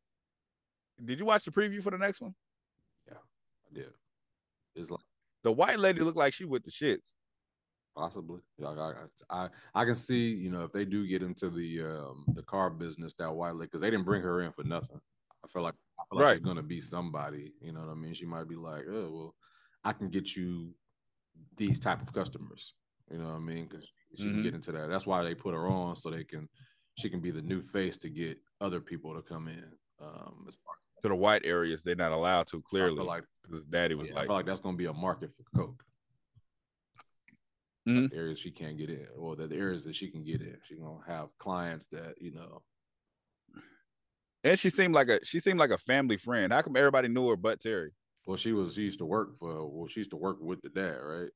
Did 1.04 1.20
you 1.20 1.26
watch 1.26 1.46
the 1.46 1.52
preview 1.52 1.82
for 1.82 1.92
the 1.92 1.98
next 1.98 2.22
one? 2.22 2.34
yeah 3.74 3.84
it's 4.76 4.90
like 4.90 5.02
The 5.44 5.52
white 5.52 5.80
lady 5.80 6.02
looked 6.02 6.18
like 6.18 6.34
she 6.34 6.46
with 6.46 6.64
the 6.64 6.72
shits. 6.72 7.14
Possibly. 7.96 8.40
I, 8.66 8.94
I 9.30 9.50
I 9.76 9.84
can 9.86 9.96
see, 9.96 10.30
you 10.30 10.50
know, 10.50 10.64
if 10.64 10.72
they 10.72 10.86
do 10.86 11.06
get 11.06 11.22
into 11.22 11.50
the 11.50 11.82
um 11.82 12.26
the 12.36 12.44
car 12.44 12.70
business 12.70 13.14
that 13.18 13.32
white 13.34 13.54
lady 13.56 13.68
because 13.68 13.82
they 13.82 13.90
didn't 13.90 14.06
bring 14.06 14.22
her 14.22 14.42
in 14.42 14.54
for 14.54 14.64
nothing. 14.64 15.02
I 15.44 15.48
feel 15.50 15.62
like 15.62 15.76
I 16.00 16.04
feel 16.10 16.18
like 16.18 16.26
Right. 16.26 16.38
she's 16.38 16.46
gonna 16.46 16.64
be 16.64 16.80
somebody, 16.80 17.54
you 17.60 17.74
know 17.74 17.82
what 17.82 17.90
I 17.90 17.96
mean? 17.96 18.14
She 18.14 18.26
might 18.26 18.48
be 18.48 18.56
like, 18.56 18.86
oh 18.90 19.12
well, 19.12 19.36
I 19.84 19.92
can 19.92 20.10
get 20.10 20.36
you 20.38 20.74
these 21.58 21.80
type 21.80 22.02
of 22.02 22.14
customers. 22.14 22.76
You 23.12 23.18
know 23.18 23.28
what 23.30 23.36
I 23.36 23.40
mean? 23.40 23.68
Because 23.68 23.92
she 24.16 24.30
can 24.32 24.38
Mhm. 24.38 24.44
get 24.44 24.54
into 24.56 24.72
that. 24.72 24.88
That's 24.90 25.06
why 25.06 25.24
they 25.24 25.36
put 25.36 25.54
her 25.54 25.68
on 25.68 25.96
so 25.98 26.10
they 26.10 26.24
can 26.24 26.48
she 26.96 27.10
can 27.10 27.20
be 27.20 27.32
the 27.32 27.42
new 27.42 27.62
face 27.62 27.98
to 28.00 28.10
get 28.10 28.38
other 28.62 28.80
people 28.82 29.14
to 29.16 29.22
come 29.22 29.50
in. 29.50 29.78
Um 30.00 30.46
as 30.48 30.56
far 30.64 30.76
To 31.02 31.10
the 31.10 31.16
white 31.16 31.42
areas, 31.46 31.82
they're 31.84 31.96
not 31.96 32.12
allowed 32.12 32.48
to. 32.48 32.58
I 32.58 32.62
Clearly, 32.70 33.04
like 33.04 33.24
because 33.44 33.66
daddy 33.66 33.96
was 33.96 34.08
yeah, 34.08 34.14
I 34.14 34.18
like, 34.18 34.28
feel 34.28 34.36
like 34.36 34.46
that's 34.46 34.60
gonna 34.60 34.78
be 34.78 34.86
a 34.86 34.94
market 34.94 35.32
for 35.36 35.58
Coke. 35.58 35.84
Mhm. 37.88 38.10
The 38.12 38.16
areas 38.16 38.38
she 38.40 38.52
can't 38.52 38.78
get 38.78 38.90
in, 38.90 39.08
or 39.18 39.36
the 39.36 39.54
areas 39.56 39.84
that 39.86 39.96
she 39.96 40.10
can 40.10 40.24
get 40.24 40.42
in. 40.42 40.58
she 40.68 40.76
gonna 40.76 41.04
have 41.08 41.30
clients 41.40 41.88
that 41.88 42.22
you 42.22 42.32
know. 42.32 42.62
and 44.44 44.60
she 44.60 44.70
seemed 44.70 44.94
like 44.94 45.08
a 45.10 45.24
she 45.26 45.40
seemed 45.40 45.60
like 45.60 45.72
a 45.72 45.78
family 45.80 46.18
friend. 46.18 46.54
How 46.54 46.62
come 46.62 46.76
everybody 46.76 47.08
knew 47.08 47.28
her 47.30 47.36
but 47.36 47.60
Terry? 47.60 47.92
Well, 48.28 48.38
she 48.38 48.54
was 48.54 48.76
she 48.76 48.84
used 48.84 49.00
to 49.00 49.06
work 49.06 49.40
for. 49.40 49.68
Well, 49.68 49.88
she 49.88 50.02
used 50.02 50.12
to 50.12 50.18
work 50.18 50.38
with 50.40 50.62
the 50.62 50.70
dad, 50.70 50.98
right? 50.98 51.30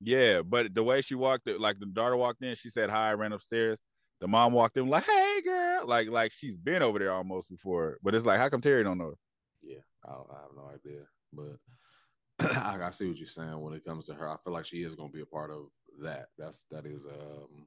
Yeah, 0.00 0.42
but 0.42 0.74
the 0.74 0.82
way 0.82 1.02
she 1.02 1.14
walked, 1.14 1.48
like 1.48 1.78
the 1.78 1.86
daughter 1.86 2.16
walked 2.16 2.42
in, 2.42 2.54
she 2.54 2.70
said 2.70 2.90
hi, 2.90 3.12
ran 3.12 3.32
upstairs. 3.32 3.78
The 4.20 4.28
mom 4.28 4.52
walked 4.52 4.76
in 4.76 4.88
like, 4.88 5.04
"Hey, 5.04 5.27
girl!" 5.42 5.86
Like, 5.86 6.08
like 6.08 6.32
she's 6.32 6.56
been 6.56 6.82
over 6.82 6.98
there 6.98 7.12
almost 7.12 7.48
before. 7.48 7.98
But 8.02 8.14
it's 8.14 8.26
like, 8.26 8.38
how 8.38 8.48
come 8.48 8.60
Terry 8.60 8.84
don't 8.84 8.98
know 8.98 9.10
her? 9.10 9.18
Yeah, 9.62 9.80
I, 10.06 10.10
I 10.12 10.40
have 10.42 10.56
no 10.56 10.70
idea, 10.72 11.02
but 11.32 12.56
I, 12.56 12.86
I 12.86 12.90
see 12.90 13.08
what 13.08 13.16
you're 13.18 13.26
saying 13.26 13.60
when 13.60 13.74
it 13.74 13.84
comes 13.84 14.06
to 14.06 14.14
her. 14.14 14.28
I 14.28 14.36
feel 14.44 14.52
like 14.52 14.66
she 14.66 14.82
is 14.82 14.94
gonna 14.94 15.10
be 15.10 15.22
a 15.22 15.26
part 15.26 15.50
of 15.50 15.66
that. 16.02 16.26
That's 16.38 16.64
that 16.70 16.86
is 16.86 17.04
um 17.06 17.66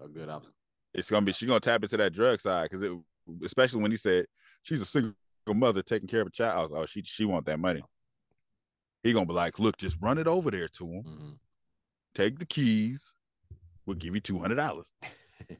a 0.00 0.08
good 0.08 0.28
option. 0.28 0.52
It's 0.94 1.10
gonna 1.10 1.26
be 1.26 1.32
she's 1.32 1.48
gonna 1.48 1.60
tap 1.60 1.82
into 1.82 1.96
that 1.96 2.12
drug 2.12 2.40
side 2.40 2.70
because 2.70 2.82
it, 2.82 2.92
especially 3.44 3.82
when 3.82 3.90
he 3.90 3.96
said 3.96 4.26
she's 4.62 4.80
a 4.80 4.86
single 4.86 5.14
mother 5.48 5.82
taking 5.82 6.08
care 6.08 6.20
of 6.20 6.28
a 6.28 6.30
child. 6.30 6.58
I 6.58 6.62
was, 6.62 6.82
oh, 6.82 6.86
she 6.86 7.02
she 7.02 7.24
want 7.24 7.46
that 7.46 7.58
money. 7.60 7.82
He 9.02 9.12
gonna 9.12 9.26
be 9.26 9.32
like, 9.32 9.58
look, 9.58 9.76
just 9.76 9.96
run 10.00 10.18
it 10.18 10.26
over 10.26 10.50
there 10.50 10.68
to 10.68 10.86
him. 10.86 11.02
Mhm. 11.04 11.38
Take 12.14 12.38
the 12.38 12.46
keys. 12.46 13.12
We'll 13.84 13.96
give 13.96 14.14
you 14.14 14.20
two 14.20 14.38
hundred 14.38 14.56
dollars. 14.56 14.90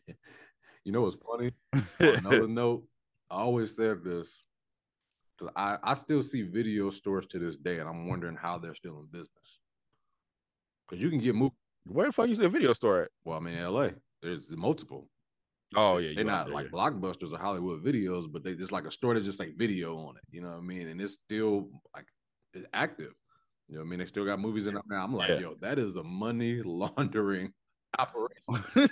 you 0.86 0.92
know 0.92 1.02
what's 1.02 1.16
funny? 1.16 1.50
Another 2.18 2.46
note, 2.46 2.84
I 3.28 3.38
always 3.38 3.74
said 3.74 4.04
this 4.04 4.38
because 5.36 5.52
I, 5.56 5.78
I 5.82 5.94
still 5.94 6.22
see 6.22 6.42
video 6.42 6.90
stores 6.90 7.26
to 7.26 7.40
this 7.40 7.56
day, 7.56 7.80
and 7.80 7.88
I'm 7.88 8.08
wondering 8.08 8.36
how 8.36 8.56
they're 8.56 8.76
still 8.76 9.00
in 9.00 9.06
business. 9.06 9.60
Because 10.88 11.02
you 11.02 11.10
can 11.10 11.18
get 11.18 11.34
movie. 11.34 11.56
Where 11.86 12.06
the 12.06 12.12
fuck 12.12 12.28
you 12.28 12.36
see 12.36 12.44
a 12.44 12.48
video 12.48 12.72
store 12.72 13.02
at? 13.02 13.08
Well, 13.24 13.36
I 13.36 13.40
mean, 13.40 13.60
LA, 13.60 13.88
there's 14.22 14.48
multiple. 14.56 15.08
Oh 15.74 15.98
yeah, 15.98 16.12
they're 16.14 16.24
not 16.24 16.46
there, 16.46 16.54
like 16.54 16.66
yeah. 16.66 16.78
blockbusters 16.78 17.32
or 17.32 17.38
Hollywood 17.38 17.84
videos, 17.84 18.30
but 18.32 18.44
they 18.44 18.54
just 18.54 18.70
like 18.70 18.84
a 18.84 18.90
store 18.92 19.14
that 19.14 19.24
just 19.24 19.40
like 19.40 19.56
video 19.56 19.96
on 19.98 20.16
it. 20.16 20.22
You 20.30 20.42
know 20.42 20.50
what 20.50 20.58
I 20.58 20.60
mean? 20.60 20.86
And 20.86 21.00
it's 21.00 21.14
still 21.14 21.68
like 21.96 22.06
it's 22.54 22.66
active. 22.72 23.12
You 23.68 23.74
know 23.74 23.80
what 23.80 23.88
I 23.88 23.90
mean? 23.90 23.98
They 23.98 24.04
still 24.04 24.24
got 24.24 24.38
movies 24.38 24.68
in 24.68 24.76
it 24.76 24.82
now. 24.88 25.02
I'm 25.02 25.12
like, 25.12 25.30
Yeah. 25.30 25.38
yo, 25.40 25.54
that 25.60 25.80
is 25.80 25.96
a 25.96 26.04
money 26.04 26.62
laundering 26.64 27.52
operation. 27.98 28.88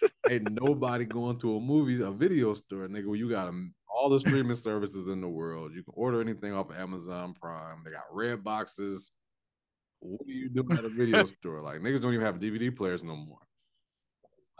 Ain't 0.30 0.50
nobody 0.52 1.04
going 1.04 1.38
to 1.40 1.56
a 1.56 1.60
movie, 1.60 2.00
a 2.02 2.10
video 2.10 2.54
store, 2.54 2.86
nigga, 2.86 3.06
where 3.06 3.16
you 3.16 3.28
got 3.28 3.48
'em- 3.48 3.74
all 3.88 4.08
the 4.08 4.20
streaming 4.20 4.54
services 4.54 5.08
in 5.08 5.20
the 5.20 5.28
world. 5.28 5.74
You 5.74 5.82
can 5.82 5.92
order 5.96 6.20
anything 6.20 6.52
off 6.52 6.70
of 6.70 6.76
Amazon 6.76 7.34
Prime. 7.34 7.82
They 7.84 7.90
got 7.90 8.04
red 8.14 8.42
boxes. 8.44 9.10
what 10.02 10.26
are 10.26 10.30
you 10.30 10.48
doing 10.48 10.72
at 10.78 10.84
a 10.84 10.88
video 10.88 11.26
store? 11.26 11.60
Like 11.60 11.80
niggas 11.80 12.00
don't 12.00 12.14
even 12.14 12.24
have 12.24 12.38
DVD 12.40 12.70
players 12.74 13.02
no 13.04 13.16
more. 13.16 13.40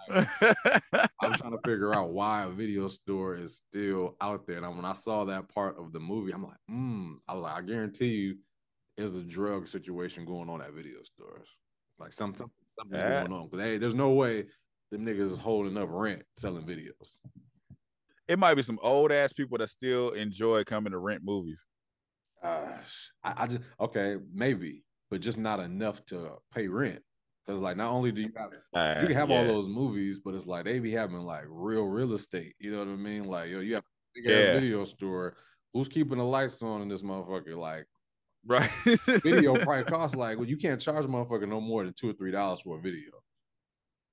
I'm 0.10 1.34
trying 1.34 1.52
to 1.52 1.60
figure 1.64 1.94
out 1.94 2.10
why 2.10 2.44
a 2.44 2.50
video 2.50 2.88
store 2.88 3.36
is 3.36 3.62
still 3.68 4.16
out 4.20 4.46
there. 4.46 4.62
And 4.62 4.76
when 4.76 4.84
I 4.84 4.92
saw 4.92 5.24
that 5.26 5.48
part 5.48 5.78
of 5.78 5.92
the 5.92 6.00
movie, 6.00 6.32
I'm 6.32 6.42
like, 6.42 6.58
hmm. 6.68 7.14
I 7.28 7.34
like, 7.34 7.54
I 7.54 7.60
guarantee 7.62 8.08
you, 8.16 8.38
there's 8.96 9.16
a 9.16 9.22
drug 9.22 9.66
situation 9.68 10.24
going 10.26 10.50
on 10.50 10.60
at 10.60 10.72
video 10.74 11.02
stores. 11.02 11.48
Like 11.98 12.12
something, 12.12 12.50
something 12.78 12.98
Yeah. 12.98 13.20
going 13.20 13.32
on. 13.32 13.48
Because 13.48 13.64
hey, 13.64 13.78
there's 13.78 13.94
no 13.94 14.10
way 14.10 14.46
them 14.90 15.04
niggas 15.06 15.32
is 15.32 15.38
holding 15.38 15.76
up 15.76 15.88
rent 15.90 16.22
selling 16.36 16.64
videos. 16.64 17.18
it 18.28 18.38
might 18.38 18.54
be 18.54 18.62
some 18.62 18.78
old 18.82 19.10
ass 19.12 19.32
people 19.32 19.58
that 19.58 19.68
still 19.70 20.10
enjoy 20.10 20.64
coming 20.64 20.92
to 20.92 20.98
rent 20.98 21.22
movies. 21.24 21.64
Uh, 22.42 22.78
I, 23.22 23.34
I 23.38 23.46
just 23.46 23.62
okay, 23.78 24.16
maybe, 24.32 24.84
but 25.10 25.20
just 25.20 25.38
not 25.38 25.60
enough 25.60 26.04
to 26.06 26.36
pay 26.54 26.68
rent. 26.68 27.02
Because 27.44 27.60
like, 27.60 27.76
not 27.76 27.90
only 27.90 28.12
do 28.12 28.22
you 28.22 28.30
have 28.36 28.50
Uh, 28.72 29.00
you 29.00 29.06
can 29.08 29.16
have 29.16 29.30
all 29.30 29.44
those 29.44 29.68
movies, 29.68 30.20
but 30.24 30.34
it's 30.34 30.46
like 30.46 30.64
they 30.64 30.78
be 30.78 30.92
having 30.92 31.18
like 31.18 31.44
real 31.48 31.84
real 31.84 32.12
estate. 32.14 32.54
You 32.58 32.72
know 32.72 32.78
what 32.78 32.88
I 32.88 32.96
mean? 32.96 33.24
Like, 33.24 33.50
yo, 33.50 33.60
you 33.60 33.74
have 33.74 33.82
a 33.84 34.20
big 34.20 34.30
Yeah. 34.30 34.52
video 34.52 34.84
store. 34.84 35.36
Who's 35.74 35.88
keeping 35.88 36.18
the 36.18 36.24
lights 36.24 36.62
on 36.62 36.82
in 36.82 36.88
this 36.88 37.02
motherfucker? 37.02 37.56
Like, 37.56 37.86
right. 38.46 38.70
video 39.22 39.56
probably 39.62 39.84
costs 39.84 40.16
like, 40.16 40.38
well, 40.38 40.48
you 40.48 40.56
can't 40.56 40.80
charge 40.80 41.04
a 41.04 41.08
motherfucker 41.08 41.48
no 41.48 41.60
more 41.60 41.84
than 41.84 41.92
two 41.94 42.10
or 42.10 42.12
three 42.14 42.30
dollars 42.30 42.60
for 42.62 42.78
a 42.78 42.80
video. 42.80 43.19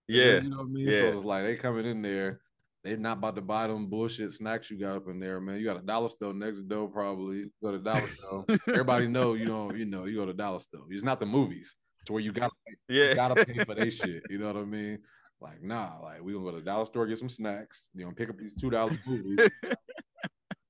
Yeah. 0.07 0.41
you 0.41 0.49
know 0.49 0.57
what 0.57 0.63
I 0.65 0.69
mean. 0.69 0.87
yeah. 0.87 0.99
So 0.99 1.05
it's 1.17 1.25
like 1.25 1.43
they 1.43 1.55
coming 1.55 1.85
in 1.85 2.01
there. 2.01 2.41
They're 2.83 2.95
not 2.95 3.17
about 3.17 3.35
to 3.35 3.41
buy 3.41 3.67
them 3.67 3.87
bullshit 3.87 4.33
snacks 4.33 4.69
you 4.71 4.77
got 4.79 4.95
up 4.95 5.07
in 5.09 5.19
there, 5.19 5.41
man. 5.41 5.57
You 5.59 5.65
got 5.65 5.77
a 5.77 5.85
dollar 5.85 6.07
store 6.07 6.33
next 6.33 6.59
door, 6.69 6.87
probably. 6.87 7.37
You 7.37 7.51
go 7.61 7.71
to 7.71 7.79
dollar 7.79 8.07
store. 8.07 8.45
Everybody 8.69 9.07
know 9.17 9.33
you 9.33 9.45
know, 9.45 9.71
you 9.73 9.85
know, 9.85 10.05
you 10.05 10.15
go 10.15 10.25
to 10.25 10.33
dollar 10.33 10.59
store. 10.59 10.85
It's 10.89 11.03
not 11.03 11.19
the 11.19 11.25
movies 11.25 11.75
to 12.05 12.13
where 12.13 12.21
you 12.21 12.31
gotta 12.31 12.53
Yeah. 12.87 13.09
you 13.09 13.15
gotta 13.15 13.45
pay 13.45 13.63
for 13.65 13.75
their 13.75 13.91
shit. 13.91 14.23
You 14.29 14.37
know 14.37 14.47
what 14.47 14.55
I 14.55 14.63
mean? 14.65 14.99
Like, 15.41 15.61
nah, 15.61 15.99
like 16.01 16.21
we 16.23 16.31
gonna 16.33 16.45
go 16.45 16.51
to 16.51 16.57
the 16.57 16.63
dollar 16.63 16.85
store, 16.85 17.05
get 17.07 17.19
some 17.19 17.29
snacks, 17.29 17.85
you 17.93 18.05
know, 18.05 18.11
pick 18.11 18.29
up 18.29 18.37
these 18.37 18.53
two 18.53 18.69
dollar 18.69 18.97
movies. 19.05 19.49
you 19.63 19.69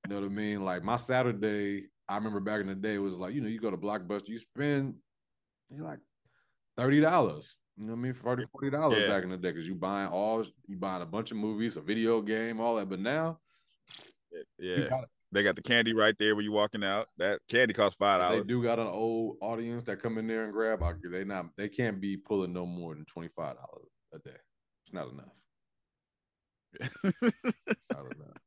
know 0.09 0.15
what 0.15 0.25
I 0.25 0.29
mean? 0.29 0.65
Like 0.65 0.83
my 0.83 0.95
Saturday, 0.97 1.85
I 2.09 2.15
remember 2.15 2.39
back 2.39 2.61
in 2.61 2.67
the 2.67 2.75
day 2.75 2.97
was 2.97 3.17
like, 3.17 3.33
you 3.35 3.41
know, 3.41 3.47
you 3.47 3.59
go 3.59 3.69
to 3.69 3.77
Blockbuster, 3.77 4.29
you 4.29 4.39
spend 4.39 4.95
like 5.77 5.99
thirty 6.77 6.99
dollars. 6.99 7.55
You 7.77 7.85
know 7.85 7.93
what 7.93 7.99
I 7.99 8.01
mean? 8.01 8.13
40 8.13 8.69
dollars 8.71 8.99
Yeah. 9.01 9.07
back 9.07 9.23
in 9.23 9.29
the 9.29 9.37
day 9.37 9.51
because 9.51 9.67
you 9.67 9.75
buying 9.75 10.09
all 10.09 10.43
you 10.67 10.77
buying 10.77 11.03
a 11.03 11.05
bunch 11.05 11.31
of 11.31 11.37
movies, 11.37 11.77
a 11.77 11.81
video 11.81 12.21
game, 12.21 12.59
all 12.59 12.75
that. 12.77 12.89
But 12.89 12.99
now 12.99 13.39
yeah. 14.59 14.89
got- 14.89 15.09
They 15.31 15.43
got 15.43 15.55
the 15.57 15.61
candy 15.61 15.93
right 15.93 16.15
there 16.17 16.35
when 16.35 16.45
you 16.45 16.51
walking 16.53 16.83
out. 16.85 17.09
That 17.17 17.41
candy 17.49 17.73
costs 17.73 17.97
five 17.99 18.21
dollars. 18.21 18.41
they 18.43 18.47
do 18.47 18.63
got 18.63 18.79
an 18.79 18.87
old 18.87 19.37
audience 19.41 19.83
that 19.83 20.01
come 20.01 20.17
in 20.17 20.25
there 20.25 20.45
and 20.45 20.53
grab. 20.53 20.81
They 21.11 21.23
not 21.25 21.53
they 21.57 21.67
can't 21.69 21.99
be 22.01 22.15
pulling 22.17 22.53
no 22.53 22.65
more 22.65 22.95
than 22.95 23.03
twenty 23.05 23.27
five 23.29 23.57
dollars 23.57 23.89
a 24.13 24.19
day. 24.19 24.37
It's 24.85 24.93
not 24.93 25.09
enough. 25.09 25.33
Not 27.91 28.05
enough. 28.05 28.37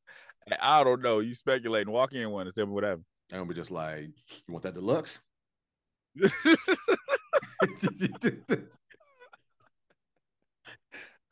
I 0.61 0.85
don't 0.85 1.03
know. 1.03 1.19
You 1.21 1.35
speculating. 1.35 1.93
Walk 1.93 2.13
in 2.13 2.31
one 2.31 2.47
and 2.47 2.55
tell 2.55 2.67
me 2.67 2.73
what 2.73 2.85
happened. 2.85 3.05
They're 3.29 3.45
be 3.45 3.55
just 3.55 3.71
like, 3.71 4.05
you 4.05 4.53
want 4.53 4.63
that 4.65 4.75
deluxe? 4.75 5.19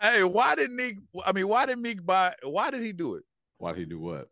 hey, 0.00 0.24
why 0.24 0.54
did 0.54 0.70
Meech? 0.70 0.96
I 1.24 1.32
mean, 1.32 1.48
why 1.48 1.66
did 1.66 1.78
Meech 1.78 2.04
buy? 2.04 2.34
Why 2.42 2.70
did 2.70 2.82
he 2.82 2.92
do 2.92 3.14
it? 3.14 3.24
Why 3.58 3.72
did 3.72 3.80
he 3.80 3.84
do 3.86 3.98
what? 3.98 4.28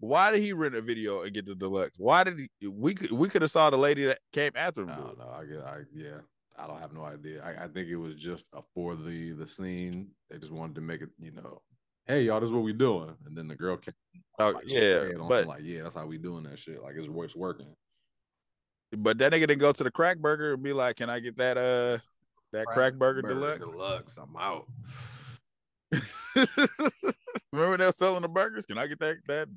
Why 0.00 0.32
did 0.32 0.40
he 0.40 0.52
rent 0.52 0.74
a 0.74 0.82
video 0.82 1.22
and 1.22 1.32
get 1.32 1.46
the 1.46 1.54
deluxe? 1.54 1.96
Why 1.96 2.24
did 2.24 2.38
he? 2.38 2.66
We 2.66 2.94
could 2.94 3.12
we 3.12 3.28
could 3.28 3.42
have 3.42 3.52
saw 3.52 3.70
the 3.70 3.76
lady 3.76 4.04
that 4.06 4.18
came 4.32 4.52
after 4.56 4.82
him. 4.82 4.90
I 4.90 4.96
do 4.96 5.02
it. 5.02 5.06
don't 5.06 5.18
know. 5.18 5.32
I 5.32 5.44
get. 5.44 5.64
I 5.64 5.78
yeah. 5.94 6.18
I 6.58 6.66
don't 6.66 6.80
have 6.80 6.92
no 6.92 7.04
idea. 7.04 7.42
I, 7.42 7.64
I 7.64 7.68
think 7.68 7.88
it 7.88 7.96
was 7.96 8.16
just 8.16 8.46
a, 8.52 8.62
for 8.74 8.96
the 8.96 9.32
the 9.32 9.46
scene. 9.46 10.08
They 10.28 10.38
just 10.38 10.52
wanted 10.52 10.74
to 10.74 10.80
make 10.80 11.02
it. 11.02 11.10
You 11.20 11.32
know, 11.32 11.62
hey 12.06 12.22
y'all, 12.22 12.40
this 12.40 12.48
is 12.48 12.52
what 12.52 12.64
we 12.64 12.72
doing. 12.72 13.14
And 13.26 13.36
then 13.36 13.46
the 13.48 13.54
girl 13.54 13.76
came. 13.76 13.94
Oh, 14.38 14.50
like, 14.50 14.64
yeah, 14.66 15.04
but 15.28 15.46
like 15.46 15.62
yeah, 15.62 15.84
that's 15.84 15.94
how 15.94 16.06
we 16.06 16.18
doing 16.18 16.44
that 16.44 16.58
shit. 16.58 16.82
Like 16.82 16.94
it's 16.96 17.08
it's 17.08 17.36
working. 17.36 17.74
but 18.96 19.18
that 19.18 19.32
nigga 19.32 19.46
didn't 19.46 19.58
go 19.58 19.72
to 19.72 19.84
the 19.84 19.90
crack 19.90 20.18
burger 20.18 20.54
and 20.54 20.62
be 20.62 20.72
like, 20.72 20.96
"Can 20.96 21.10
I 21.10 21.20
get 21.20 21.36
that 21.38 21.56
uh 21.56 21.98
that 22.52 22.66
crack, 22.66 22.94
burger, 22.94 23.22
deluxe?" 23.22 23.58
Deluxe. 23.60 24.18
I'm 24.18 24.36
out. 24.36 24.66
Remember 27.52 27.70
when 27.70 27.78
they 27.80 27.86
were 27.86 27.92
selling 27.92 28.22
the 28.22 28.28
burgers? 28.28 28.66
Can 28.66 28.78
I 28.78 28.86
get 28.86 28.98
that 29.00 29.16
that? 29.28 29.48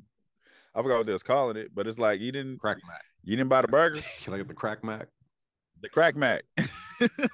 I 0.74 0.82
forgot 0.82 0.98
what 0.98 1.06
they 1.06 1.14
was 1.14 1.24
calling 1.24 1.56
it, 1.56 1.74
but 1.74 1.88
it's 1.88 2.00
like 2.00 2.20
you 2.20 2.32
didn't 2.32 2.60
Crack 2.60 2.78
Mac. 2.86 3.02
you 3.24 3.38
didn't 3.38 3.50
buy 3.50 3.62
the 3.62 3.68
burger, 3.70 4.02
Can 4.24 4.34
I 4.34 4.38
get 4.38 4.48
the 4.48 4.54
Crack 4.54 4.84
Mac? 4.84 5.08
the 5.82 5.90
crack 5.90 6.16
mac. 6.16 6.44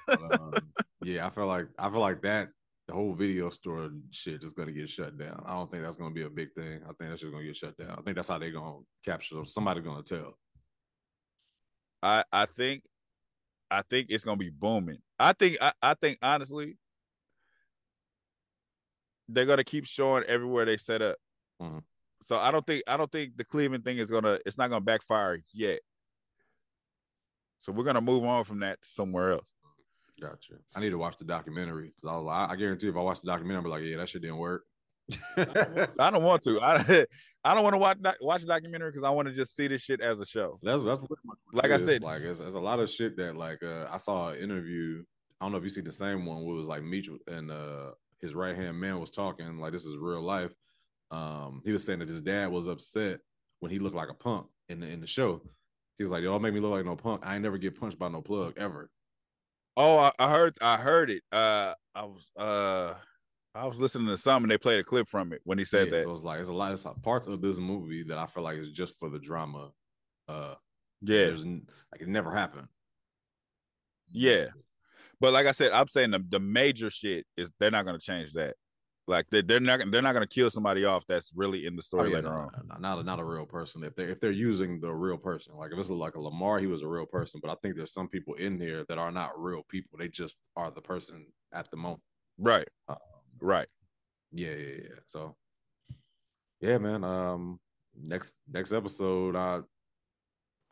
But, 0.06 0.40
um, 0.40 0.54
yeah, 1.02 1.26
I 1.26 1.30
feel 1.30 1.46
like 1.46 1.66
I 1.78 1.90
feel 1.90 2.00
like 2.00 2.22
that 2.22 2.48
the 2.88 2.94
whole 2.94 3.14
video 3.14 3.48
store 3.50 3.90
shit 4.10 4.42
is 4.42 4.52
gonna 4.52 4.72
get 4.72 4.88
shut 4.88 5.18
down. 5.18 5.42
I 5.46 5.54
don't 5.54 5.70
think 5.70 5.82
that's 5.82 5.96
gonna 5.96 6.14
be 6.14 6.24
a 6.24 6.30
big 6.30 6.52
thing. 6.54 6.80
I 6.84 6.88
think 6.88 7.10
that's 7.10 7.20
just 7.20 7.32
gonna 7.32 7.44
get 7.44 7.56
shut 7.56 7.76
down. 7.76 7.96
I 7.98 8.02
think 8.02 8.16
that's 8.16 8.28
how 8.28 8.38
they're 8.38 8.50
gonna 8.50 8.80
capture. 9.04 9.44
Somebody 9.44 9.80
gonna 9.80 10.02
tell. 10.02 10.34
I 12.02 12.24
I 12.32 12.46
think 12.46 12.82
I 13.72 13.82
think 13.88 14.08
it's 14.10 14.22
gonna 14.22 14.36
be 14.36 14.50
booming. 14.50 14.98
I 15.18 15.32
think 15.32 15.56
I, 15.60 15.72
I 15.82 15.94
think 15.94 16.18
honestly 16.22 16.76
they're 19.28 19.46
gonna 19.46 19.64
keep 19.64 19.86
showing 19.86 20.24
everywhere 20.24 20.66
they 20.66 20.76
set 20.76 21.00
up. 21.00 21.16
Mhm. 21.60 21.82
So 22.22 22.36
I 22.36 22.50
don't 22.50 22.66
think 22.66 22.82
I 22.86 22.98
don't 22.98 23.10
think 23.10 23.38
the 23.38 23.44
Cleveland 23.44 23.84
thing 23.84 23.96
is 23.96 24.10
gonna 24.10 24.38
it's 24.44 24.58
not 24.58 24.68
gonna 24.68 24.82
backfire 24.82 25.42
yet. 25.54 25.80
So 27.60 27.72
we're 27.72 27.84
gonna 27.84 28.02
move 28.02 28.24
on 28.24 28.44
from 28.44 28.60
that 28.60 28.82
to 28.82 28.88
somewhere 28.88 29.32
else. 29.32 29.46
Gotcha. 30.20 30.54
I 30.74 30.80
need 30.80 30.90
to 30.90 30.98
watch 30.98 31.16
the 31.16 31.24
documentary 31.24 31.94
because 32.00 32.26
I, 32.28 32.52
I 32.52 32.56
guarantee 32.56 32.88
if 32.88 32.96
I 32.96 33.00
watch 33.00 33.22
the 33.22 33.26
documentary, 33.26 33.64
I'm 33.64 33.70
like, 33.70 33.82
yeah, 33.84 33.96
that 33.96 34.08
shit 34.08 34.22
didn't 34.22 34.36
work. 34.36 34.64
I 35.98 36.10
don't 36.10 36.22
want 36.22 36.42
to. 36.42 36.60
I 36.60 37.06
I 37.44 37.54
don't 37.54 37.64
want 37.64 37.74
to 37.74 37.78
watch 37.78 37.98
watch 38.20 38.42
a 38.42 38.46
documentary 38.46 38.90
because 38.90 39.04
I 39.04 39.10
want 39.10 39.26
to 39.28 39.34
just 39.34 39.56
see 39.56 39.66
this 39.66 39.82
shit 39.82 40.00
as 40.00 40.20
a 40.20 40.26
show. 40.26 40.58
That's 40.62 40.82
that's 40.84 41.00
what 41.00 41.10
Like 41.52 41.70
I 41.72 41.76
said- 41.76 42.02
like 42.02 42.22
it's, 42.22 42.40
it's 42.40 42.54
a 42.54 42.60
lot 42.60 42.78
of 42.78 42.88
shit 42.90 43.16
that 43.16 43.36
like 43.36 43.62
uh, 43.62 43.86
I 43.90 43.96
saw 43.98 44.30
an 44.30 44.38
interview. 44.38 45.02
I 45.40 45.44
don't 45.44 45.52
know 45.52 45.58
if 45.58 45.64
you 45.64 45.70
see 45.70 45.80
the 45.80 45.90
same 45.90 46.24
one 46.24 46.44
where 46.44 46.54
it 46.54 46.58
was 46.58 46.68
like 46.68 46.84
Meech 46.84 47.10
and 47.26 47.50
uh, 47.50 47.92
his 48.20 48.32
right 48.34 48.54
hand 48.54 48.78
man 48.78 49.00
was 49.00 49.10
talking 49.10 49.58
like 49.58 49.72
this 49.72 49.84
is 49.84 49.96
real 49.96 50.22
life. 50.22 50.52
Um, 51.10 51.62
he 51.64 51.72
was 51.72 51.84
saying 51.84 51.98
that 51.98 52.08
his 52.08 52.20
dad 52.20 52.50
was 52.50 52.68
upset 52.68 53.18
when 53.60 53.72
he 53.72 53.78
looked 53.80 53.96
like 53.96 54.08
a 54.08 54.14
punk 54.14 54.46
in 54.68 54.80
the 54.80 54.86
in 54.86 55.00
the 55.00 55.06
show. 55.06 55.42
He 55.98 56.04
was 56.04 56.10
like, 56.10 56.22
"Y'all 56.22 56.38
make 56.38 56.54
me 56.54 56.60
look 56.60 56.72
like 56.72 56.84
no 56.86 56.96
punk. 56.96 57.22
I 57.26 57.34
ain't 57.34 57.42
never 57.42 57.58
get 57.58 57.78
punched 57.78 57.98
by 57.98 58.08
no 58.08 58.22
plug 58.22 58.54
ever." 58.56 58.88
Oh, 59.76 59.98
I, 59.98 60.12
I 60.18 60.30
heard 60.30 60.56
I 60.60 60.76
heard 60.76 61.10
it. 61.10 61.22
Uh, 61.32 61.74
I 61.94 62.04
was 62.04 62.30
uh 62.36 62.94
I 63.54 63.66
was 63.66 63.78
listening 63.78 64.08
to 64.08 64.16
some 64.16 64.44
and 64.44 64.50
they 64.50 64.56
played 64.58 64.80
a 64.80 64.84
clip 64.84 65.08
from 65.08 65.32
it 65.32 65.40
when 65.44 65.58
he 65.58 65.64
said 65.64 65.86
Yeah, 65.86 65.98
that. 65.98 66.04
So 66.04 66.12
it's 66.14 66.22
like 66.22 66.40
it's 66.40 66.48
a 66.48 66.52
lot 66.52 66.72
of 66.72 67.02
parts 67.02 67.26
of 67.26 67.40
this 67.42 67.58
movie 67.58 68.02
that 68.04 68.16
I 68.16 68.26
feel 68.26 68.42
like 68.42 68.56
is 68.56 68.70
just 68.70 68.98
for 68.98 69.10
the 69.10 69.18
drama. 69.18 69.70
Uh, 70.26 70.54
yeah, 71.02 71.26
there's 71.26 71.44
like 71.44 72.00
it 72.00 72.08
never 72.08 72.30
happened. 72.30 72.68
Yeah. 74.08 74.46
but 75.20 75.32
like 75.32 75.46
I 75.46 75.52
said, 75.52 75.72
I'm 75.72 75.88
saying 75.88 76.12
the, 76.12 76.24
the 76.28 76.40
major 76.40 76.90
shit 76.90 77.26
is 77.36 77.50
they're 77.58 77.70
not 77.70 77.84
gonna 77.84 77.98
change 77.98 78.32
that. 78.34 78.56
Like 79.08 79.26
they 79.30 79.42
they're 79.42 79.60
not 79.60 79.80
they're 79.90 80.00
not 80.00 80.12
gonna 80.12 80.26
kill 80.26 80.48
somebody 80.48 80.84
off 80.84 81.04
that's 81.08 81.30
really 81.34 81.66
in 81.66 81.74
the 81.76 81.82
Oh, 81.82 81.86
story 81.86 82.10
yeah, 82.10 82.16
later 82.16 82.28
no, 82.28 82.34
on. 82.34 82.50
no, 82.68 82.74
no, 82.74 82.80
not 82.80 82.98
a, 83.00 83.02
not 83.02 83.18
a 83.20 83.24
real 83.24 83.44
person. 83.44 83.82
If 83.84 83.94
they 83.96 84.04
if 84.04 84.20
they're 84.20 84.30
using 84.30 84.80
the 84.80 84.92
real 84.92 85.18
person, 85.18 85.54
like 85.56 85.72
if 85.72 85.78
it's 85.78 85.90
like 85.90 86.14
a 86.14 86.20
Lamar, 86.20 86.58
he 86.60 86.66
was 86.68 86.82
a 86.82 86.86
real 86.88 87.04
person. 87.06 87.40
But 87.42 87.50
I 87.50 87.56
think 87.62 87.76
there's 87.76 87.92
some 87.92 88.08
people 88.08 88.34
in 88.34 88.58
here 88.60 88.84
that 88.88 88.98
are 88.98 89.10
not 89.12 89.38
real 89.38 89.62
people. 89.68 89.98
They 89.98 90.08
just 90.08 90.38
are 90.56 90.70
the 90.70 90.80
person 90.80 91.26
at 91.52 91.70
the 91.70 91.76
moment. 91.76 92.00
Right, 92.38 92.66
Um, 92.88 92.96
right. 93.42 93.68
yeah, 94.32 94.50
yeah, 94.52 94.74
yeah. 94.84 94.98
So, 95.06 95.36
yeah, 96.60 96.78
man. 96.78 97.04
Um, 97.04 97.58
next 97.94 98.32
next 98.50 98.72
episode, 98.72 99.36
I 99.36 99.60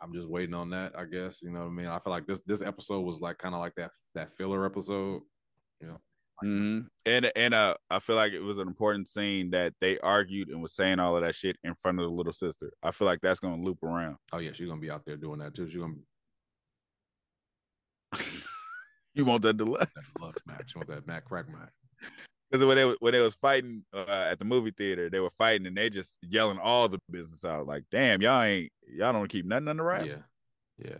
I'm 0.01 0.15
just 0.15 0.29
waiting 0.29 0.55
on 0.55 0.71
that. 0.71 0.93
I 0.97 1.05
guess 1.05 1.43
you 1.43 1.51
know 1.51 1.61
what 1.61 1.67
I 1.67 1.71
mean. 1.71 1.87
I 1.87 1.99
feel 1.99 2.13
like 2.13 2.27
this 2.27 2.41
this 2.47 2.63
episode 2.63 3.01
was 3.03 3.21
like 3.21 3.39
kind 3.39 3.55
of 3.55 3.61
like 3.61 3.75
that 3.77 3.91
that 4.15 4.35
filler 4.37 4.65
episode. 4.65 5.23
You 5.81 5.89
know, 5.89 6.01
Mhm. 6.43 6.87
And 7.05 7.31
and 7.37 7.53
uh, 7.53 7.75
I 7.91 7.99
feel 7.99 8.17
like 8.17 8.33
it 8.33 8.41
was 8.41 8.57
an 8.59 8.67
important 8.69 9.09
scene 9.09 9.51
that 9.51 9.75
they 9.81 9.99
argued 9.99 10.49
and 10.49 10.63
was 10.63 10.75
saying 10.75 10.99
all 10.99 11.17
of 11.17 11.23
that 11.23 11.35
shit 11.35 11.57
in 11.65 11.75
front 11.75 11.99
of 11.99 12.05
the 12.05 12.11
little 12.11 12.33
sister. 12.33 12.71
I 12.83 12.93
feel 12.93 13.07
like 13.07 13.21
that's 13.21 13.41
gonna 13.41 13.63
loop 13.63 13.83
around. 13.83 14.17
oh 14.33 14.39
yeah, 14.39 14.53
she's 14.53 14.69
gonna 14.69 14.81
be 14.81 14.91
out 14.91 15.05
there 15.05 15.17
doing 15.19 15.41
that 15.41 15.55
too. 15.55 15.69
She's 15.69 15.81
gonna 15.81 15.95
be 15.95 16.05
You 19.15 19.25
want 19.25 19.43
that 19.43 19.57
deluxe? 19.57 19.93
that 19.95 20.23
love 20.23 20.35
match. 20.47 20.73
You 20.75 20.79
want 20.79 20.89
that 20.89 21.07
Matt 21.07 21.25
Crack 21.25 21.47
match. 21.49 21.73
Because 22.51 22.67
when 22.67 22.77
they 22.77 22.95
when 22.99 23.13
they 23.13 23.21
was 23.21 23.35
fighting 23.35 23.85
uh, 23.95 24.27
at 24.31 24.39
the 24.39 24.45
movie 24.45 24.73
theater, 24.77 25.09
they 25.09 25.21
were 25.21 25.31
fighting 25.39 25.67
and 25.67 25.77
they 25.77 25.89
just 25.89 26.19
yelling 26.23 26.59
all 26.59 26.89
the 26.89 26.99
business 27.11 27.45
out. 27.45 27.67
Like, 27.67 27.85
damn, 27.91 28.21
y'all 28.21 28.43
ain't 28.43 28.73
y'all 28.89 29.13
don't 29.13 29.29
keep 29.29 29.47
nothing 29.47 29.69
under 29.69 29.85
wraps. 29.85 30.07
Yeah, 30.07 30.17
yeah. 30.79 30.99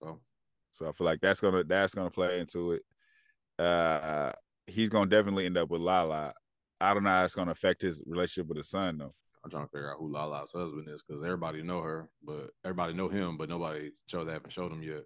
So 0.00 0.20
So 0.70 0.88
I 0.88 0.92
feel 0.92 1.06
like 1.06 1.20
that's 1.20 1.40
gonna 1.40 1.64
that's 1.64 1.94
gonna 1.94 2.10
play 2.10 2.38
into 2.38 2.72
it. 2.72 2.82
Uh, 3.58 4.32
he's 4.68 4.90
gonna 4.90 5.10
definitely 5.10 5.46
end 5.46 5.58
up 5.58 5.70
with 5.70 5.80
Lala. 5.80 6.32
I 6.80 6.94
don't 6.94 7.02
know 7.02 7.10
how 7.10 7.24
it's 7.24 7.34
gonna 7.34 7.50
affect 7.50 7.82
his 7.82 8.00
relationship 8.06 8.48
with 8.48 8.58
his 8.58 8.70
son 8.70 8.98
though. 8.98 9.14
I'm 9.44 9.50
trying 9.50 9.64
to 9.64 9.70
figure 9.70 9.90
out 9.90 9.98
who 9.98 10.12
Lala's 10.12 10.52
husband 10.52 10.88
is 10.88 11.02
because 11.06 11.24
everybody 11.24 11.62
know 11.62 11.80
her, 11.80 12.10
but 12.22 12.50
everybody 12.64 12.92
know 12.92 13.08
him, 13.08 13.36
but 13.36 13.48
nobody 13.48 13.90
show 14.06 14.24
they 14.24 14.32
haven't 14.32 14.52
showed 14.52 14.72
him 14.72 14.82
yet. 14.82 15.04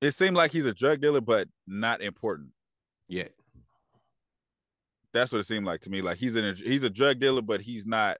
It 0.00 0.12
seemed 0.12 0.36
like 0.36 0.52
he's 0.52 0.66
a 0.66 0.74
drug 0.74 1.00
dealer, 1.00 1.20
but 1.20 1.48
not 1.66 2.02
important. 2.02 2.50
Yeah. 3.08 3.28
That's 5.18 5.32
what 5.32 5.40
it 5.40 5.46
seemed 5.46 5.66
like 5.66 5.80
to 5.82 5.90
me. 5.90 6.00
Like 6.00 6.18
he's 6.18 6.36
in 6.36 6.44
a, 6.44 6.54
he's 6.54 6.84
a 6.84 6.90
drug 6.90 7.18
dealer, 7.18 7.42
but 7.42 7.60
he's 7.60 7.86
not 7.86 8.18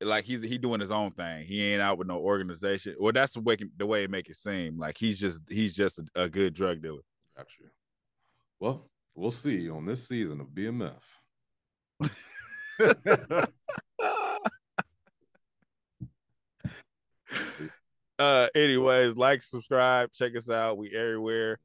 like 0.00 0.24
he's 0.24 0.42
he 0.42 0.58
doing 0.58 0.80
his 0.80 0.90
own 0.90 1.12
thing. 1.12 1.44
He 1.44 1.62
ain't 1.62 1.82
out 1.82 1.98
with 1.98 2.08
no 2.08 2.18
organization. 2.18 2.96
Well, 2.98 3.12
that's 3.12 3.34
the 3.34 3.40
way 3.40 3.56
the 3.76 3.86
way 3.86 4.04
it 4.04 4.10
make 4.10 4.30
it 4.30 4.36
seem. 4.36 4.78
Like 4.78 4.96
he's 4.96 5.18
just 5.18 5.40
he's 5.48 5.74
just 5.74 5.98
a, 5.98 6.04
a 6.22 6.28
good 6.28 6.54
drug 6.54 6.82
dealer. 6.82 7.02
Got 7.36 7.46
you. 7.60 7.66
Well, 8.60 8.88
we'll 9.14 9.30
see 9.30 9.68
on 9.68 9.86
this 9.86 10.08
season 10.08 10.40
of 10.40 10.48
BMF. 10.48 10.94
uh 18.18 18.48
anyways, 18.54 19.16
like, 19.16 19.42
subscribe, 19.42 20.12
check 20.12 20.36
us 20.36 20.48
out. 20.48 20.78
We 20.78 20.94
everywhere. 20.94 21.58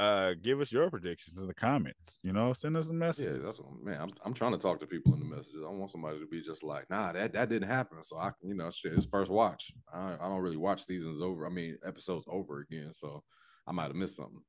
Uh 0.00 0.32
give 0.40 0.62
us 0.62 0.72
your 0.72 0.88
predictions 0.88 1.36
in 1.36 1.46
the 1.46 1.52
comments. 1.52 2.18
You 2.22 2.32
know, 2.32 2.54
send 2.54 2.74
us 2.74 2.88
a 2.88 2.92
message. 2.94 3.26
Yeah, 3.26 3.44
that's 3.44 3.58
what, 3.58 3.84
man. 3.84 4.00
I'm, 4.00 4.10
I'm 4.24 4.32
trying 4.32 4.52
to 4.52 4.58
talk 4.58 4.80
to 4.80 4.86
people 4.86 5.12
in 5.12 5.20
the 5.20 5.26
messages. 5.26 5.60
I 5.62 5.70
want 5.70 5.90
somebody 5.90 6.18
to 6.18 6.26
be 6.26 6.40
just 6.40 6.62
like, 6.62 6.88
nah, 6.88 7.12
that 7.12 7.34
that 7.34 7.50
didn't 7.50 7.68
happen. 7.68 7.98
So 8.02 8.16
I, 8.16 8.30
you 8.42 8.54
know, 8.54 8.70
shit. 8.70 8.94
It's 8.94 9.04
first 9.04 9.30
watch. 9.30 9.72
I, 9.92 10.14
I 10.14 10.28
don't 10.28 10.40
really 10.40 10.56
watch 10.56 10.86
seasons 10.86 11.20
over. 11.20 11.46
I 11.46 11.50
mean, 11.50 11.76
episodes 11.84 12.24
over 12.28 12.60
again. 12.60 12.92
So 12.94 13.22
I 13.66 13.72
might 13.72 13.88
have 13.88 13.94
missed 13.94 14.16
something. 14.16 14.40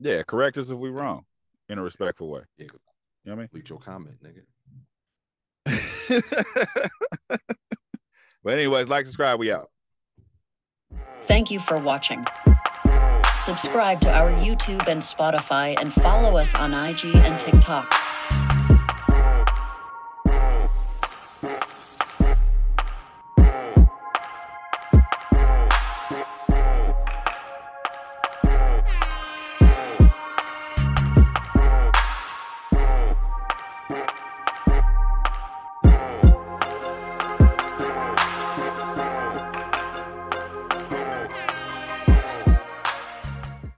Yeah, 0.00 0.22
correct 0.22 0.56
us 0.56 0.70
if 0.70 0.78
we 0.78 0.88
wrong 0.88 1.24
in 1.68 1.78
a 1.78 1.82
respectful 1.82 2.30
way. 2.30 2.40
Yeah, 2.56 2.68
You 3.24 3.32
know 3.32 3.36
what 3.36 3.38
I 3.38 3.40
mean? 3.42 3.48
leave 3.52 3.68
your 3.68 3.80
comment, 3.80 4.16
nigga. 4.22 4.44
but 8.42 8.54
anyways, 8.54 8.88
like, 8.88 9.04
subscribe, 9.04 9.38
we 9.38 9.52
out. 9.52 9.68
Thank 11.22 11.50
you 11.50 11.58
for 11.58 11.76
watching. 11.78 12.24
Subscribe 13.40 14.00
to 14.00 14.10
our 14.10 14.32
YouTube 14.32 14.88
and 14.88 15.00
Spotify 15.00 15.80
and 15.80 15.92
follow 15.92 16.36
us 16.36 16.54
on 16.54 16.74
IG 16.74 17.14
and 17.14 17.38
TikTok. 17.38 17.94